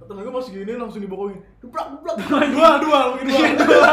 Temen 0.00 0.20
gue 0.20 0.32
masuk 0.32 0.52
gini 0.52 0.72
langsung 0.74 1.00
dibokongin 1.00 1.38
duplak 1.58 1.86
duplak 1.92 2.16
dua 2.48 2.68
dua 2.80 2.98
lagi 3.12 3.22
dua. 3.60 3.88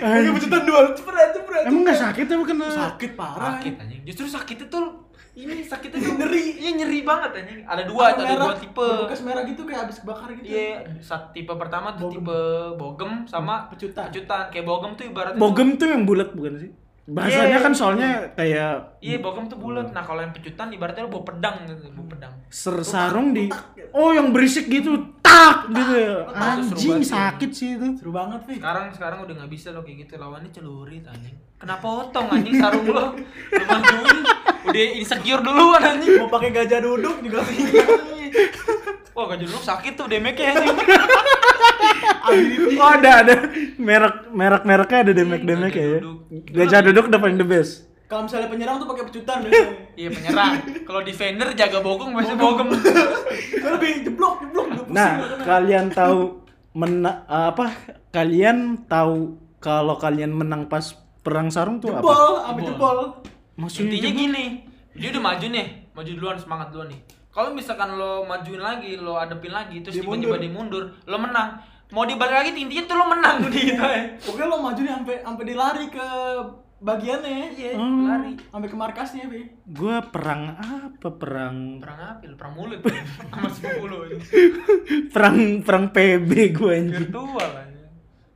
Lagi 0.00 0.28
pecutan 0.32 0.62
dua. 0.64 0.80
Cepet 0.92 1.14
cepet 1.32 1.62
Emang 1.62 1.82
nggak 1.84 1.98
sakit 2.00 2.24
apa 2.26 2.44
kena? 2.44 2.66
sakit 2.66 3.10
parah. 3.14 3.50
Sakit 3.54 3.74
anjing. 3.76 4.02
Justru 4.02 4.24
sakitnya 4.26 4.66
tuh 4.66 4.84
ini 5.30 5.62
sakitnya 5.62 6.02
tuh 6.02 6.14
Nyeri. 6.18 6.58
iya 6.58 6.70
nyeri 6.74 6.98
banget 7.00 7.30
anjing. 7.32 7.60
Ada 7.62 7.82
dua 7.86 8.02
ada 8.12 8.34
dua 8.34 8.54
tipe. 8.58 8.88
Bekas 9.06 9.22
merah 9.22 9.42
gitu 9.44 9.62
kayak 9.62 9.80
habis 9.86 9.96
kebakar 9.98 10.28
gitu. 10.34 10.46
Iya, 10.46 10.90
saat 10.98 11.30
tipe 11.30 11.52
pertama 11.54 11.94
tuh 11.94 12.10
Bogem. 12.10 12.14
tipe 12.18 12.38
bogem 12.74 13.12
sama 13.24 13.70
Pecutan. 13.70 14.10
Pecutan. 14.10 14.50
Kayak 14.50 14.66
bogem 14.66 14.90
tuh 14.94 15.04
ibaratnya 15.06 15.38
Bogem 15.38 15.68
tuh 15.76 15.86
yang 15.86 16.02
bulat 16.02 16.34
bukan 16.34 16.54
sih? 16.58 16.70
Bahasanya 17.02 17.48
Iya. 17.52 17.58
kan 17.60 17.72
soalnya 17.72 18.10
kayak 18.32 19.00
Iya, 19.00 19.16
bogem 19.18 19.44
tuh 19.44 19.56
bulat. 19.56 19.90
Nah, 19.90 20.00
kalau 20.00 20.20
yang 20.20 20.30
pecutan 20.30 20.68
ibaratnya 20.68 21.02
lu 21.02 21.10
bawa 21.10 21.24
pedang 21.26 21.56
gitu, 21.64 21.88
bawa 21.90 22.06
pedang. 22.08 22.32
ser 22.48 22.76
sarung 22.82 23.32
di 23.32 23.48
Oh, 23.90 24.10
yang 24.10 24.30
berisik 24.30 24.66
gitu. 24.66 24.94
Tak 25.20 25.66
gitu 25.68 25.94
seru 25.94 26.30
Anjing 26.32 26.70
banget 26.92 27.02
sih. 27.02 27.10
sakit 27.10 27.50
sih 27.50 27.68
itu. 27.72 27.88
seru 27.96 28.10
banget 28.10 28.40
sih 28.44 28.56
Sekarang 28.56 28.84
sekarang 28.90 29.18
udah 29.22 29.34
nggak 29.36 29.50
bisa 29.50 29.70
lo 29.70 29.80
kayak 29.80 29.98
gitu 30.04 30.12
lawannya 30.16 30.50
celurit 30.50 31.02
anjing. 31.04 31.34
Kenapa 31.56 31.82
potong 31.82 32.26
anjing 32.28 32.54
sarung 32.56 32.86
lo? 32.86 33.14
Lu. 33.14 34.20
Udah 34.62 34.84
insecure 34.92 35.40
duluan 35.40 35.82
anjing. 35.82 36.14
mau 36.16 36.28
pakai 36.28 36.50
gajah 36.52 36.80
duduk 36.80 37.16
juga 37.20 37.40
Wah, 39.10 39.26
gak 39.26 39.40
dulu 39.40 39.58
sakit 39.58 39.92
tuh 39.94 40.06
damage-nya 40.06 40.54
anjing. 40.54 40.76
Oh, 42.78 42.88
ada 42.94 43.10
ada 43.20 43.34
merek 43.80 44.28
merek 44.30 44.62
mereknya 44.62 44.98
ada 45.02 45.12
demek 45.12 45.42
demek 45.42 45.72
Gajah 45.72 45.88
ya. 45.88 46.00
Gajah 46.52 46.80
duduk 46.86 47.04
udah 47.08 47.18
paling 47.18 47.36
the 47.36 47.44
best. 47.44 47.88
kalau 48.04 48.26
misalnya 48.26 48.50
penyerang 48.50 48.76
tuh 48.76 48.90
pakai 48.90 49.04
pecutan 49.06 49.36
biasanya 49.40 49.70
Iya, 50.00 50.08
penyerang. 50.10 50.52
Kalau 50.82 51.00
defender 51.00 51.48
jaga 51.54 51.78
biasanya 52.10 52.38
bogem. 52.38 52.68
Kan 53.62 53.70
lebih 53.78 53.90
jeblok 54.02 54.34
jeblok 54.42 54.66
Nah, 54.90 55.10
kalian 55.40 55.86
tahu 55.90 56.42
mena 56.72 57.22
apa? 57.24 57.70
Kalian 58.10 58.82
tahu 58.84 59.38
kalau 59.58 59.94
kalian 59.94 60.34
menang 60.34 60.66
pas 60.66 60.90
perang 61.20 61.46
sarung 61.48 61.78
tuh 61.78 61.94
apa? 61.94 62.02
jebol 62.02 62.34
ambil 62.42 62.62
Jebol. 62.64 62.74
jebol 62.74 62.98
Maksudnya 63.54 63.86
Intinya 63.92 64.08
jebol? 64.08 64.20
gini, 64.24 64.44
dia 64.96 65.08
udah 65.12 65.22
maju 65.22 65.46
nih, 65.46 65.66
maju 65.92 66.10
duluan 66.10 66.38
semangat 66.40 66.66
duluan 66.72 66.88
nih. 66.90 67.00
Kalau 67.30 67.54
misalkan 67.54 67.94
lo 67.94 68.26
majuin 68.26 68.58
lagi, 68.58 68.98
lo 68.98 69.14
adepin 69.14 69.54
lagi, 69.54 69.78
terus 69.80 69.94
Dia 69.94 70.02
tiba-tiba 70.02 70.34
dia 70.34 70.50
mundur, 70.50 70.82
lo 71.06 71.16
menang. 71.16 71.62
Mau 71.90 72.04
dibalik 72.04 72.34
lagi 72.36 72.50
intinya 72.52 72.84
tuh 72.84 72.94
lo 72.94 73.04
menang 73.06 73.36
udah 73.42 73.50
gitu 73.52 73.82
ya. 73.82 74.02
Oke 74.22 74.42
lo 74.42 74.56
maju 74.56 74.78
nih 74.78 74.92
sampai 74.92 75.16
sampai 75.20 75.44
dilari 75.44 75.86
ke 75.86 76.06
bagiannya 76.78 77.52
Iya, 77.52 77.72
Hmm. 77.74 78.06
lari. 78.06 78.32
sampai 78.40 78.66
ke 78.66 78.76
markasnya 78.78 79.24
Bi. 79.26 79.42
Gua 79.66 80.00
perang 80.02 80.54
apa? 80.54 81.08
Perang 81.10 81.76
Perang 81.76 81.98
apa? 82.00 82.22
Lo 82.24 82.34
Perang 82.34 82.54
mulut 82.54 82.80
sama 83.30 83.48
sepupu 83.48 83.84
lo. 83.84 83.98
perang 85.08 85.36
perang 85.60 85.84
PB 85.88 86.30
gua 86.52 86.72
anjing. 86.74 87.04
Virtual 87.06 87.50
aja. 87.52 87.84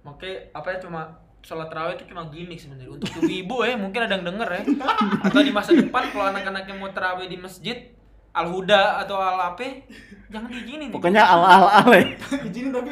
Makanya 0.02 0.36
apa 0.52 0.68
ya 0.68 0.78
cuma 0.78 1.00
sholat 1.40 1.68
tarawih 1.68 1.94
itu 1.94 2.05
cuma 2.07 2.22
gimmick 2.26 2.57
sebenarnya 2.59 2.88
untuk 2.90 3.09
ibu 3.22 3.57
ya 3.61 3.76
mungkin 3.76 4.00
ada 4.02 4.14
yang 4.14 4.24
denger 4.26 4.48
ya 4.50 4.62
atau 5.22 5.40
di 5.40 5.52
masa 5.52 5.70
depan 5.72 6.09
kalau 6.09 6.24
anak-anak 6.26 6.64
yang 6.64 6.78
mau 6.78 6.88
tarawih 6.88 7.28
di 7.28 7.36
masjid 7.36 7.92
al 8.30 8.48
huda 8.48 8.98
atau 8.98 9.14
al 9.14 9.38
apa 9.46 9.84
jangan 10.26 10.48
digini 10.48 10.88
Pokoknya 10.88 11.20
al-al-al 11.22 11.84
ya. 11.92 12.05
Izinin 12.42 12.72
tapi 12.72 12.90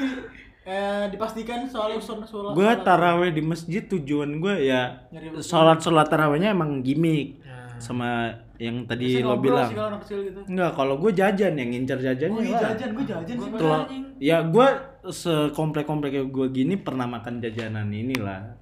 eh, 0.65 1.05
dipastikan 1.09 1.67
soal 1.67 1.95
usul 1.95 2.23
sholat. 2.23 2.53
Gua 2.53 2.73
sholat. 2.73 2.83
taraweh 2.83 3.31
di 3.31 3.41
masjid 3.41 3.83
tujuan 3.83 4.37
gua 4.37 4.55
ya 4.55 5.11
sholat 5.39 5.79
sholat 5.79 6.07
tarawehnya 6.07 6.51
emang 6.51 6.81
gimmick 6.81 7.43
Nah. 7.43 7.75
sama 7.79 8.11
yang 8.57 8.85
tadi 8.85 9.19
Biasanya 9.19 9.27
lo 9.27 9.37
bilang. 9.37 9.67
sih 9.67 9.75
kalau 9.75 9.91
anak 9.91 10.01
kecil 10.03 10.19
gitu. 10.23 10.41
Enggak, 10.47 10.71
kalau 10.73 10.95
gue 10.97 11.11
jajan 11.13 11.53
yang 11.53 11.69
ngincer 11.69 11.99
jajannya 11.99 12.39
Oh 12.39 12.45
iya 12.45 12.55
lah. 12.55 12.63
jajan, 12.71 12.89
gue 12.93 13.05
jajan 13.05 13.37
sih. 13.37 13.51
Kalau 13.53 13.77
anjing. 13.81 14.03
ya 14.23 14.37
gue 14.45 14.69
sekomplek-komplek 15.13 16.13
gue 16.25 16.47
gini 16.49 16.75
pernah 16.77 17.07
makan 17.07 17.39
jajanan 17.39 17.91
inilah. 17.91 18.55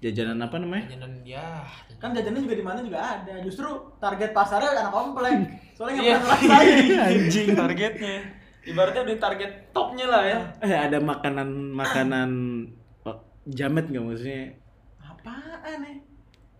Jajanan 0.00 0.40
apa 0.40 0.56
namanya? 0.56 0.88
jajanan 0.88 1.12
ya 1.22 1.62
Kan 1.96 2.10
jajannya 2.10 2.40
juga 2.40 2.56
di 2.56 2.64
mana 2.64 2.80
juga 2.80 2.98
ada. 2.98 3.34
Justru 3.38 3.68
target 3.98 4.32
pasarnya 4.32 4.72
anak 4.74 4.90
komplek. 4.90 5.36
Soalnya 5.76 5.92
nggak 5.94 6.02
Iya. 6.02 6.16
pernah 6.16 6.38
ngerasain. 6.40 6.98
Anjing. 7.12 7.48
targetnya 7.52 8.16
ibaratnya 8.62 9.02
udah 9.06 9.18
target 9.18 9.50
topnya 9.74 10.06
lah 10.06 10.22
ya 10.22 10.38
Eh 10.62 10.74
ada 10.74 10.98
makanan 11.02 11.74
makanan 11.74 12.30
oh, 13.08 13.18
jamet 13.50 13.90
nggak 13.90 14.04
maksudnya? 14.04 14.54
Apaan 15.02 15.76
nih? 15.82 15.96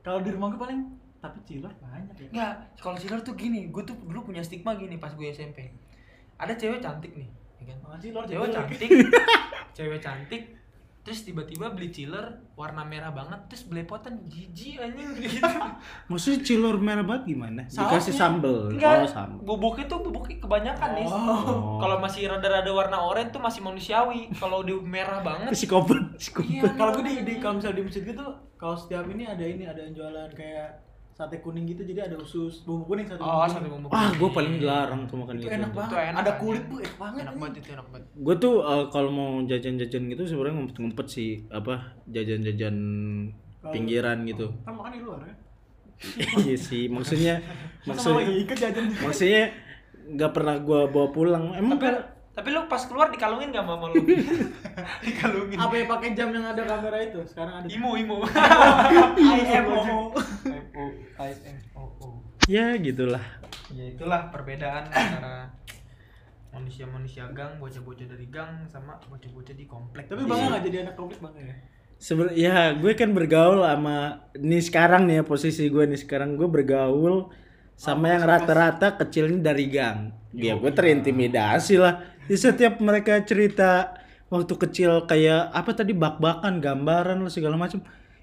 Kalau 0.03 0.19
di 0.19 0.31
rumah 0.35 0.51
gue 0.51 0.61
paling 0.61 0.81
tapi 1.23 1.39
cilor 1.47 1.71
banyak 1.79 2.17
ya. 2.19 2.29
Enggak, 2.35 2.53
kalau 2.83 2.99
Cilor 2.99 3.23
tuh 3.23 3.39
gini, 3.39 3.71
gue 3.71 3.83
tuh 3.87 3.95
dulu 3.95 4.27
punya 4.27 4.43
stigma 4.43 4.75
gini 4.75 4.99
pas 4.99 5.15
gue 5.15 5.31
SMP. 5.31 5.71
Ada 6.35 6.59
cewek 6.59 6.83
cantik 6.83 7.15
nih, 7.15 7.31
ya 7.63 7.71
kan? 7.71 7.79
Cilor 8.03 8.27
Cewek 8.27 8.51
cantik, 8.51 8.91
cewek 9.71 10.01
cantik, 10.03 10.43
terus 11.03 11.23
tiba-tiba 11.23 11.67
beli 11.69 11.91
chiller 11.91 12.39
warna 12.55 12.83
merah 12.83 13.11
banget, 13.11 13.51
terus 13.51 13.67
belepotan 13.67 14.23
jijik 14.27 14.79
anjing 14.79 15.11
gitu. 15.19 15.43
Maksudnya 16.11 16.39
cilor 16.41 16.79
merah 16.79 17.03
banget 17.03 17.35
gimana? 17.35 17.67
Dikasih 17.67 18.15
Sausnya. 18.15 18.15
sambel. 18.15 18.57
Enggak, 18.71 18.95
Oh, 18.97 19.11
sambel. 19.11 19.39
bubuknya 19.43 19.85
tuh 19.87 19.99
bubuknya 19.99 20.39
kebanyakan 20.39 20.91
nih. 20.95 21.07
Oh. 21.07 21.79
Kalau 21.79 21.99
masih 21.99 22.31
rada-rada 22.31 22.71
warna 22.71 23.03
oranye 23.03 23.29
tuh 23.29 23.43
masih 23.43 23.61
manusiawi. 23.61 24.31
Kalau 24.33 24.63
di 24.63 24.79
merah 24.79 25.19
banget, 25.21 25.51
Psikopat, 25.51 26.15
psikopat. 26.15 26.47
iya. 26.47 26.63
Kalau 26.71 26.91
gue 26.95 27.03
di, 27.03 27.15
di 27.23 27.35
kalau 27.37 27.59
misalnya 27.59 27.77
di 27.79 27.85
masjid 27.85 28.03
gitu, 28.05 28.27
kalau 28.55 28.77
setiap 28.77 29.03
ini 29.07 29.27
ada 29.27 29.43
ini 29.43 29.65
ada 29.67 29.81
yang 29.81 29.93
jualan 29.93 30.31
kayak 30.33 30.71
sate 31.13 31.39
kuning 31.39 31.65
gitu, 31.67 31.83
jadi 31.83 32.07
ada 32.07 32.17
usus 32.17 32.63
bumbu 32.63 32.85
kuning 32.87 33.05
sate 33.05 33.19
Oh, 33.19 33.41
kuning. 33.41 33.53
satu 33.55 33.69
bumbu. 33.69 33.87
Ah, 33.89 34.09
gue 34.09 34.17
kuning. 34.19 34.33
paling 34.33 34.53
dilarang 34.59 35.01
tuh 35.05 35.17
makan 35.19 35.35
Itu 35.35 35.43
gitu. 35.43 35.53
enak 35.53 35.69
Itu 35.69 35.77
banget. 35.77 35.97
enak, 36.03 36.19
ada 36.19 36.33
kulit 36.35 36.65
tuh 36.67 36.79
enak 36.79 36.97
banget. 36.97 37.21
Enak 37.23 37.37
banget 37.37 37.55
itu, 37.55 37.69
enak 37.71 37.87
banget. 37.87 38.05
Gue 38.17 38.35
tuh 38.37 38.55
eh, 38.63 38.85
kalau 38.89 39.11
mau 39.11 39.31
jajan-jajan 39.43 40.03
gitu 40.09 40.23
sebenarnya 40.25 40.55
ngumpet-ngumpet 40.57 41.07
sih 41.07 41.31
apa 41.49 41.75
jajan-jajan 42.07 42.77
pinggiran 43.65 44.19
gitu. 44.25 44.47
Kan 44.65 44.73
makan 44.73 44.91
di 44.91 45.01
luar 45.01 45.21
ya. 45.23 45.35
iya 46.41 46.57
sih, 46.57 46.89
maksudnya 46.89 47.39
Masa 47.85 47.87
maksud 47.87 48.09
mau 48.09 48.19
lagi 48.19 48.35
ikut 48.43 48.57
jajan. 48.57 48.85
maksudnya 48.99 49.43
nggak 50.11 50.33
pernah 50.33 50.57
gua 50.59 50.81
bawa 50.87 51.09
pulang. 51.09 51.45
Emang 51.53 51.79
Tapi, 51.79 51.87
kan 51.87 51.97
tapi 52.33 52.49
lu 52.49 52.65
pas 52.65 52.81
keluar 52.81 53.07
dikalungin 53.07 53.53
gak 53.53 53.61
sama 53.61 53.87
lu? 53.87 54.03
dikalungin. 55.05 55.53
Apa 55.55 55.75
yang 55.77 55.85
pakai 55.87 56.11
jam 56.13 56.33
yang 56.33 56.43
ada 56.43 56.65
kamera 56.65 56.97
itu? 56.99 57.21
Sekarang 57.23 57.61
ada. 57.61 57.67
Imo, 57.69 57.93
imo. 57.95 58.25
IMO. 58.25 59.37
IMO, 59.37 60.01
IMO. 61.31 61.85
ya 62.51 62.75
gitulah. 62.79 63.23
Ya 63.70 63.85
itulah 63.89 64.29
perbedaan 64.35 64.91
antara 64.91 65.55
manusia-manusia 66.53 67.25
gang, 67.33 67.57
bocah-bocah 67.57 68.07
dari 68.07 68.29
gang 68.29 68.68
sama 68.68 69.01
bocah-bocah 69.09 69.55
di 69.57 69.64
komplek. 69.64 70.11
Tapi 70.11 70.29
bangga 70.29 70.47
nggak 70.53 70.62
jadi 70.68 70.77
anak 70.85 70.95
komplek 71.01 71.20
bangga 71.25 71.43
ya? 71.43 71.57
Seber 72.03 72.35
ya 72.35 72.75
gue 72.75 72.93
kan 72.99 73.14
bergaul 73.14 73.62
sama 73.62 74.27
nih 74.35 74.62
sekarang 74.62 75.07
nih 75.07 75.23
ya 75.23 75.25
posisi 75.25 75.70
gue 75.70 75.87
nih 75.87 76.03
sekarang 76.03 76.35
gue 76.35 76.51
bergaul 76.51 77.31
sama 77.79 78.11
yang 78.11 78.27
rata-rata 78.27 78.99
kecilnya 79.01 79.55
dari 79.55 79.70
gang. 79.73 80.12
Ya 80.37 80.59
gue 80.59 80.73
terintimidasi 80.75 81.81
lah. 81.81 82.05
Di 82.29 82.37
setiap 82.37 82.79
mereka 82.85 83.23
cerita 83.25 83.97
waktu 84.29 84.55
kecil 84.55 85.05
kayak 85.09 85.53
apa 85.53 85.70
tadi 85.73 85.97
bak-bakan, 85.97 86.61
gambaran 86.61 87.25
lah 87.25 87.33
segala 87.33 87.57
macam. 87.57 87.81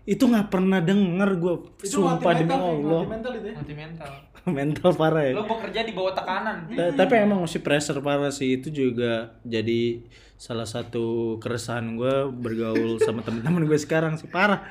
Itu 0.09 0.25
nggak 0.25 0.49
pernah 0.49 0.81
denger 0.81 1.29
gue. 1.37 1.55
Sumpah 1.85 2.33
demi 2.33 2.49
mental, 2.49 2.65
Allah. 2.65 3.01
mental 3.05 3.31
itu 3.37 3.45
ya. 3.45 3.55
Nanti 3.61 3.73
mental. 3.77 4.11
Mental 4.49 4.89
parah 4.97 5.23
ya. 5.29 5.33
Lo 5.37 5.45
bekerja 5.45 5.85
di 5.85 5.93
bawah 5.93 6.13
tekanan. 6.17 6.65
Ta- 6.73 6.95
Tapi 6.97 7.13
emang 7.21 7.45
masih 7.45 7.61
pressure 7.61 8.01
parah 8.01 8.33
sih 8.33 8.57
itu 8.57 8.73
juga 8.73 9.37
jadi 9.45 10.01
salah 10.33 10.65
satu 10.65 11.37
keresahan 11.37 11.93
gue 11.93 12.31
bergaul 12.33 12.97
sama 12.97 13.21
teman-teman 13.21 13.69
gue 13.69 13.77
sekarang 13.77 14.17
sih 14.17 14.25
parah. 14.25 14.65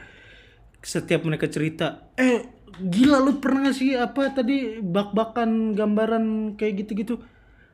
Setiap 0.78 1.22
mereka 1.22 1.46
cerita, 1.46 2.10
eh 2.14 2.46
gila 2.78 3.18
lu 3.18 3.38
pernah 3.38 3.66
nggak 3.68 3.76
sih 3.76 3.94
apa 3.94 4.30
tadi 4.30 4.78
bak-bakan 4.78 5.74
gambaran 5.74 6.24
kayak 6.54 6.86
gitu-gitu? 6.86 7.18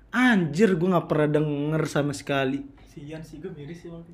Anjir 0.09 0.77
gue 0.77 0.89
nggak 0.89 1.09
pernah 1.09 1.29
denger 1.31 1.83
sama 1.85 2.13
sekali. 2.13 2.65
Sian 2.89 3.21
sih 3.21 3.41
gue 3.41 3.53
miris 3.53 3.85
sih 3.85 3.89
waktu 3.89 4.09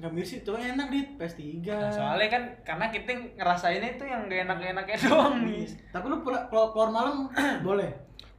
itu. 0.00 0.08
Iya, 0.08 0.08
anjing. 0.08 0.08
Nggak 0.08 0.12
miris 0.16 0.30
sih, 0.32 0.40
cuma 0.40 0.58
enak 0.58 0.86
dit 0.88 1.08
PS3. 1.20 1.40
Nah, 1.68 1.90
soalnya 1.92 2.28
kan 2.32 2.42
karena 2.64 2.86
kita 2.88 3.10
ngerasainnya 3.36 3.90
itu 3.94 4.04
yang 4.08 4.20
gak 4.26 4.40
enak-enaknya 4.48 4.96
doang 5.06 5.36
nih. 5.44 5.68
Tapi 5.92 6.04
lu 6.08 6.16
keluar, 6.24 6.42
keluar 6.48 6.88
malam 6.88 7.28
boleh. 7.68 7.90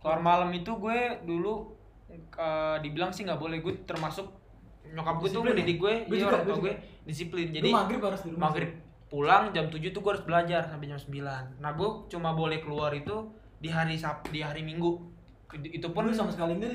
Keluar 0.01 0.19
malam 0.19 0.49
itu 0.51 0.71
gue 0.73 0.99
dulu 1.23 1.77
eh, 2.11 2.77
dibilang 2.81 3.13
sih 3.13 3.23
nggak 3.23 3.37
boleh 3.37 3.61
gue 3.61 3.85
termasuk 3.85 4.25
nyokap 4.91 5.23
gue 5.23 5.29
tuh 5.29 5.45
Disiplin 5.45 5.55
ngedidik 5.55 5.77
gue, 5.79 5.93
dia 6.03 6.17
juga, 6.19 6.27
orang 6.35 6.43
tua 6.43 6.57
gue 6.59 6.73
disiplin. 7.07 7.47
Jadi 7.53 7.69
Jadi 7.69 7.69
maghrib 7.71 8.01
harus 8.03 8.21
di 8.25 8.29
rumah. 8.33 8.41
maghrib 8.49 8.71
pulang 9.11 9.51
jam 9.51 9.67
7 9.67 9.91
tuh 9.91 9.99
gue 9.99 10.11
harus 10.15 10.23
belajar 10.23 10.63
sampai 10.71 10.87
jam 10.87 10.95
9 10.95 11.59
nah 11.59 11.75
gue 11.75 11.89
cuma 12.07 12.31
boleh 12.31 12.63
keluar 12.63 12.95
itu 12.95 13.27
di 13.59 13.67
hari 13.67 13.99
Sab 13.99 14.23
di 14.31 14.39
hari 14.39 14.63
Minggu 14.63 15.03
itu 15.53 15.87
pun 15.87 16.03
Lu 16.03 16.11
sama 16.11 16.29
sekali 16.29 16.55
enggak 16.55 16.71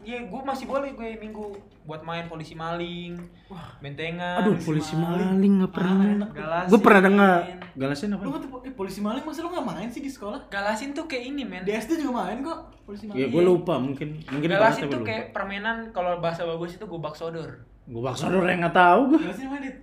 iya 0.00 0.22
gue 0.22 0.40
masih 0.40 0.64
boleh 0.64 0.90
gue 0.90 1.18
minggu 1.18 1.50
buat 1.82 2.00
main 2.00 2.26
polisi 2.26 2.54
maling 2.54 3.18
Wah. 3.46 3.74
bentengan 3.78 4.40
Aduh, 4.40 4.54
polisi 4.56 4.94
maling 4.94 5.58
nggak 5.58 5.72
pernah. 5.72 6.22
Ah, 6.22 6.30
galasin 6.30 6.70
Gue 6.70 6.78
pernah 6.78 7.02
dengar. 7.02 7.38
Galasin 7.72 8.08
apa? 8.12 8.22
Lu 8.22 8.30
kan 8.30 8.40
tuh- 8.40 8.62
eh, 8.62 8.70
polisi 8.70 9.00
maling 9.00 9.22
masa 9.22 9.40
lu 9.40 9.50
gak 9.50 9.64
main 9.64 9.88
sih 9.88 9.98
di 9.98 10.06
sekolah? 10.06 10.46
galasin 10.46 10.94
tuh 10.94 11.04
kayak 11.04 11.24
ini 11.26 11.42
men 11.42 11.62
Di 11.62 11.72
SD 11.72 11.98
juga 11.98 12.22
main 12.22 12.38
kok 12.40 12.58
polisi 12.84 13.04
maling. 13.04 13.18
Ya 13.18 13.26
gue 13.26 13.42
lupa 13.42 13.74
mungkin 13.76 14.22
mungkin 14.26 14.48
galasin 14.48 14.86
tuh 14.86 15.00
lupa. 15.00 15.08
kayak 15.08 15.24
permainan 15.30 15.90
kalau 15.90 16.18
bahasa 16.18 16.42
bagus 16.44 16.74
itu 16.74 16.84
gobak 16.84 17.14
sodor 17.14 17.66
Gue 17.82 17.98
bakso 18.00 18.30
dulu 18.30 18.44
yang 18.44 18.62
nggak 18.62 18.76
tahu 18.76 19.00
gue. 19.10 19.20
Galasin 19.24 19.48
main 19.48 19.62
dit. 19.64 19.76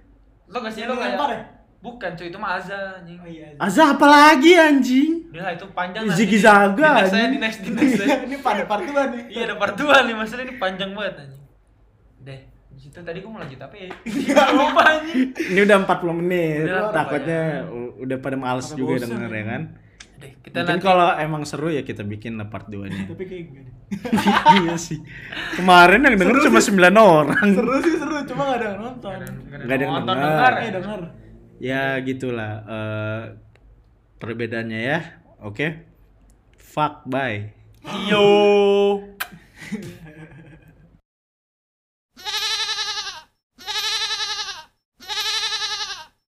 lo 0.47 0.57
gak 0.57 0.71
sih 0.71 0.81
lo 0.81 0.95
dilempar 0.95 1.27
kayak 1.27 1.35
ya? 1.35 1.41
Bukan 1.87 2.11
cuy 2.13 2.27
itu 2.27 2.37
mah 2.37 2.51
azza 2.53 2.75
anjing 2.97 3.17
Oh 3.17 3.27
iya. 3.27 3.47
Azza 3.57 3.83
apa 3.89 4.05
lagi 4.05 4.51
anjing? 4.53 5.11
Udah 5.29 5.49
itu 5.49 5.65
panjang 5.71 6.03
Ziggy 6.09 6.37
Zaga, 6.37 6.75
Di 6.75 6.97
next 6.97 7.09
saya 7.09 7.21
anjing. 7.21 7.31
di 7.31 7.39
next 7.39 7.59
di 7.61 7.69
next 7.71 7.93
saya. 7.95 8.15
ini 8.25 8.35
pada 8.37 8.63
part 8.63 8.83
dua 8.83 9.01
nih. 9.07 9.23
Iya 9.29 9.41
ada 9.45 9.55
part 9.55 9.73
2 9.73 9.87
nih 10.03 10.13
masalah 10.13 10.43
ini 10.43 10.53
panjang 10.55 10.91
banget 10.91 11.13
anjing. 11.19 11.43
Deh, 12.19 12.39
di 12.69 12.79
situ 12.81 12.99
tadi 12.99 13.17
gue 13.17 13.27
mau 13.27 13.37
lanjut 13.37 13.55
apa 13.57 13.75
ya? 13.75 13.89
Lupa 14.51 14.81
anjing. 14.85 15.27
Ini 15.31 15.59
udah 15.63 15.77
40 15.81 16.19
menit. 16.19 16.63
Udah, 16.65 16.91
Takutnya 16.91 17.41
u- 17.65 17.95
udah 17.99 18.17
pada 18.17 18.35
males 18.35 18.65
Pada 18.65 18.75
juga 18.75 18.93
denger 18.99 19.31
ya 19.31 19.45
kan. 19.45 19.63
Deh, 20.17 20.33
kita 20.41 20.55
Mungkin 20.57 20.71
nanti 20.73 20.81
kalau 20.83 21.07
emang 21.15 21.43
seru 21.43 21.69
ya 21.69 21.81
kita 21.81 22.01
bikin 22.01 22.35
lah 22.35 22.47
part 22.47 22.65
2 22.65 22.83
nya. 22.83 23.05
Tapi 23.07 23.23
kayak 23.23 23.43
enggak 23.45 23.63
deh. 23.67 23.75
iya 24.57 24.73
sih. 24.75 24.97
Kemarin 25.53 26.01
yang 26.01 26.15
denger 26.15 26.37
cuma 26.43 26.57
9 26.57 26.73
orang. 26.97 27.47
Seru 27.53 27.73
sih 27.79 27.95
seru, 27.95 28.17
cuma 28.25 28.41
gak 28.45 28.57
ada 28.57 28.65
yang 28.67 28.79
nonton. 28.81 29.13
Nggak 29.47 29.69
ada 29.69 29.79
yang 29.79 29.93
nonton 29.93 30.15
denger. 30.15 30.27
dengar. 30.27 30.53
Eh 30.57 30.71
denger. 30.73 31.01
Ya 31.57 31.97
gitulah 32.05 32.53
eh 32.65 33.23
perbedaannya 34.17 34.79
ya. 34.81 34.99
Oke. 35.41 35.85
Fuck 36.57 37.05
bye. 37.09 37.53
Yo. 38.09 38.25